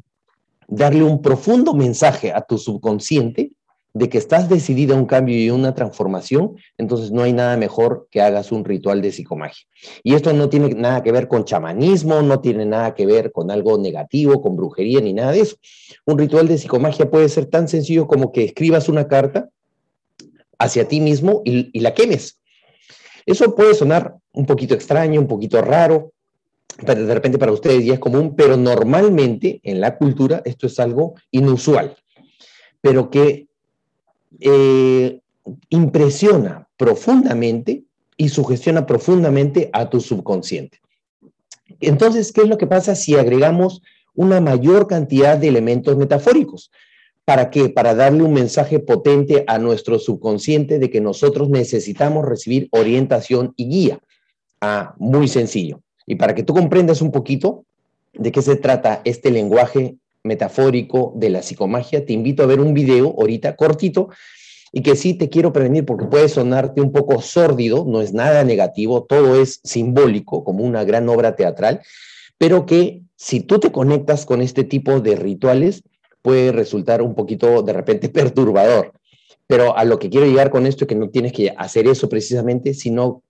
darle 0.68 1.04
un 1.04 1.22
profundo 1.22 1.74
mensaje 1.74 2.32
a 2.32 2.42
tu 2.42 2.58
subconsciente 2.58 3.52
de 3.94 4.08
que 4.08 4.18
estás 4.18 4.48
decidida 4.48 4.94
a 4.94 4.98
un 4.98 5.06
cambio 5.06 5.38
y 5.38 5.50
una 5.50 5.74
transformación, 5.74 6.56
entonces 6.78 7.12
no 7.12 7.24
hay 7.24 7.34
nada 7.34 7.58
mejor 7.58 8.08
que 8.10 8.22
hagas 8.22 8.52
un 8.54 8.64
ritual 8.64 9.02
de 9.02 9.12
psicomagia. 9.12 9.66
Y 10.02 10.14
esto 10.14 10.32
no 10.32 10.48
tiene 10.48 10.70
nada 10.76 11.04
que 11.04 11.12
ver 11.12 11.28
con 11.28 11.44
chamanismo, 11.44 12.22
no 12.22 12.40
tiene 12.40 12.66
nada 12.66 12.94
que 12.94 13.06
ver 13.06 13.34
con 13.34 13.52
algo 13.52 13.78
negativo, 13.78 14.42
con 14.42 14.56
brujería, 14.56 15.02
ni 15.02 15.14
nada 15.14 15.34
de 15.34 15.42
eso. 15.42 15.58
Un 16.06 16.18
ritual 16.18 16.48
de 16.48 16.58
psicomagia 16.58 17.10
puede 17.10 17.28
ser 17.28 17.48
tan 17.48 17.68
sencillo 17.68 18.08
como 18.08 18.32
que 18.32 18.46
escribas 18.46 18.88
una 18.88 19.08
carta 19.08 19.50
hacia 20.58 20.88
ti 20.88 21.02
mismo 21.02 21.42
y, 21.44 21.70
y 21.74 21.82
la 21.82 21.94
quemes. 21.94 22.40
Eso 23.26 23.56
puede 23.56 23.74
sonar 23.74 24.16
un 24.32 24.46
poquito 24.46 24.74
extraño, 24.74 25.20
un 25.20 25.28
poquito 25.28 25.62
raro, 25.62 26.14
de 26.78 27.14
repente 27.14 27.38
para 27.38 27.52
ustedes 27.52 27.86
ya 27.86 27.96
es 27.96 28.00
común, 28.00 28.36
pero 28.36 28.58
normalmente 28.58 29.60
en 29.64 29.82
la 29.82 29.98
cultura 29.98 30.42
esto 30.46 30.68
es 30.68 30.80
algo 30.80 31.16
inusual, 31.32 31.96
pero 32.82 33.10
que 33.10 33.48
eh, 34.40 35.20
impresiona 35.70 36.68
profundamente 36.78 37.84
y 38.18 38.30
sugestiona 38.30 38.86
profundamente 38.86 39.70
a 39.74 39.90
tu 39.90 40.00
subconsciente. 40.00 40.80
Entonces, 41.80 42.32
¿qué 42.32 42.42
es 42.42 42.48
lo 42.48 42.58
que 42.58 42.68
pasa 42.68 42.96
si 42.96 43.16
agregamos 43.16 43.82
una 44.14 44.42
mayor 44.42 44.88
cantidad 44.88 45.38
de 45.38 45.48
elementos 45.48 45.98
metafóricos? 45.98 46.72
¿Para 47.26 47.50
qué? 47.50 47.70
Para 47.70 47.96
darle 47.96 48.24
un 48.24 48.34
mensaje 48.34 48.80
potente 48.80 49.44
a 49.48 49.58
nuestro 49.58 50.00
subconsciente 50.00 50.80
de 50.80 50.90
que 50.90 51.02
nosotros 51.02 51.50
necesitamos 51.50 52.26
recibir 52.26 52.68
orientación 52.72 53.54
y 53.56 53.70
guía. 53.70 54.00
Ah, 54.60 54.96
muy 54.98 55.28
sencillo. 55.28 55.82
Y 56.12 56.16
para 56.16 56.36
que 56.36 56.44
tú 56.44 56.54
comprendas 56.54 57.02
un 57.02 57.10
poquito 57.10 57.64
de 58.12 58.34
qué 58.34 58.42
se 58.42 58.58
trata 58.58 59.02
este 59.06 59.32
lenguaje 59.32 59.96
metafórico 60.24 61.14
de 61.16 61.30
la 61.30 61.42
psicomagia, 61.42 62.06
te 62.06 62.12
invito 62.12 62.44
a 62.44 62.48
ver 62.48 62.60
un 62.60 62.74
video 62.74 63.16
ahorita 63.18 63.56
cortito 63.56 64.10
y 64.74 64.82
que 64.82 64.98
sí 64.98 65.14
te 65.14 65.30
quiero 65.30 65.54
prevenir 65.54 65.86
porque 65.86 66.08
puede 66.08 66.28
sonarte 66.28 66.82
un 66.82 66.92
poco 66.92 67.22
sórdido, 67.22 67.86
no 67.88 68.02
es 68.02 68.12
nada 68.12 68.44
negativo, 68.44 69.06
todo 69.06 69.42
es 69.42 69.62
simbólico, 69.64 70.44
como 70.44 70.66
una 70.66 70.84
gran 70.84 71.08
obra 71.08 71.38
teatral, 71.38 71.80
pero 72.38 72.66
que 72.66 73.04
si 73.16 73.40
tú 73.40 73.60
te 73.60 73.72
conectas 73.72 74.26
con 74.26 74.42
este 74.42 74.66
tipo 74.66 75.00
de 75.00 75.16
rituales, 75.16 75.82
puede 76.22 76.52
resultar 76.52 77.02
un 77.02 77.16
poquito 77.16 77.62
de 77.62 77.72
repente 77.72 78.10
perturbador. 78.20 78.92
Pero 79.48 79.78
a 79.78 79.86
lo 79.86 79.98
que 79.98 80.10
quiero 80.10 80.26
llegar 80.26 80.50
con 80.50 80.68
esto 80.68 80.84
es 80.84 80.90
que 80.90 80.96
no 80.96 81.08
tienes 81.08 81.32
que 81.32 81.54
hacer 81.58 81.88
eso 81.88 82.10
precisamente, 82.10 82.74
sino 82.74 83.24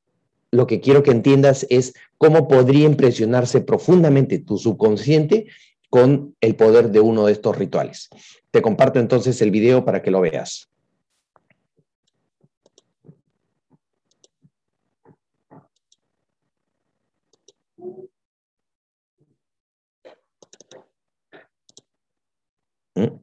lo 0.52 0.68
que 0.68 0.82
quiero 0.82 1.02
que 1.04 1.12
entiendas 1.12 1.66
es 1.70 1.94
cómo 2.18 2.48
podría 2.48 2.86
impresionarse 2.86 3.62
profundamente 3.62 4.40
tu 4.40 4.58
subconsciente 4.58 5.48
con 5.90 6.36
el 6.42 6.56
poder 6.56 6.92
de 6.92 7.00
uno 7.00 7.26
de 7.26 7.34
estos 7.34 7.58
rituales. 7.58 8.10
Te 8.52 8.62
comparto 8.62 9.00
entonces 9.00 9.42
el 9.42 9.52
video 9.52 9.86
para 9.86 10.02
que 10.02 10.12
lo 10.12 10.22
veas. 10.22 10.70
¿Mm? 22.96 23.22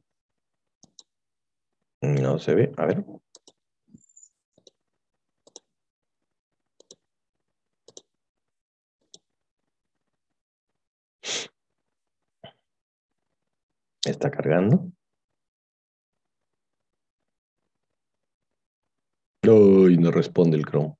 No 2.01 2.39
se 2.39 2.55
ve, 2.55 2.71
a 2.77 2.85
ver. 2.85 3.03
Está 14.05 14.31
cargando. 14.31 14.91
Uy, 19.47 19.97
no 19.97 20.11
responde 20.11 20.57
el 20.57 20.65
Chrome. 20.65 20.95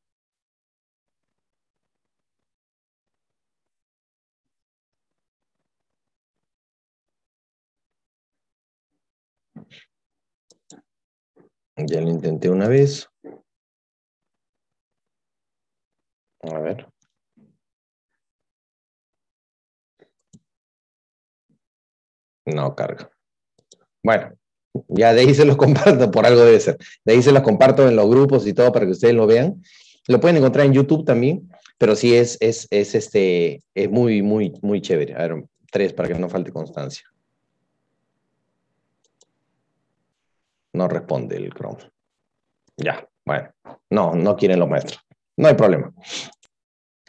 Ya 11.77 12.01
lo 12.01 12.09
intenté 12.09 12.49
una 12.49 12.67
vez. 12.67 13.07
A 16.41 16.59
ver. 16.59 16.85
No 22.53 22.75
carga. 22.75 23.09
Bueno, 24.03 24.33
ya 24.87 25.13
de 25.13 25.21
ahí 25.21 25.33
se 25.33 25.45
los 25.45 25.57
comparto, 25.57 26.11
por 26.11 26.25
algo 26.25 26.41
debe 26.41 26.59
ser. 26.59 26.77
De 27.05 27.13
ahí 27.13 27.21
se 27.21 27.31
los 27.31 27.43
comparto 27.43 27.87
en 27.87 27.95
los 27.95 28.09
grupos 28.09 28.45
y 28.47 28.53
todo 28.53 28.71
para 28.71 28.85
que 28.85 28.91
ustedes 28.91 29.13
lo 29.13 29.27
vean. 29.27 29.61
Lo 30.07 30.19
pueden 30.19 30.37
encontrar 30.37 30.65
en 30.65 30.73
YouTube 30.73 31.05
también, 31.05 31.49
pero 31.77 31.95
sí 31.95 32.15
es, 32.15 32.37
es, 32.39 32.67
es, 32.71 32.95
este, 32.95 33.61
es 33.75 33.89
muy, 33.89 34.21
muy, 34.21 34.53
muy 34.61 34.81
chévere. 34.81 35.15
A 35.15 35.27
ver, 35.27 35.43
tres 35.71 35.93
para 35.93 36.09
que 36.09 36.15
no 36.15 36.29
falte 36.29 36.51
constancia. 36.51 37.05
No 40.73 40.87
responde 40.87 41.37
el 41.37 41.53
Chrome. 41.53 41.91
Ya, 42.77 43.07
bueno. 43.25 43.49
No, 43.89 44.15
no 44.15 44.35
quieren 44.35 44.59
los 44.59 44.69
maestros. 44.69 44.99
No 45.37 45.47
hay 45.47 45.55
problema. 45.55 45.91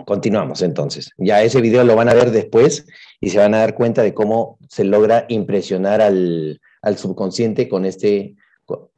Continuamos 0.04 0.62
entonces. 0.62 1.10
Ya 1.18 1.42
ese 1.42 1.60
video 1.60 1.84
lo 1.84 1.96
van 1.96 2.08
a 2.08 2.14
ver 2.14 2.30
después 2.30 2.86
y 3.20 3.30
se 3.30 3.38
van 3.38 3.54
a 3.54 3.58
dar 3.58 3.74
cuenta 3.74 4.02
de 4.02 4.14
cómo 4.14 4.58
se 4.68 4.84
logra 4.84 5.26
impresionar 5.28 6.00
al, 6.00 6.60
subconsciente 6.96 7.68
con 7.68 7.84
este... 7.84 8.36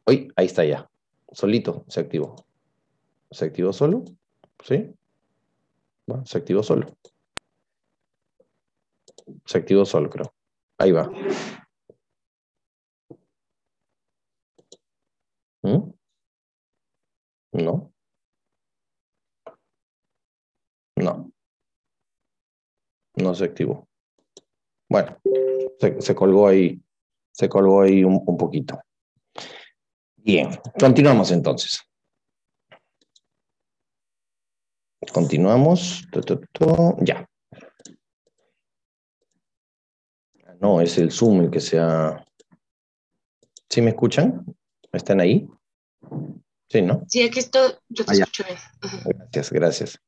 Uy, 0.07 0.32
ahí 0.36 0.46
está 0.46 0.64
ya. 0.64 0.88
Solito 1.30 1.84
se 1.88 2.00
activó. 2.00 2.36
¿Se 3.30 3.44
activó 3.44 3.72
solo? 3.72 4.05
¿Sí? 4.64 4.94
Bueno, 6.07 6.26
se 6.26 6.38
activó 6.38 6.62
solo. 6.62 6.96
Se 9.46 9.59
activó 9.59 9.84
solo, 9.84 10.11
creo. 10.11 10.32
Ahí 10.78 10.92
va. 10.92 11.11
¿Mm? 15.62 15.92
No. 17.53 17.91
No. 20.97 21.32
No 23.16 23.34
se 23.34 23.45
activó. 23.45 23.88
Bueno, 24.88 25.16
se, 25.78 26.14
colgó 26.14 26.49
ahí, 26.49 26.80
se 27.32 27.49
colgó 27.49 27.82
ahí 27.82 28.05
un, 28.05 28.36
poquito. 28.36 28.78
Bien, 30.16 30.51
continuamos 30.78 31.30
entonces. 31.30 31.80
Continuamos. 35.12 36.07
Ya. 37.01 37.26
No, 40.61 40.80
es 40.80 40.97
el 40.99 41.11
Zoom 41.11 41.40
el 41.40 41.51
que 41.51 41.61
sea. 41.61 42.24
¿Sí 43.68 43.80
me 43.80 43.90
escuchan? 43.90 44.45
¿Están 44.93 45.20
ahí? 45.20 45.49
Sí, 46.68 46.82
¿no? 46.82 47.03
Sí, 47.09 47.22
aquí 47.22 47.38
estoy, 47.38 47.72
yo 47.88 48.05
te 48.05 48.12
ah, 48.12 48.14
escucho 48.14 48.45
bien. 48.45 48.59
Gracias, 49.05 49.51
gracias. 49.51 49.99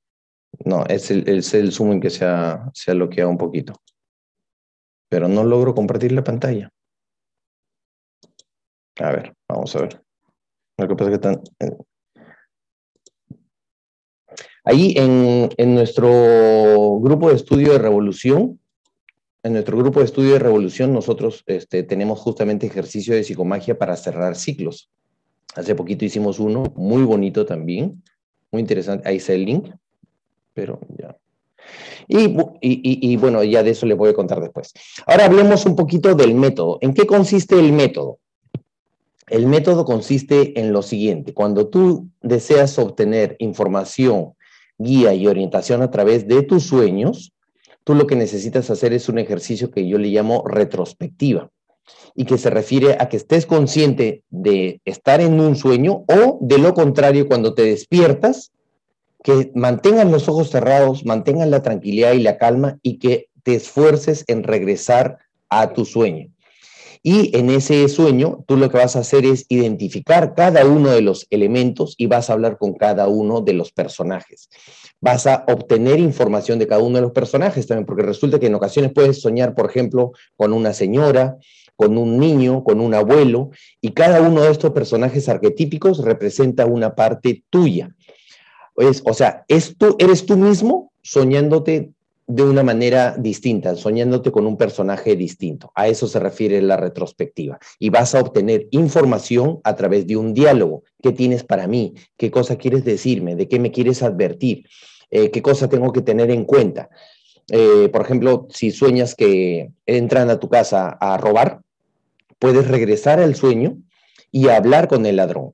No, 0.65 0.85
es 0.87 1.11
el, 1.11 1.29
el, 1.29 1.45
el 1.53 1.73
zoom 1.73 1.93
en 1.93 2.01
que 2.01 2.11
se 2.11 2.25
ha, 2.25 2.71
se 2.75 2.91
ha 2.91 2.95
bloqueado 2.95 3.31
un 3.31 3.39
poquito. 3.39 3.75
Pero 5.09 5.29
no 5.29 5.45
logro 5.45 5.75
compartir 5.75 6.13
la 6.13 6.25
pantalla. 6.25 6.71
A 9.01 9.11
ver, 9.11 9.35
vamos 9.49 9.75
a 9.77 9.81
ver. 9.81 10.03
Lo 10.79 10.89
que 10.89 10.97
pasa 10.97 11.11
es 11.11 11.19
que 11.19 11.29
están... 11.29 11.43
Eh, 11.61 11.77
ahí 14.65 14.95
en, 14.97 15.51
en 15.57 15.75
nuestro 15.75 16.99
grupo 17.01 17.29
de 17.29 17.37
estudio 17.37 17.73
de 17.73 17.79
revolución, 17.79 18.61
en 19.43 19.53
nuestro 19.53 19.77
grupo 19.77 20.01
de 20.01 20.07
estudio 20.07 20.33
de 20.33 20.39
revolución, 20.39 20.93
nosotros 20.93 21.43
este, 21.47 21.83
tenemos 21.83 22.19
justamente 22.19 22.67
ejercicio 22.67 23.15
de 23.15 23.25
psicomagia 23.25 23.79
para 23.79 23.95
cerrar 23.97 24.37
ciclos. 24.37 24.91
Hace 25.55 25.75
poquito 25.75 26.05
hicimos 26.05 26.39
uno 26.41 26.73
muy 26.77 27.03
bonito 27.03 27.45
también, 27.45 28.03
muy 28.51 28.63
interesante. 28.63 29.07
Ahí 29.09 29.17
está 29.17 29.35
el 29.35 29.45
link 29.45 29.69
pero 30.55 30.81
ya. 30.97 31.17
Y, 32.07 33.17
bueno, 33.17 33.43
ya 33.43 33.63
de 33.63 33.71
eso 33.71 33.87
le 33.87 33.95
voy 33.95 34.11
a 34.11 34.15
contar 34.15 34.41
después. 34.41 34.73
Ahora 35.07 35.27
hablemos 35.27 35.65
un 35.67 35.77
poquito 35.77 36.15
del 36.15 36.35
método. 36.35 36.79
¿En 36.81 36.93
qué 36.95 37.07
consiste 37.07 37.59
el 37.59 37.73
método? 37.73 38.19
El 39.27 39.47
método 39.47 39.85
consiste 39.85 40.59
en 40.61 40.73
lo 40.73 40.83
siguiente. 40.83 41.33
Cuando 41.33 41.69
tú 41.69 42.09
deseas 42.21 42.79
obtener 42.79 43.37
información, 43.39 44.35
guía 44.77 45.15
y 45.15 45.27
orientación 45.27 45.83
a 45.83 45.91
través 45.91 46.29
de 46.29 46.43
tus 46.43 46.65
sueños, 46.65 47.33
tú 47.85 47.95
lo 47.95 48.07
que 48.07 48.17
necesitas 48.17 48.69
hacer 48.71 48.93
es 48.93 49.09
un 49.09 49.19
ejercicio 49.19 49.71
que 49.71 49.87
yo 49.89 49.99
le 49.99 50.09
llamo 50.09 50.45
retrospectiva 50.47 51.51
y 52.15 52.27
que 52.27 52.39
se 52.39 52.51
refiere 52.51 52.97
a 52.99 53.09
que 53.09 53.17
estés 53.17 53.47
consciente 53.47 54.23
de 54.31 54.81
estar 54.85 55.21
en 55.21 55.41
un 55.41 55.57
sueño 55.57 56.05
o 56.09 56.39
de 56.41 56.59
lo 56.59 56.75
contrario, 56.75 57.27
cuando 57.27 57.55
te 57.55 57.63
despiertas, 57.63 58.53
que 59.25 59.51
mantengan 59.55 60.13
los 60.13 60.29
ojos 60.29 60.51
cerrados, 60.51 61.07
mantengan 61.07 61.51
la 61.51 61.63
tranquilidad 61.63 62.13
y 62.13 62.23
la 62.23 62.37
calma 62.37 62.79
y 62.83 62.99
que 62.99 63.31
te 63.43 63.55
esfuerces 63.55 64.23
en 64.29 64.43
regresar 64.43 65.17
a 65.49 65.73
tu 65.73 65.87
sueño. 65.87 66.29
Y 67.03 67.35
en 67.37 67.49
ese 67.49 67.89
sueño, 67.89 68.45
tú 68.47 68.59
lo 68.59 68.69
que 68.69 68.77
vas 68.77 68.97
a 68.97 69.01
hacer 69.01 69.25
es 69.25 69.47
identificar 69.49 70.35
cada 70.35 70.67
uno 70.67 70.91
de 70.91 71.01
los 71.01 71.27
elementos 71.31 71.95
y 71.97 72.07
vas 72.07 72.29
a 72.29 72.35
hablar 72.35 72.59
con 72.59 72.75
cada 72.75 73.09
uno 73.09 73.41
de 73.41 73.55
los 73.55 73.73
personajes. 73.73 74.51
Vas 75.01 75.27
a 75.27 75.45
obtener 75.49 75.99
información 76.01 76.59
de 76.59 76.67
cada 76.67 76.83
uno 76.83 76.97
de 76.97 77.03
los 77.03 77.13
personajes 77.13 77.67
también, 77.67 77.87
porque 77.87 78.03
resulta 78.03 78.39
que 78.39 78.49
en 78.49 78.55
ocasiones 78.55 78.93
puedes 78.95 79.23
soñar, 79.23 79.55
por 79.55 79.71
ejemplo, 79.71 80.13
con 80.37 80.53
una 80.53 80.75
señora, 80.75 81.39
con 81.77 81.97
un 81.97 82.19
niño, 82.19 82.63
con 82.63 82.81
un 82.81 82.93
abuelo, 82.93 83.51
y 83.81 83.93
cada 83.93 84.21
uno 84.21 84.43
de 84.43 84.51
estos 84.51 84.73
personajes 84.73 85.31
arquetípicos 85.31 86.05
representa 86.05 86.67
una 86.67 86.95
parte 86.95 87.43
tuya 87.49 87.95
o 88.77 89.15
sea, 89.15 89.45
es 89.49 89.77
tú, 89.77 89.97
eres 89.99 90.27
tú 90.27 90.37
mismo 90.37 90.93
soñándote 91.03 91.93
de 92.27 92.43
una 92.43 92.63
manera 92.63 93.17
distinta, 93.19 93.77
soñándote 93.77 94.33
con 94.33 94.47
un 94.47 94.57
personaje 94.57 95.15
distinto. 95.15 95.71
A 95.75 95.89
eso 95.89 96.07
se 96.07 96.19
refiere 96.19 96.63
la 96.63 96.77
retrospectiva. 96.77 97.59
Y 97.79 97.91
vas 97.91 98.15
a 98.15 98.21
obtener 98.21 98.67
información 98.71 99.61
a 99.63 99.77
través 99.77 100.07
de 100.07 100.17
un 100.17 100.33
diálogo. 100.33 100.85
¿Qué 101.03 101.13
tienes 101.13 101.45
para 101.45 101.67
mí? 101.67 101.95
¿Qué 102.17 102.31
cosa 102.31 102.57
quieres 102.57 102.85
decirme? 102.85 103.37
¿De 103.37 103.47
qué 103.47 103.59
me 103.59 103.71
quieres 103.71 104.03
advertir? 104.03 104.67
Eh, 105.11 105.31
¿Qué 105.31 105.43
cosa 105.43 105.69
tengo 105.69 105.93
que 105.93 106.01
tener 106.01 106.31
en 106.31 106.45
cuenta? 106.45 106.89
Eh, 107.51 107.91
por 107.93 108.01
ejemplo, 108.01 108.47
si 108.49 108.71
sueñas 108.71 109.15
que 109.15 109.71
entran 109.85 110.31
a 110.31 110.41
tu 110.41 110.49
casa 110.49 110.89
a 110.89 111.19
robar, 111.19 111.61
puedes 112.39 112.69
regresar 112.69 113.21
al 113.21 113.35
sueño 113.35 113.77
y 114.33 114.49
hablar 114.49 114.89
con 114.89 115.05
el 115.05 115.17
ladrón 115.17 115.53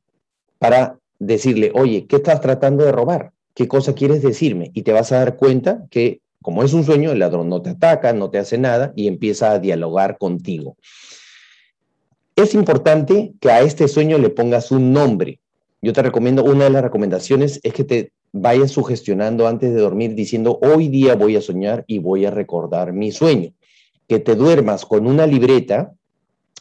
para 0.58 0.99
decirle, 1.20 1.70
oye, 1.74 2.06
¿qué 2.08 2.16
estás 2.16 2.40
tratando 2.40 2.84
de 2.84 2.90
robar? 2.90 3.30
¿Qué 3.54 3.68
cosa 3.68 3.94
quieres 3.94 4.22
decirme? 4.22 4.72
Y 4.74 4.82
te 4.82 4.92
vas 4.92 5.12
a 5.12 5.18
dar 5.18 5.36
cuenta 5.36 5.86
que 5.90 6.20
como 6.42 6.62
es 6.62 6.72
un 6.72 6.84
sueño, 6.84 7.12
el 7.12 7.18
ladrón 7.18 7.50
no 7.50 7.60
te 7.60 7.70
ataca, 7.70 8.12
no 8.12 8.30
te 8.30 8.38
hace 8.38 8.56
nada 8.56 8.92
y 8.96 9.08
empieza 9.08 9.52
a 9.52 9.58
dialogar 9.58 10.16
contigo. 10.16 10.76
Es 12.34 12.54
importante 12.54 13.32
que 13.40 13.50
a 13.50 13.60
este 13.60 13.88
sueño 13.88 14.16
le 14.16 14.30
pongas 14.30 14.70
un 14.70 14.92
nombre. 14.92 15.38
Yo 15.82 15.92
te 15.92 16.02
recomiendo, 16.02 16.42
una 16.42 16.64
de 16.64 16.70
las 16.70 16.82
recomendaciones 16.82 17.60
es 17.62 17.74
que 17.74 17.84
te 17.84 18.12
vayas 18.32 18.70
sugestionando 18.70 19.46
antes 19.46 19.74
de 19.74 19.80
dormir 19.80 20.14
diciendo, 20.14 20.58
hoy 20.62 20.88
día 20.88 21.14
voy 21.14 21.36
a 21.36 21.42
soñar 21.42 21.84
y 21.86 21.98
voy 21.98 22.24
a 22.24 22.30
recordar 22.30 22.94
mi 22.94 23.12
sueño. 23.12 23.52
Que 24.08 24.18
te 24.18 24.34
duermas 24.34 24.86
con 24.86 25.06
una 25.06 25.26
libreta 25.26 25.92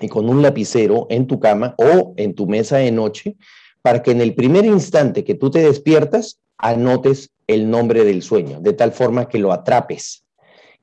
y 0.02 0.10
con 0.10 0.28
un 0.30 0.42
lapicero 0.42 1.08
en 1.10 1.26
tu 1.26 1.40
cama 1.40 1.76
o 1.78 2.14
en 2.18 2.34
tu 2.34 2.48
mesa 2.48 2.78
de 2.78 2.92
noche 2.92 3.38
para 3.82 4.02
que 4.02 4.12
en 4.12 4.22
el 4.22 4.36
primer 4.36 4.66
instante 4.66 5.24
que 5.24 5.36
tú 5.36 5.50
te 5.50 5.60
despiertas 5.60 6.40
anotes 6.58 7.30
el 7.48 7.70
nombre 7.70 8.04
del 8.04 8.22
sueño, 8.22 8.60
de 8.60 8.74
tal 8.74 8.92
forma 8.92 9.28
que 9.28 9.40
lo 9.40 9.52
atrapes, 9.52 10.24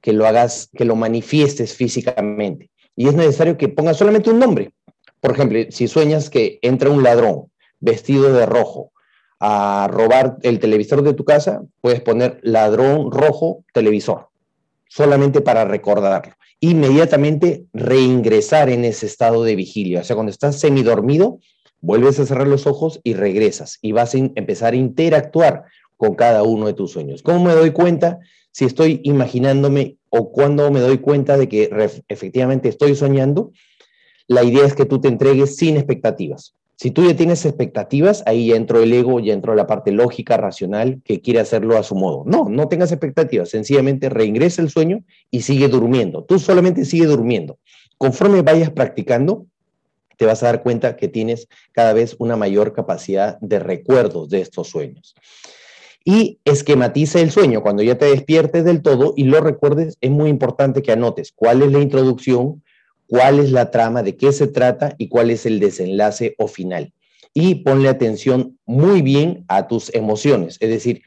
que 0.00 0.12
lo 0.12 0.26
hagas, 0.26 0.68
que 0.74 0.84
lo 0.84 0.96
manifiestes 0.96 1.74
físicamente. 1.74 2.70
Y 2.96 3.08
es 3.08 3.14
necesario 3.14 3.56
que 3.56 3.68
pongas 3.68 3.98
solamente 3.98 4.30
un 4.30 4.38
nombre. 4.38 4.72
Por 5.20 5.32
ejemplo, 5.32 5.58
si 5.70 5.88
sueñas 5.88 6.30
que 6.30 6.58
entra 6.62 6.90
un 6.90 7.02
ladrón 7.02 7.50
vestido 7.80 8.32
de 8.32 8.46
rojo 8.46 8.92
a 9.38 9.88
robar 9.90 10.38
el 10.42 10.58
televisor 10.58 11.02
de 11.02 11.14
tu 11.14 11.24
casa, 11.24 11.62
puedes 11.80 12.00
poner 12.00 12.40
ladrón 12.42 13.10
rojo 13.10 13.64
televisor, 13.72 14.28
solamente 14.88 15.40
para 15.40 15.64
recordarlo. 15.64 16.34
Inmediatamente 16.60 17.64
reingresar 17.74 18.70
en 18.70 18.84
ese 18.84 19.06
estado 19.06 19.44
de 19.44 19.56
vigilia. 19.56 20.00
O 20.00 20.04
sea, 20.04 20.16
cuando 20.16 20.30
estás 20.30 20.58
semidormido, 20.58 21.38
vuelves 21.80 22.18
a 22.18 22.26
cerrar 22.26 22.48
los 22.48 22.66
ojos 22.66 23.00
y 23.04 23.14
regresas 23.14 23.78
y 23.82 23.92
vas 23.92 24.14
a 24.14 24.18
empezar 24.18 24.72
a 24.72 24.76
interactuar 24.76 25.64
con 25.96 26.14
cada 26.14 26.42
uno 26.42 26.66
de 26.66 26.74
tus 26.74 26.92
sueños. 26.92 27.22
¿Cómo 27.22 27.44
me 27.44 27.54
doy 27.54 27.70
cuenta 27.70 28.18
si 28.50 28.64
estoy 28.64 29.00
imaginándome 29.04 29.96
o 30.10 30.30
cuando 30.32 30.70
me 30.70 30.80
doy 30.80 30.98
cuenta 30.98 31.36
de 31.36 31.48
que 31.48 31.70
efectivamente 32.08 32.68
estoy 32.68 32.94
soñando? 32.94 33.52
La 34.28 34.42
idea 34.42 34.64
es 34.64 34.74
que 34.74 34.86
tú 34.86 35.00
te 35.00 35.08
entregues 35.08 35.56
sin 35.56 35.76
expectativas. 35.76 36.54
Si 36.78 36.90
tú 36.90 37.06
ya 37.06 37.16
tienes 37.16 37.46
expectativas, 37.46 38.22
ahí 38.26 38.48
ya 38.48 38.56
entró 38.56 38.82
el 38.82 38.92
ego, 38.92 39.18
ya 39.18 39.32
entró 39.32 39.54
la 39.54 39.66
parte 39.66 39.92
lógica, 39.92 40.36
racional, 40.36 41.00
que 41.04 41.22
quiere 41.22 41.40
hacerlo 41.40 41.78
a 41.78 41.82
su 41.82 41.94
modo. 41.94 42.24
No, 42.26 42.50
no 42.50 42.68
tengas 42.68 42.92
expectativas, 42.92 43.48
sencillamente 43.48 44.10
reingresa 44.10 44.60
el 44.60 44.68
sueño 44.68 45.02
y 45.30 45.40
sigue 45.40 45.68
durmiendo. 45.68 46.24
Tú 46.24 46.38
solamente 46.38 46.84
sigue 46.84 47.06
durmiendo. 47.06 47.58
Conforme 47.96 48.42
vayas 48.42 48.70
practicando, 48.70 49.46
te 50.16 50.26
vas 50.26 50.42
a 50.42 50.46
dar 50.46 50.62
cuenta 50.62 50.96
que 50.96 51.08
tienes 51.08 51.48
cada 51.72 51.92
vez 51.92 52.16
una 52.18 52.36
mayor 52.36 52.72
capacidad 52.72 53.38
de 53.40 53.58
recuerdos 53.58 54.28
de 54.28 54.40
estos 54.40 54.68
sueños. 54.68 55.14
Y 56.04 56.38
esquematiza 56.44 57.20
el 57.20 57.30
sueño. 57.30 57.62
Cuando 57.62 57.82
ya 57.82 57.98
te 57.98 58.06
despiertes 58.06 58.64
del 58.64 58.80
todo 58.80 59.12
y 59.16 59.24
lo 59.24 59.40
recuerdes, 59.40 59.96
es 60.00 60.10
muy 60.10 60.30
importante 60.30 60.82
que 60.82 60.92
anotes 60.92 61.32
cuál 61.34 61.62
es 61.62 61.72
la 61.72 61.80
introducción, 61.80 62.62
cuál 63.08 63.40
es 63.40 63.50
la 63.50 63.70
trama, 63.70 64.02
de 64.02 64.16
qué 64.16 64.32
se 64.32 64.46
trata 64.46 64.94
y 64.98 65.08
cuál 65.08 65.30
es 65.30 65.46
el 65.46 65.58
desenlace 65.58 66.34
o 66.38 66.46
final. 66.46 66.92
Y 67.34 67.56
ponle 67.56 67.88
atención 67.88 68.56
muy 68.66 69.02
bien 69.02 69.44
a 69.48 69.66
tus 69.66 69.92
emociones. 69.94 70.58
Es 70.60 70.70
decir, 70.70 71.02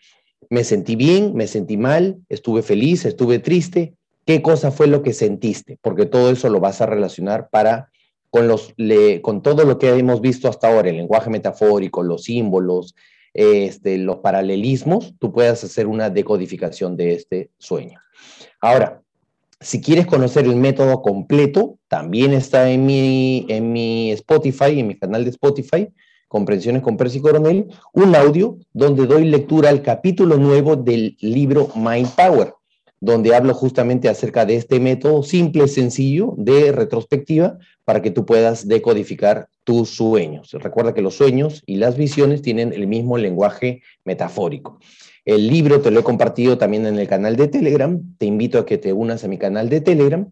me 0.49 0.63
sentí 0.63 0.95
bien, 0.95 1.33
me 1.33 1.47
sentí 1.47 1.77
mal, 1.77 2.17
estuve 2.27 2.61
feliz, 2.61 3.05
estuve 3.05 3.39
triste. 3.39 3.95
¿Qué 4.25 4.41
cosa 4.41 4.69
fue 4.69 4.87
lo 4.87 5.01
que 5.01 5.13
sentiste? 5.13 5.77
Porque 5.81 6.05
todo 6.05 6.29
eso 6.31 6.49
lo 6.49 6.59
vas 6.59 6.81
a 6.81 6.85
relacionar 6.85 7.49
para 7.49 7.89
con, 8.29 8.47
los, 8.47 8.73
con 9.21 9.41
todo 9.41 9.65
lo 9.65 9.77
que 9.77 9.89
hemos 9.89 10.21
visto 10.21 10.47
hasta 10.47 10.67
ahora, 10.67 10.89
el 10.89 10.97
lenguaje 10.97 11.29
metafórico, 11.29 12.03
los 12.03 12.23
símbolos, 12.23 12.95
este, 13.33 13.97
los 13.97 14.17
paralelismos, 14.17 15.13
tú 15.19 15.31
puedas 15.31 15.63
hacer 15.63 15.87
una 15.87 16.09
decodificación 16.09 16.95
de 16.97 17.13
este 17.13 17.51
sueño. 17.57 17.99
Ahora, 18.61 19.01
si 19.59 19.81
quieres 19.81 20.05
conocer 20.05 20.45
el 20.45 20.55
método 20.55 21.01
completo, 21.01 21.77
también 21.87 22.33
está 22.33 22.69
en 22.69 22.85
mi, 22.85 23.45
en 23.49 23.73
mi 23.73 24.11
Spotify, 24.11 24.79
en 24.79 24.87
mi 24.87 24.97
canal 24.97 25.23
de 25.23 25.31
Spotify, 25.31 25.89
Comprensiones 26.27 26.83
con 26.83 26.95
Percy 26.95 27.19
Coronel, 27.21 27.67
un 27.91 28.15
audio 28.15 28.59
donde 28.71 29.07
doy 29.07 29.25
lectura 29.25 29.69
al 29.69 29.81
capítulo 29.81 30.37
nuevo 30.37 30.75
del 30.75 31.17
libro 31.19 31.69
Mind 31.75 32.09
Power 32.15 32.53
donde 33.01 33.33
hablo 33.33 33.53
justamente 33.53 34.09
acerca 34.09 34.45
de 34.45 34.55
este 34.55 34.79
método 34.79 35.23
simple, 35.23 35.67
sencillo, 35.67 36.33
de 36.37 36.71
retrospectiva, 36.71 37.57
para 37.89 38.03
que 38.03 38.11
tú 38.11 38.23
puedas 38.23 38.67
decodificar 38.67 39.49
tus 39.63 39.89
sueños. 39.89 40.51
Recuerda 40.51 40.93
que 40.93 41.01
los 41.01 41.15
sueños 41.15 41.63
y 41.65 41.77
las 41.77 41.97
visiones 41.97 42.43
tienen 42.43 42.71
el 42.71 42.85
mismo 42.85 43.17
lenguaje 43.17 43.81
metafórico. 44.05 44.77
El 45.25 45.47
libro 45.47 45.81
te 45.81 45.89
lo 45.89 46.01
he 46.01 46.03
compartido 46.03 46.59
también 46.59 46.85
en 46.85 46.99
el 46.99 47.07
canal 47.07 47.35
de 47.35 47.47
Telegram. 47.47 47.99
Te 48.19 48.27
invito 48.27 48.59
a 48.59 48.65
que 48.67 48.77
te 48.77 48.93
unas 48.93 49.23
a 49.23 49.27
mi 49.27 49.39
canal 49.39 49.69
de 49.69 49.81
Telegram. 49.81 50.31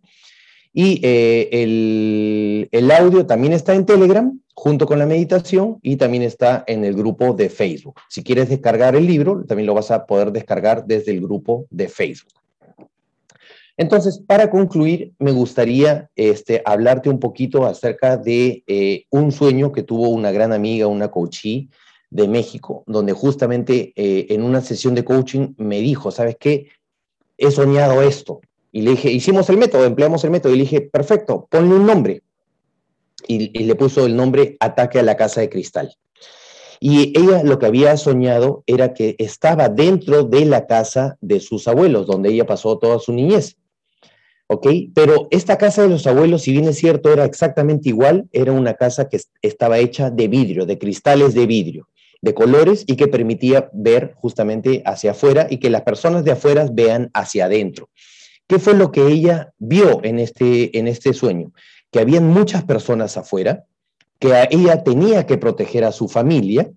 Y 0.71 0.99
eh, 1.01 1.49
el, 1.51 2.69
el 2.71 2.91
audio 2.91 3.25
también 3.25 3.53
está 3.53 3.73
en 3.73 3.87
Telegram 3.87 4.39
junto 4.53 4.85
con 4.85 4.99
la 4.99 5.07
meditación 5.07 5.79
y 5.81 5.95
también 5.95 6.21
está 6.21 6.63
en 6.67 6.85
el 6.85 6.93
grupo 6.93 7.33
de 7.33 7.49
Facebook. 7.49 7.99
Si 8.07 8.23
quieres 8.23 8.49
descargar 8.49 8.95
el 8.95 9.07
libro, 9.07 9.43
también 9.47 9.65
lo 9.65 9.73
vas 9.73 9.89
a 9.89 10.05
poder 10.05 10.31
descargar 10.31 10.85
desde 10.85 11.11
el 11.11 11.21
grupo 11.21 11.65
de 11.71 11.87
Facebook. 11.87 12.33
Entonces, 13.77 14.19
para 14.25 14.49
concluir, 14.49 15.13
me 15.19 15.31
gustaría 15.31 16.09
este, 16.15 16.63
hablarte 16.65 17.09
un 17.09 17.19
poquito 17.19 17.65
acerca 17.65 18.17
de 18.17 18.63
eh, 18.65 19.05
un 19.11 19.31
sueño 19.31 19.71
que 19.71 19.83
tuvo 19.83 20.09
una 20.09 20.31
gran 20.31 20.51
amiga, 20.51 20.87
una 20.87 21.09
coachee 21.09 21.69
de 22.09 22.27
México, 22.27 22.83
donde 22.87 23.13
justamente 23.13 23.93
eh, 23.95 24.25
en 24.29 24.41
una 24.41 24.61
sesión 24.61 24.95
de 24.95 25.05
coaching 25.05 25.53
me 25.57 25.79
dijo, 25.79 26.09
¿sabes 26.09 26.37
qué? 26.39 26.69
He 27.37 27.51
soñado 27.51 28.01
esto. 28.01 28.41
Y 28.71 28.81
le 28.81 28.91
dije, 28.91 29.11
hicimos 29.11 29.47
el 29.51 29.57
método, 29.57 29.85
empleamos 29.85 30.23
el 30.23 30.31
método. 30.31 30.53
Y 30.53 30.57
le 30.57 30.63
dije, 30.63 30.81
perfecto, 30.81 31.47
ponle 31.49 31.75
un 31.75 31.85
nombre. 31.85 32.23
Y, 33.27 33.51
y 33.59 33.65
le 33.65 33.75
puso 33.75 34.07
el 34.07 34.15
nombre 34.15 34.57
Ataque 34.59 34.99
a 34.99 35.03
la 35.03 35.15
Casa 35.15 35.41
de 35.41 35.49
Cristal. 35.49 35.95
Y 36.79 37.17
ella 37.17 37.43
lo 37.43 37.59
que 37.59 37.67
había 37.67 37.95
soñado 37.97 38.63
era 38.65 38.93
que 38.95 39.15
estaba 39.19 39.69
dentro 39.69 40.23
de 40.23 40.45
la 40.45 40.65
casa 40.65 41.17
de 41.21 41.39
sus 41.39 41.67
abuelos, 41.67 42.07
donde 42.07 42.29
ella 42.29 42.45
pasó 42.45 42.77
toda 42.79 42.99
su 42.99 43.13
niñez. 43.13 43.55
¿Ok? 44.47 44.67
Pero 44.93 45.27
esta 45.31 45.57
casa 45.57 45.83
de 45.83 45.89
los 45.89 46.07
abuelos, 46.07 46.43
si 46.43 46.51
bien 46.51 46.65
es 46.65 46.77
cierto, 46.77 47.11
era 47.11 47.25
exactamente 47.25 47.89
igual, 47.89 48.27
era 48.31 48.51
una 48.51 48.73
casa 48.73 49.09
que 49.09 49.19
estaba 49.41 49.77
hecha 49.77 50.09
de 50.09 50.27
vidrio, 50.27 50.65
de 50.65 50.77
cristales 50.77 51.33
de 51.33 51.45
vidrio, 51.45 51.87
de 52.21 52.33
colores 52.33 52.83
y 52.87 52.95
que 52.95 53.07
permitía 53.07 53.69
ver 53.73 54.13
justamente 54.15 54.81
hacia 54.85 55.11
afuera 55.11 55.47
y 55.49 55.57
que 55.57 55.69
las 55.69 55.83
personas 55.83 56.23
de 56.23 56.31
afuera 56.31 56.67
vean 56.71 57.09
hacia 57.13 57.45
adentro. 57.45 57.89
¿Qué 58.47 58.59
fue 58.59 58.73
lo 58.73 58.91
que 58.91 59.05
ella 59.05 59.53
vio 59.57 60.03
en 60.03 60.19
este, 60.19 60.77
en 60.77 60.87
este 60.87 61.13
sueño? 61.13 61.51
Que 61.91 61.99
habían 61.99 62.27
muchas 62.27 62.63
personas 62.63 63.17
afuera, 63.17 63.65
que 64.19 64.47
ella 64.49 64.83
tenía 64.83 65.25
que 65.25 65.37
proteger 65.37 65.83
a 65.83 65.91
su 65.91 66.07
familia 66.07 66.71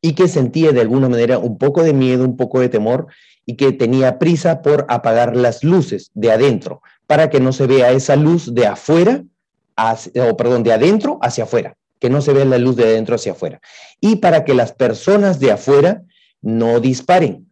y 0.00 0.14
que 0.14 0.28
sentía 0.28 0.72
de 0.72 0.80
alguna 0.80 1.08
manera 1.08 1.38
un 1.38 1.58
poco 1.58 1.82
de 1.82 1.92
miedo, 1.92 2.24
un 2.24 2.36
poco 2.36 2.60
de 2.60 2.68
temor 2.68 3.06
y 3.46 3.56
que 3.56 3.72
tenía 3.72 4.18
prisa 4.18 4.62
por 4.62 4.86
apagar 4.88 5.36
las 5.36 5.64
luces 5.64 6.10
de 6.14 6.30
adentro 6.30 6.82
para 7.06 7.30
que 7.30 7.40
no 7.40 7.52
se 7.52 7.66
vea 7.66 7.90
esa 7.90 8.16
luz 8.16 8.54
de 8.54 8.66
afuera, 8.66 9.24
o 9.76 10.36
perdón, 10.36 10.62
de 10.62 10.72
adentro 10.72 11.18
hacia 11.22 11.44
afuera, 11.44 11.76
que 11.98 12.08
no 12.08 12.20
se 12.20 12.32
vea 12.32 12.44
la 12.44 12.58
luz 12.58 12.76
de 12.76 12.84
adentro 12.84 13.16
hacia 13.16 13.32
afuera. 13.32 13.60
Y 14.00 14.16
para 14.16 14.44
que 14.44 14.54
las 14.54 14.72
personas 14.72 15.40
de 15.40 15.50
afuera 15.50 16.02
no 16.40 16.80
disparen. 16.80 17.50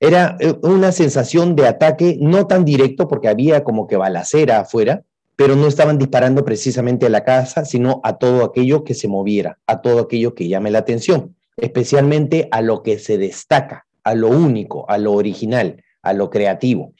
Era 0.00 0.36
eh, 0.40 0.54
una 0.62 0.92
sensación 0.92 1.56
de 1.56 1.66
ataque 1.66 2.18
no 2.20 2.46
tan 2.46 2.64
directo 2.64 3.08
porque 3.08 3.28
había 3.28 3.64
como 3.64 3.86
que 3.86 3.96
balacera 3.96 4.60
afuera, 4.60 5.02
pero 5.36 5.56
no 5.56 5.66
estaban 5.66 5.98
disparando 5.98 6.44
precisamente 6.44 7.06
a 7.06 7.10
la 7.10 7.24
casa, 7.24 7.64
sino 7.64 8.00
a 8.04 8.18
todo 8.18 8.44
aquello 8.44 8.84
que 8.84 8.94
se 8.94 9.08
moviera, 9.08 9.58
a 9.66 9.80
todo 9.80 10.00
aquello 10.00 10.34
que 10.34 10.46
llame 10.46 10.70
la 10.70 10.80
atención, 10.80 11.34
especialmente 11.56 12.48
a 12.50 12.62
lo 12.62 12.82
que 12.82 12.98
se 12.98 13.18
destaca, 13.18 13.86
a 14.02 14.14
lo 14.14 14.28
único, 14.28 14.88
a 14.88 14.98
lo 14.98 15.12
original, 15.12 15.82
a 16.02 16.12
lo 16.12 16.30
creativo. 16.30 16.92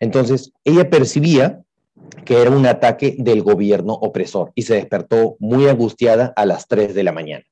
Entonces, 0.00 0.52
ella 0.64 0.90
percibía 0.90 1.62
que 2.24 2.40
era 2.40 2.50
un 2.50 2.66
ataque 2.66 3.16
del 3.18 3.42
gobierno 3.42 3.94
opresor 3.94 4.52
y 4.54 4.62
se 4.62 4.74
despertó 4.74 5.36
muy 5.38 5.66
angustiada 5.66 6.32
a 6.36 6.46
las 6.46 6.68
3 6.68 6.94
de 6.94 7.02
la 7.02 7.12
mañana. 7.12 7.44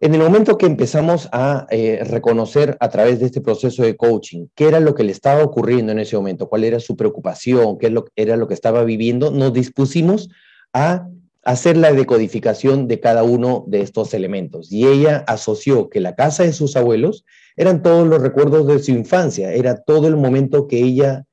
En 0.00 0.14
el 0.14 0.20
momento 0.20 0.58
que 0.58 0.66
empezamos 0.66 1.28
a 1.32 1.66
eh, 1.70 2.04
reconocer 2.04 2.76
a 2.78 2.88
través 2.88 3.18
de 3.18 3.26
este 3.26 3.40
proceso 3.40 3.82
de 3.82 3.96
coaching 3.96 4.46
qué 4.54 4.68
era 4.68 4.78
lo 4.78 4.94
que 4.94 5.02
le 5.02 5.10
estaba 5.10 5.42
ocurriendo 5.42 5.90
en 5.90 5.98
ese 5.98 6.16
momento, 6.16 6.48
cuál 6.48 6.62
era 6.62 6.78
su 6.78 6.96
preocupación, 6.96 7.78
qué 7.78 7.92
era 8.14 8.36
lo 8.36 8.46
que 8.46 8.54
estaba 8.54 8.84
viviendo, 8.84 9.32
nos 9.32 9.52
dispusimos 9.52 10.28
a 10.72 11.08
hacer 11.48 11.78
la 11.78 11.94
decodificación 11.94 12.88
de 12.88 13.00
cada 13.00 13.22
uno 13.22 13.64
de 13.68 13.80
estos 13.80 14.12
elementos. 14.12 14.70
Y 14.70 14.86
ella 14.86 15.24
asoció 15.26 15.88
que 15.88 15.98
la 15.98 16.14
casa 16.14 16.42
de 16.42 16.52
sus 16.52 16.76
abuelos 16.76 17.24
eran 17.56 17.82
todos 17.82 18.06
los 18.06 18.20
recuerdos 18.20 18.66
de 18.66 18.78
su 18.80 18.90
infancia, 18.90 19.50
era 19.54 19.82
todo 19.82 20.08
el 20.08 20.16
momento 20.18 20.68
que 20.68 20.78
ella 20.78 21.24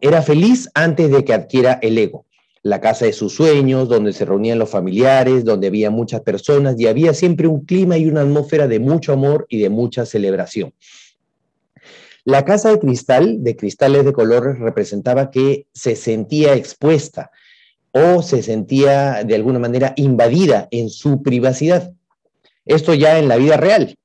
era 0.00 0.20
feliz 0.22 0.68
antes 0.74 1.12
de 1.12 1.24
que 1.24 1.32
adquiera 1.32 1.78
el 1.80 1.96
ego 1.96 2.26
la 2.62 2.80
casa 2.80 3.04
de 3.04 3.12
sus 3.12 3.32
sueños, 3.32 3.88
donde 3.88 4.12
se 4.12 4.24
reunían 4.24 4.58
los 4.58 4.70
familiares, 4.70 5.44
donde 5.44 5.68
había 5.68 5.88
muchas 5.90 6.22
personas 6.22 6.74
y 6.80 6.88
había 6.88 7.14
siempre 7.14 7.46
un 7.46 7.64
clima 7.64 7.96
y 7.96 8.06
una 8.06 8.22
atmósfera 8.22 8.66
de 8.66 8.80
mucho 8.80 9.12
amor 9.12 9.46
y 9.48 9.60
de 9.60 9.70
mucha 9.70 10.04
celebración. 10.04 10.74
La 12.24 12.44
casa 12.44 12.70
de 12.70 12.80
cristal, 12.80 13.44
de 13.44 13.54
cristales 13.54 14.04
de 14.04 14.12
colores, 14.12 14.58
representaba 14.58 15.30
que 15.30 15.68
se 15.72 15.94
sentía 15.94 16.54
expuesta 16.54 17.30
o 17.96 18.20
se 18.20 18.42
sentía 18.42 19.24
de 19.24 19.34
alguna 19.34 19.58
manera 19.58 19.94
invadida 19.96 20.68
en 20.70 20.90
su 20.90 21.22
privacidad. 21.22 21.94
Esto 22.66 22.92
ya 22.92 23.18
en 23.18 23.26
la 23.26 23.36
vida 23.36 23.56
real. 23.56 23.96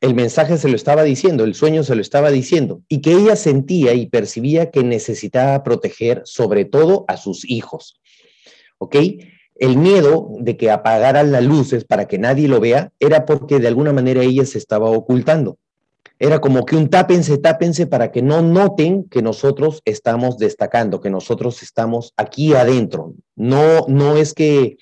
El 0.00 0.14
mensaje 0.14 0.56
se 0.56 0.68
lo 0.68 0.76
estaba 0.76 1.02
diciendo, 1.02 1.44
el 1.44 1.54
sueño 1.54 1.82
se 1.84 1.94
lo 1.94 2.00
estaba 2.00 2.30
diciendo, 2.30 2.80
y 2.88 3.02
que 3.02 3.12
ella 3.12 3.36
sentía 3.36 3.92
y 3.92 4.06
percibía 4.06 4.70
que 4.70 4.82
necesitaba 4.82 5.62
proteger 5.62 6.22
sobre 6.24 6.64
todo 6.64 7.04
a 7.06 7.18
sus 7.18 7.44
hijos. 7.44 8.00
¿ok? 8.78 8.96
El 9.56 9.76
miedo 9.76 10.28
de 10.40 10.56
que 10.56 10.70
apagaran 10.70 11.30
las 11.30 11.44
luces 11.44 11.84
para 11.84 12.08
que 12.08 12.18
nadie 12.18 12.48
lo 12.48 12.60
vea 12.60 12.92
era 12.98 13.26
porque 13.26 13.58
de 13.58 13.68
alguna 13.68 13.92
manera 13.92 14.22
ella 14.22 14.46
se 14.46 14.58
estaba 14.58 14.90
ocultando. 14.90 15.58
Era 16.18 16.40
como 16.40 16.64
que 16.64 16.76
un 16.76 16.88
tápense, 16.88 17.38
tápense 17.38 17.86
para 17.86 18.12
que 18.12 18.22
no 18.22 18.40
noten 18.40 19.04
que 19.04 19.22
nosotros 19.22 19.82
estamos 19.84 20.38
destacando, 20.38 21.00
que 21.00 21.10
nosotros 21.10 21.62
estamos 21.62 22.12
aquí 22.16 22.54
adentro. 22.54 23.14
No, 23.34 23.86
no 23.88 24.16
es 24.16 24.32
que 24.32 24.76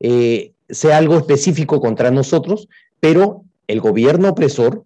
eh, 0.00 0.52
sea 0.68 0.98
algo 0.98 1.16
específico 1.16 1.80
contra 1.80 2.10
nosotros, 2.10 2.68
pero 3.00 3.44
el 3.66 3.80
gobierno 3.80 4.28
opresor 4.30 4.84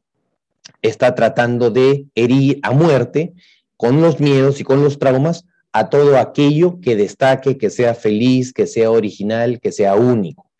está 0.83 1.15
tratando 1.15 1.71
de 1.71 2.07
herir 2.15 2.61
a 2.63 2.71
muerte 2.71 3.33
con 3.77 4.01
los 4.01 4.21
miedos 4.21 4.61
y 4.61 4.65
con 4.65 4.83
los 4.83 4.99
traumas 4.99 5.45
a 5.73 5.91
todo 5.91 6.17
aquello 6.19 6.81
que 6.81 6.97
destaque, 6.97 7.59
que 7.59 7.71
sea 7.71 7.95
feliz, 7.95 8.53
que 8.53 8.67
sea 8.67 8.91
original, 8.91 9.61
que 9.61 9.73
sea 9.73 9.95
único. 9.95 10.51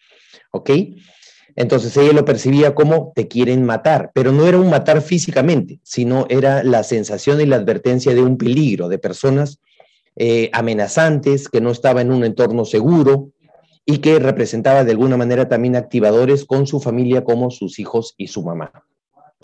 ¿Ok? 0.51 0.71
Entonces 1.61 1.97
ella 1.97 2.13
lo 2.13 2.25
percibía 2.25 2.73
como 2.73 3.13
te 3.17 3.27
quieren 3.27 3.65
matar, 3.65 4.13
pero 4.15 4.31
no 4.31 4.47
era 4.47 4.59
un 4.59 4.71
matar 4.71 5.03
físicamente, 5.03 5.81
sino 5.83 6.25
era 6.29 6.63
la 6.63 6.85
sensación 6.85 7.41
y 7.41 7.47
la 7.47 7.57
advertencia 7.57 8.15
de 8.15 8.23
un 8.23 8.39
peligro, 8.39 8.89
de 8.89 9.01
personas 9.01 9.59
eh, 10.15 10.51
amenazantes, 10.53 11.49
que 11.49 11.61
no 11.61 11.73
estaba 11.73 12.01
en 12.01 12.13
un 12.13 12.23
entorno 12.23 12.65
seguro 12.65 13.33
y 13.85 13.99
que 13.99 14.21
representaba 14.21 14.85
de 14.85 14.93
alguna 14.93 15.17
manera 15.17 15.49
también 15.49 15.75
activadores 15.75 16.45
con 16.45 16.69
su 16.69 16.79
familia 16.79 17.25
como 17.25 17.51
sus 17.51 17.81
hijos 17.81 18.15
y 18.17 18.29
su 18.29 18.45
mamá. 18.45 18.71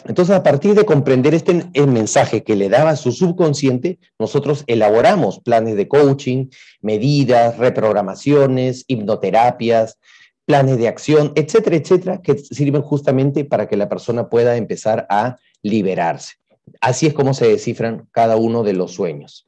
Entonces, 0.07 0.37
a 0.37 0.45
partir 0.45 0.77
de 0.77 0.85
comprender 0.85 1.35
este 1.35 1.69
mensaje 1.85 2.45
que 2.45 2.55
le 2.55 2.69
daba 2.69 2.95
su 2.95 3.11
subconsciente, 3.11 3.99
nosotros 4.21 4.63
elaboramos 4.69 5.41
planes 5.41 5.75
de 5.75 5.89
coaching, 5.89 6.47
medidas, 6.81 7.59
reprogramaciones, 7.59 8.85
hipnoterapias, 8.87 9.99
planes 10.47 10.79
de 10.79 10.89
acción, 10.89 11.33
etcétera, 11.35 11.77
etcétera, 11.77 12.21
que 12.23 12.39
sirven 12.39 12.83
justamente 12.83 13.45
para 13.45 13.69
que 13.69 13.77
la 13.77 13.89
persona 13.89 14.29
pueda 14.29 14.57
empezar 14.57 15.07
a 15.09 15.37
liberarse. 15.63 16.35
Así 16.81 17.07
es 17.07 17.15
como 17.15 17.35
se 17.35 17.49
descifran 17.49 18.09
cada 18.11 18.37
uno 18.37 18.63
de 18.63 18.75
los 18.75 18.93
sueños. 18.93 19.47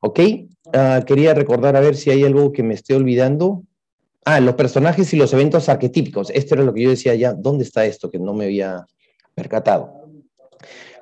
¿Ok? 0.00 0.20
Ah, 0.72 1.02
quería 1.06 1.34
recordar 1.34 1.76
a 1.76 1.80
ver 1.80 1.96
si 1.96 2.10
hay 2.10 2.24
algo 2.24 2.52
que 2.52 2.62
me 2.62 2.74
esté 2.74 2.94
olvidando. 2.94 3.62
Ah, 4.24 4.40
los 4.40 4.54
personajes 4.54 5.12
y 5.14 5.16
los 5.16 5.32
eventos 5.32 5.68
arquetípicos. 5.68 6.30
Esto 6.30 6.54
era 6.54 6.64
lo 6.64 6.74
que 6.74 6.82
yo 6.82 6.90
decía 6.90 7.14
ya. 7.14 7.32
¿Dónde 7.32 7.64
está 7.64 7.86
esto 7.86 8.10
que 8.10 8.18
no 8.18 8.34
me 8.34 8.44
había 8.44 8.86
percatado. 9.38 10.10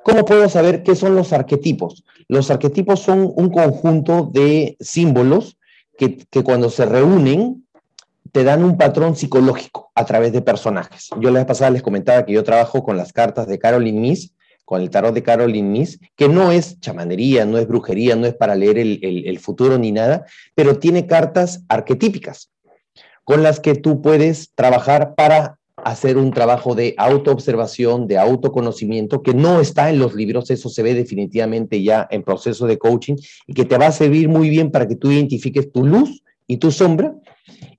¿Cómo 0.03 0.23
puedo 0.23 0.47
saber 0.47 0.83
qué 0.83 0.95
son 0.95 1.15
los 1.15 1.33
arquetipos? 1.33 2.05
Los 2.29 2.51
arquetipos 2.51 2.99
son 3.01 3.33
un 3.35 3.49
conjunto 3.49 4.29
de 4.31 4.77
símbolos 4.79 5.57
que, 5.97 6.19
cuando 6.43 6.69
se 6.69 6.85
reúnen 6.85 7.66
te 8.37 8.43
dan 8.43 8.63
un 8.63 8.77
patrón 8.77 9.15
psicológico 9.15 9.89
a 9.95 10.05
través 10.05 10.31
de 10.31 10.43
personajes. 10.43 11.09
Yo 11.19 11.31
la 11.31 11.39
vez 11.39 11.47
pasada 11.47 11.71
les 11.71 11.81
comentaba 11.81 12.23
que 12.23 12.33
yo 12.33 12.43
trabajo 12.43 12.83
con 12.83 12.95
las 12.95 13.11
cartas 13.11 13.47
de 13.47 13.57
Caroline 13.57 13.99
Miss, 13.99 14.31
con 14.63 14.79
el 14.79 14.91
tarot 14.91 15.11
de 15.11 15.23
Caroline 15.23 15.67
Miss, 15.67 15.99
que 16.15 16.29
no 16.29 16.51
es 16.51 16.79
chamanería, 16.79 17.45
no 17.45 17.57
es 17.57 17.67
brujería, 17.67 18.15
no 18.15 18.27
es 18.27 18.35
para 18.35 18.53
leer 18.53 18.77
el, 18.77 18.99
el 19.01 19.39
futuro 19.39 19.79
ni 19.79 19.91
nada, 19.91 20.23
pero 20.53 20.77
tiene 20.77 21.07
cartas 21.07 21.63
arquetípicas 21.67 22.51
con 23.23 23.41
las 23.41 23.59
que 23.59 23.73
tú 23.73 24.03
puedes 24.03 24.51
trabajar 24.53 25.15
para 25.15 25.57
hacer 25.77 26.19
un 26.19 26.29
trabajo 26.29 26.75
de 26.75 26.93
autoobservación, 26.95 28.05
de 28.05 28.19
autoconocimiento, 28.19 29.23
que 29.23 29.33
no 29.33 29.59
está 29.59 29.89
en 29.89 29.97
los 29.97 30.13
libros, 30.13 30.51
eso 30.51 30.69
se 30.69 30.83
ve 30.83 30.93
definitivamente 30.93 31.81
ya 31.81 32.07
en 32.11 32.21
proceso 32.21 32.67
de 32.67 32.77
coaching 32.77 33.15
y 33.47 33.55
que 33.55 33.65
te 33.65 33.79
va 33.79 33.87
a 33.87 33.91
servir 33.91 34.29
muy 34.29 34.47
bien 34.47 34.69
para 34.69 34.87
que 34.87 34.95
tú 34.95 35.11
identifiques 35.11 35.71
tu 35.71 35.83
luz 35.83 36.21
y 36.45 36.57
tu 36.57 36.71
sombra 36.71 37.15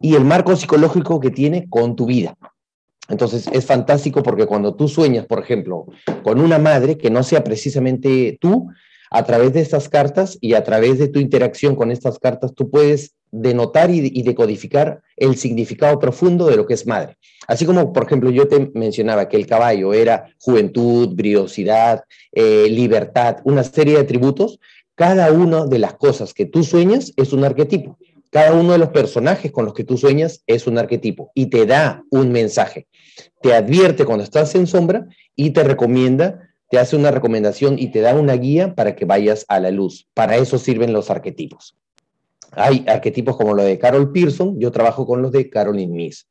y 0.01 0.15
el 0.15 0.25
marco 0.25 0.57
psicológico 0.57 1.21
que 1.21 1.31
tiene 1.31 1.69
con 1.69 1.97
tu 1.97 2.07
vida. 2.07 2.37
Entonces 3.09 3.49
es 3.53 3.65
fantástico 3.65 4.23
porque 4.23 4.47
cuando 4.47 4.75
tú 4.75 4.87
sueñas, 4.87 5.27
por 5.27 5.39
ejemplo, 5.39 5.87
con 6.23 6.41
una 6.41 6.59
madre 6.59 6.99
que 6.99 7.11
no 7.11 7.23
sea 7.23 7.43
precisamente 7.43 8.37
tú, 8.41 8.69
a 9.11 9.25
través 9.25 9.55
de 9.55 9.61
estas 9.61 9.89
cartas 9.89 10.37
y 10.41 10.55
a 10.55 10.65
través 10.65 10.99
de 10.99 11.09
tu 11.09 11.19
interacción 11.19 11.75
con 11.75 11.91
estas 11.91 12.19
cartas, 12.19 12.55
tú 12.55 12.71
puedes 12.71 13.15
denotar 13.31 13.91
y, 13.91 14.23
decodificar 14.23 15.03
el 15.17 15.37
significado 15.37 15.99
profundo 15.99 16.47
de 16.47 16.57
lo 16.57 16.67
que 16.67 16.75
es 16.75 16.87
madre. 16.87 17.17
Así 17.47 17.67
como, 17.67 17.93
por 17.93 18.05
ejemplo, 18.05 18.31
yo 18.31 18.49
te 18.49 18.71
mencionaba 18.75 19.29
que 19.29 19.37
el 19.37 19.47
caballo 19.47 19.93
era 19.93 20.29
juventud, 20.39 21.15
briosidad, 21.15 22.05
eh, 22.33 22.69
libertad, 22.71 23.39
una 23.45 23.65
serie 23.65 23.95
de 23.95 24.01
atributos, 24.01 24.61
cada 24.95 25.31
una 25.33 25.67
de 25.67 25.79
las 25.79 25.95
cosas 25.95 26.35
que 26.35 26.47
tú 26.47 26.65
sueñas 26.65 27.13
es 27.17 27.33
un 27.33 27.45
arquetipo. 27.45 27.99
Cada 28.31 28.53
uno 28.53 28.73
de 28.73 28.79
los 28.79 28.91
personajes 28.91 29.51
con 29.53 29.65
los 29.65 29.75
que 29.75 29.85
tú 29.85 29.97
sueñas 29.97 30.43
es 30.47 30.67
un 30.67 30.79
arquetipo 30.79 31.31
y 31.35 31.47
te 31.47 31.67
da 31.67 32.05
un 32.11 32.31
mensaje. 32.31 32.87
Te 33.41 33.55
advierte 33.55 34.05
cuando 34.05 34.25
estás 34.25 34.55
en 34.55 34.67
sombra 34.67 35.07
y 35.35 35.51
te 35.51 35.65
recomienda 35.65 36.49
te 36.71 36.79
hace 36.79 36.97
una 36.97 37.11
recomendación 37.11 37.79
y 37.79 37.91
te 37.91 38.01
da 38.01 38.15
una 38.15 38.35
guía 38.35 38.75
para 38.75 38.95
que 38.95 39.05
vayas 39.05 39.45
a 39.49 39.59
la 39.61 39.71
luz. 39.71 40.07
Para 40.15 40.37
eso 40.37 40.59
sirven 40.59 40.93
los 40.93 41.11
arquetipos. 41.11 41.77
Hay 42.53 42.85
arquetipos 42.87 43.37
como 43.37 43.55
lo 43.55 43.63
de 43.63 43.79
Carol 43.79 44.13
Pearson, 44.13 44.59
yo 44.59 44.71
trabajo 44.71 45.07
con 45.07 45.23
los 45.23 45.33
de 45.33 45.51
Caroline 45.51 45.95
Miss. 45.95 46.29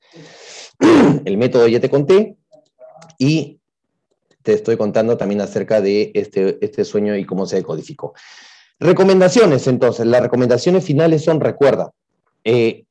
El 1.25 1.37
método 1.37 1.67
ya 1.67 1.79
te 1.79 1.89
conté 1.89 2.37
y 3.17 3.59
te 4.43 4.53
estoy 4.53 4.77
contando 4.77 5.17
también 5.17 5.41
acerca 5.41 5.81
de 5.81 6.11
este, 6.13 6.57
este 6.61 6.85
sueño 6.85 7.15
y 7.15 7.25
cómo 7.25 7.45
se 7.45 7.57
decodificó. 7.57 8.13
Recomendaciones, 8.79 9.67
entonces. 9.67 10.05
Las 10.05 10.21
recomendaciones 10.21 10.85
finales 10.85 11.23
son, 11.23 11.39
recuerda, 11.39 11.91
eh, 12.43 12.83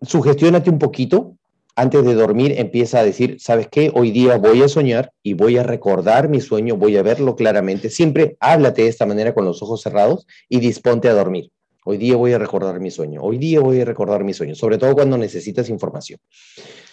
un 0.00 0.78
poquito, 0.78 1.36
antes 1.76 2.04
de 2.04 2.14
dormir 2.14 2.54
empieza 2.58 3.00
a 3.00 3.04
decir, 3.04 3.38
¿sabes 3.40 3.68
qué? 3.68 3.90
Hoy 3.94 4.10
día 4.10 4.36
voy 4.36 4.62
a 4.62 4.68
soñar 4.68 5.12
y 5.22 5.34
voy 5.34 5.56
a 5.56 5.62
recordar 5.62 6.28
mi 6.28 6.40
sueño, 6.40 6.76
voy 6.76 6.96
a 6.96 7.02
verlo 7.02 7.36
claramente. 7.36 7.88
Siempre 7.88 8.36
háblate 8.40 8.82
de 8.82 8.88
esta 8.88 9.06
manera 9.06 9.32
con 9.32 9.44
los 9.44 9.62
ojos 9.62 9.80
cerrados 9.80 10.26
y 10.48 10.60
disponte 10.60 11.08
a 11.08 11.14
dormir. 11.14 11.50
Hoy 11.84 11.96
día 11.96 12.16
voy 12.16 12.32
a 12.32 12.38
recordar 12.38 12.78
mi 12.80 12.90
sueño. 12.90 13.22
Hoy 13.22 13.38
día 13.38 13.60
voy 13.60 13.80
a 13.80 13.84
recordar 13.84 14.24
mi 14.24 14.34
sueño, 14.34 14.54
sobre 14.54 14.76
todo 14.76 14.94
cuando 14.94 15.16
necesitas 15.16 15.70
información. 15.70 16.18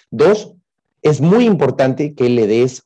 Dos, 0.10 0.54
es 1.02 1.20
muy 1.20 1.46
importante 1.46 2.14
que 2.14 2.30
le 2.30 2.48
des 2.48 2.84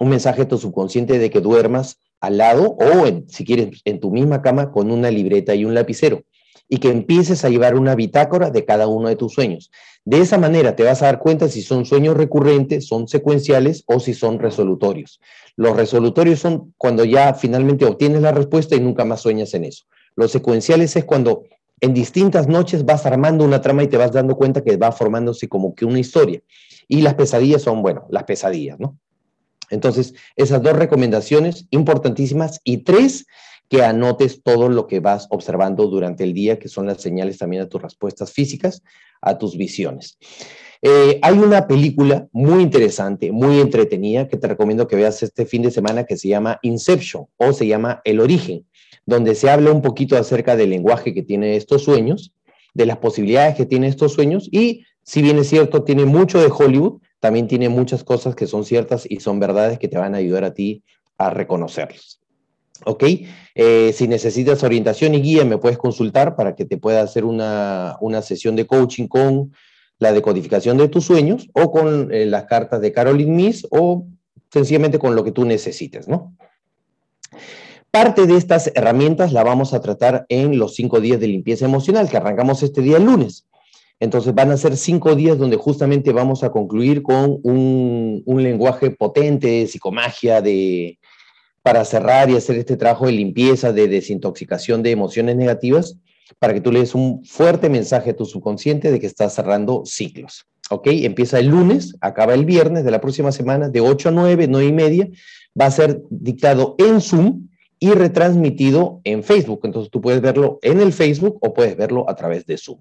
un 0.00 0.08
mensaje 0.08 0.42
a 0.42 0.48
tu 0.48 0.58
subconsciente 0.58 1.18
de 1.18 1.30
que 1.30 1.40
duermas 1.40 1.98
al 2.20 2.38
lado 2.38 2.76
o, 2.78 3.22
si 3.28 3.44
quieres, 3.44 3.80
en 3.84 4.00
tu 4.00 4.10
misma 4.10 4.42
cama 4.42 4.70
con 4.70 4.90
una 4.90 5.10
libreta 5.10 5.54
y 5.54 5.64
un 5.64 5.74
lapicero 5.74 6.22
y 6.68 6.78
que 6.78 6.90
empieces 6.90 7.44
a 7.44 7.48
llevar 7.48 7.74
una 7.76 7.94
bitácora 7.94 8.50
de 8.50 8.64
cada 8.64 8.86
uno 8.86 9.08
de 9.08 9.16
tus 9.16 9.32
sueños. 9.32 9.70
De 10.04 10.20
esa 10.20 10.38
manera 10.38 10.76
te 10.76 10.84
vas 10.84 11.02
a 11.02 11.06
dar 11.06 11.18
cuenta 11.18 11.48
si 11.48 11.62
son 11.62 11.84
sueños 11.84 12.16
recurrentes, 12.16 12.86
son 12.86 13.08
secuenciales 13.08 13.84
o 13.86 14.00
si 14.00 14.14
son 14.14 14.38
resolutorios. 14.38 15.20
Los 15.56 15.76
resolutorios 15.76 16.40
son 16.40 16.74
cuando 16.76 17.04
ya 17.04 17.34
finalmente 17.34 17.84
obtienes 17.84 18.22
la 18.22 18.32
respuesta 18.32 18.76
y 18.76 18.80
nunca 18.80 19.04
más 19.04 19.20
sueñas 19.20 19.54
en 19.54 19.64
eso. 19.64 19.84
Los 20.14 20.30
secuenciales 20.30 20.94
es 20.96 21.04
cuando 21.04 21.42
en 21.80 21.94
distintas 21.94 22.48
noches 22.48 22.84
vas 22.84 23.06
armando 23.06 23.44
una 23.44 23.60
trama 23.60 23.82
y 23.82 23.88
te 23.88 23.96
vas 23.96 24.12
dando 24.12 24.36
cuenta 24.36 24.62
que 24.62 24.76
va 24.76 24.92
formándose 24.92 25.48
como 25.48 25.74
que 25.74 25.84
una 25.84 25.98
historia. 25.98 26.40
Y 26.88 27.02
las 27.02 27.14
pesadillas 27.14 27.62
son, 27.62 27.82
bueno, 27.82 28.06
las 28.10 28.24
pesadillas, 28.24 28.78
¿no? 28.80 28.98
Entonces, 29.70 30.14
esas 30.36 30.62
dos 30.62 30.76
recomendaciones 30.76 31.66
importantísimas. 31.70 32.60
Y 32.64 32.78
tres, 32.78 33.26
que 33.68 33.82
anotes 33.82 34.42
todo 34.42 34.68
lo 34.68 34.86
que 34.86 35.00
vas 35.00 35.26
observando 35.30 35.86
durante 35.86 36.24
el 36.24 36.32
día, 36.32 36.58
que 36.58 36.68
son 36.68 36.86
las 36.86 37.02
señales 37.02 37.38
también 37.38 37.62
a 37.62 37.68
tus 37.68 37.82
respuestas 37.82 38.32
físicas, 38.32 38.82
a 39.20 39.36
tus 39.36 39.56
visiones. 39.56 40.18
Eh, 40.80 41.18
hay 41.22 41.38
una 41.38 41.66
película 41.66 42.28
muy 42.32 42.62
interesante, 42.62 43.32
muy 43.32 43.60
entretenida, 43.60 44.28
que 44.28 44.36
te 44.36 44.46
recomiendo 44.46 44.86
que 44.86 44.96
veas 44.96 45.22
este 45.22 45.44
fin 45.44 45.62
de 45.62 45.70
semana 45.70 46.04
que 46.04 46.16
se 46.16 46.28
llama 46.28 46.58
Inception 46.62 47.26
o 47.36 47.52
se 47.52 47.66
llama 47.66 48.00
El 48.04 48.20
Origen, 48.20 48.64
donde 49.04 49.34
se 49.34 49.50
habla 49.50 49.72
un 49.72 49.82
poquito 49.82 50.16
acerca 50.16 50.56
del 50.56 50.70
lenguaje 50.70 51.12
que 51.12 51.22
tiene 51.22 51.56
estos 51.56 51.82
sueños, 51.82 52.32
de 52.74 52.86
las 52.86 52.98
posibilidades 52.98 53.56
que 53.56 53.66
tiene 53.66 53.88
estos 53.88 54.12
sueños 54.12 54.48
y, 54.52 54.84
si 55.02 55.20
bien 55.20 55.38
es 55.38 55.48
cierto, 55.48 55.82
tiene 55.82 56.04
mucho 56.04 56.40
de 56.40 56.50
Hollywood, 56.56 57.00
también 57.20 57.48
tiene 57.48 57.68
muchas 57.68 58.04
cosas 58.04 58.34
que 58.34 58.46
son 58.46 58.64
ciertas 58.64 59.06
y 59.08 59.20
son 59.20 59.40
verdades 59.40 59.78
que 59.78 59.88
te 59.88 59.98
van 59.98 60.14
a 60.14 60.18
ayudar 60.18 60.44
a 60.44 60.54
ti 60.54 60.84
a 61.16 61.30
reconocerlos. 61.30 62.20
¿Ok? 62.84 63.04
Eh, 63.54 63.92
si 63.92 64.06
necesitas 64.06 64.62
orientación 64.62 65.14
y 65.14 65.20
guía, 65.20 65.44
me 65.44 65.58
puedes 65.58 65.78
consultar 65.78 66.36
para 66.36 66.54
que 66.54 66.64
te 66.64 66.76
pueda 66.76 67.02
hacer 67.02 67.24
una, 67.24 67.96
una 68.00 68.22
sesión 68.22 68.54
de 68.54 68.66
coaching 68.66 69.08
con 69.08 69.52
la 69.98 70.12
decodificación 70.12 70.78
de 70.78 70.88
tus 70.88 71.04
sueños 71.04 71.48
o 71.54 71.72
con 71.72 72.12
eh, 72.14 72.24
las 72.24 72.44
cartas 72.44 72.80
de 72.80 72.92
Caroline 72.92 73.32
Miss 73.32 73.66
o 73.70 74.06
sencillamente 74.52 74.98
con 74.98 75.16
lo 75.16 75.24
que 75.24 75.32
tú 75.32 75.44
necesites, 75.44 76.06
¿no? 76.06 76.36
Parte 77.90 78.26
de 78.26 78.36
estas 78.36 78.70
herramientas 78.74 79.32
la 79.32 79.42
vamos 79.42 79.74
a 79.74 79.80
tratar 79.80 80.26
en 80.28 80.58
los 80.58 80.74
cinco 80.74 81.00
días 81.00 81.18
de 81.20 81.26
limpieza 81.26 81.64
emocional 81.64 82.08
que 82.08 82.16
arrancamos 82.16 82.62
este 82.62 82.82
día 82.82 82.98
lunes. 82.98 83.47
Entonces 84.00 84.34
van 84.34 84.50
a 84.52 84.56
ser 84.56 84.76
cinco 84.76 85.14
días 85.14 85.38
donde 85.38 85.56
justamente 85.56 86.12
vamos 86.12 86.44
a 86.44 86.50
concluir 86.50 87.02
con 87.02 87.40
un, 87.42 88.22
lenguaje 88.26 88.90
potente 88.90 89.48
de 89.48 89.66
psicomagia, 89.66 90.40
de, 90.40 90.98
para 91.62 91.84
cerrar 91.84 92.30
y 92.30 92.36
hacer 92.36 92.56
este 92.56 92.76
trabajo 92.76 93.06
de 93.06 93.12
limpieza, 93.12 93.72
de 93.72 93.88
desintoxicación 93.88 94.82
de 94.82 94.92
emociones 94.92 95.36
negativas 95.36 95.98
para 96.38 96.54
que 96.54 96.60
tú 96.60 96.70
le 96.70 96.80
des 96.80 96.94
un 96.94 97.24
fuerte 97.24 97.68
mensaje 97.68 98.10
a 98.10 98.16
tu 98.16 98.24
subconsciente 98.24 98.92
de 98.92 99.00
que 99.00 99.06
estás 99.06 99.34
cerrando 99.34 99.82
ciclos. 99.84 100.46
¿Ok? 100.70 100.88
Empieza 100.88 101.38
el 101.38 101.46
lunes, 101.46 101.96
acaba 102.00 102.34
el 102.34 102.44
viernes 102.44 102.84
de 102.84 102.90
la 102.90 103.00
próxima 103.00 103.32
semana, 103.32 103.70
de 103.70 103.80
8 103.80 104.10
a 104.10 104.12
9, 104.12 104.46
9 104.48 104.66
y 104.66 104.72
media. 104.72 105.08
Va 105.58 105.66
a 105.66 105.70
ser 105.70 106.02
dictado 106.10 106.74
en 106.78 107.00
Zoom 107.00 107.48
y 107.80 107.90
retransmitido 107.92 109.00
en 109.04 109.24
Facebook. 109.24 109.60
Entonces 109.64 109.90
tú 109.90 110.00
puedes 110.00 110.20
verlo 110.20 110.58
en 110.62 110.80
el 110.80 110.92
Facebook 110.92 111.38
o 111.40 111.54
puedes 111.54 111.76
verlo 111.76 112.08
a 112.08 112.14
través 112.14 112.44
de 112.44 112.58
Zoom. 112.58 112.80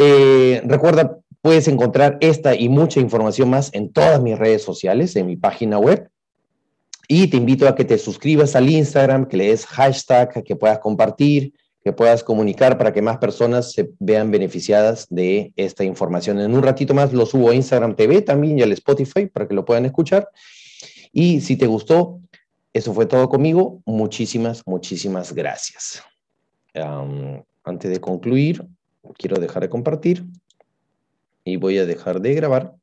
Eh, 0.00 0.62
recuerda, 0.64 1.18
puedes 1.42 1.66
encontrar 1.66 2.18
esta 2.20 2.54
y 2.54 2.68
mucha 2.68 3.00
información 3.00 3.50
más 3.50 3.70
en 3.74 3.92
todas 3.92 4.22
mis 4.22 4.38
redes 4.38 4.62
sociales, 4.62 5.16
en 5.16 5.26
mi 5.26 5.36
página 5.36 5.76
web. 5.80 6.08
Y 7.08 7.26
te 7.26 7.36
invito 7.36 7.66
a 7.66 7.74
que 7.74 7.84
te 7.84 7.98
suscribas 7.98 8.54
al 8.54 8.70
Instagram, 8.70 9.26
que 9.26 9.36
le 9.36 9.48
des 9.48 9.66
hashtag, 9.66 10.44
que 10.44 10.54
puedas 10.54 10.78
compartir, 10.78 11.52
que 11.82 11.92
puedas 11.92 12.22
comunicar 12.22 12.78
para 12.78 12.92
que 12.92 13.02
más 13.02 13.18
personas 13.18 13.72
se 13.72 13.90
vean 13.98 14.30
beneficiadas 14.30 15.08
de 15.10 15.52
esta 15.56 15.82
información. 15.82 16.38
En 16.38 16.54
un 16.54 16.62
ratito 16.62 16.94
más 16.94 17.12
lo 17.12 17.26
subo 17.26 17.50
a 17.50 17.54
Instagram 17.56 17.96
TV 17.96 18.22
también 18.22 18.56
y 18.56 18.62
al 18.62 18.70
Spotify 18.70 19.26
para 19.26 19.48
que 19.48 19.54
lo 19.54 19.64
puedan 19.64 19.84
escuchar. 19.84 20.28
Y 21.12 21.40
si 21.40 21.56
te 21.56 21.66
gustó, 21.66 22.20
eso 22.72 22.94
fue 22.94 23.06
todo 23.06 23.28
conmigo. 23.28 23.82
Muchísimas, 23.84 24.62
muchísimas 24.64 25.32
gracias. 25.32 26.04
antes 27.64 27.90
de 27.90 28.00
concluir, 28.00 28.64
quiero 29.16 29.40
dejar 29.40 29.62
de 29.62 29.68
compartir 29.68 30.24
y 31.44 31.56
voy 31.56 31.78
a 31.78 31.86
dejar 31.86 32.20
de 32.20 32.34
grabar. 32.34 32.77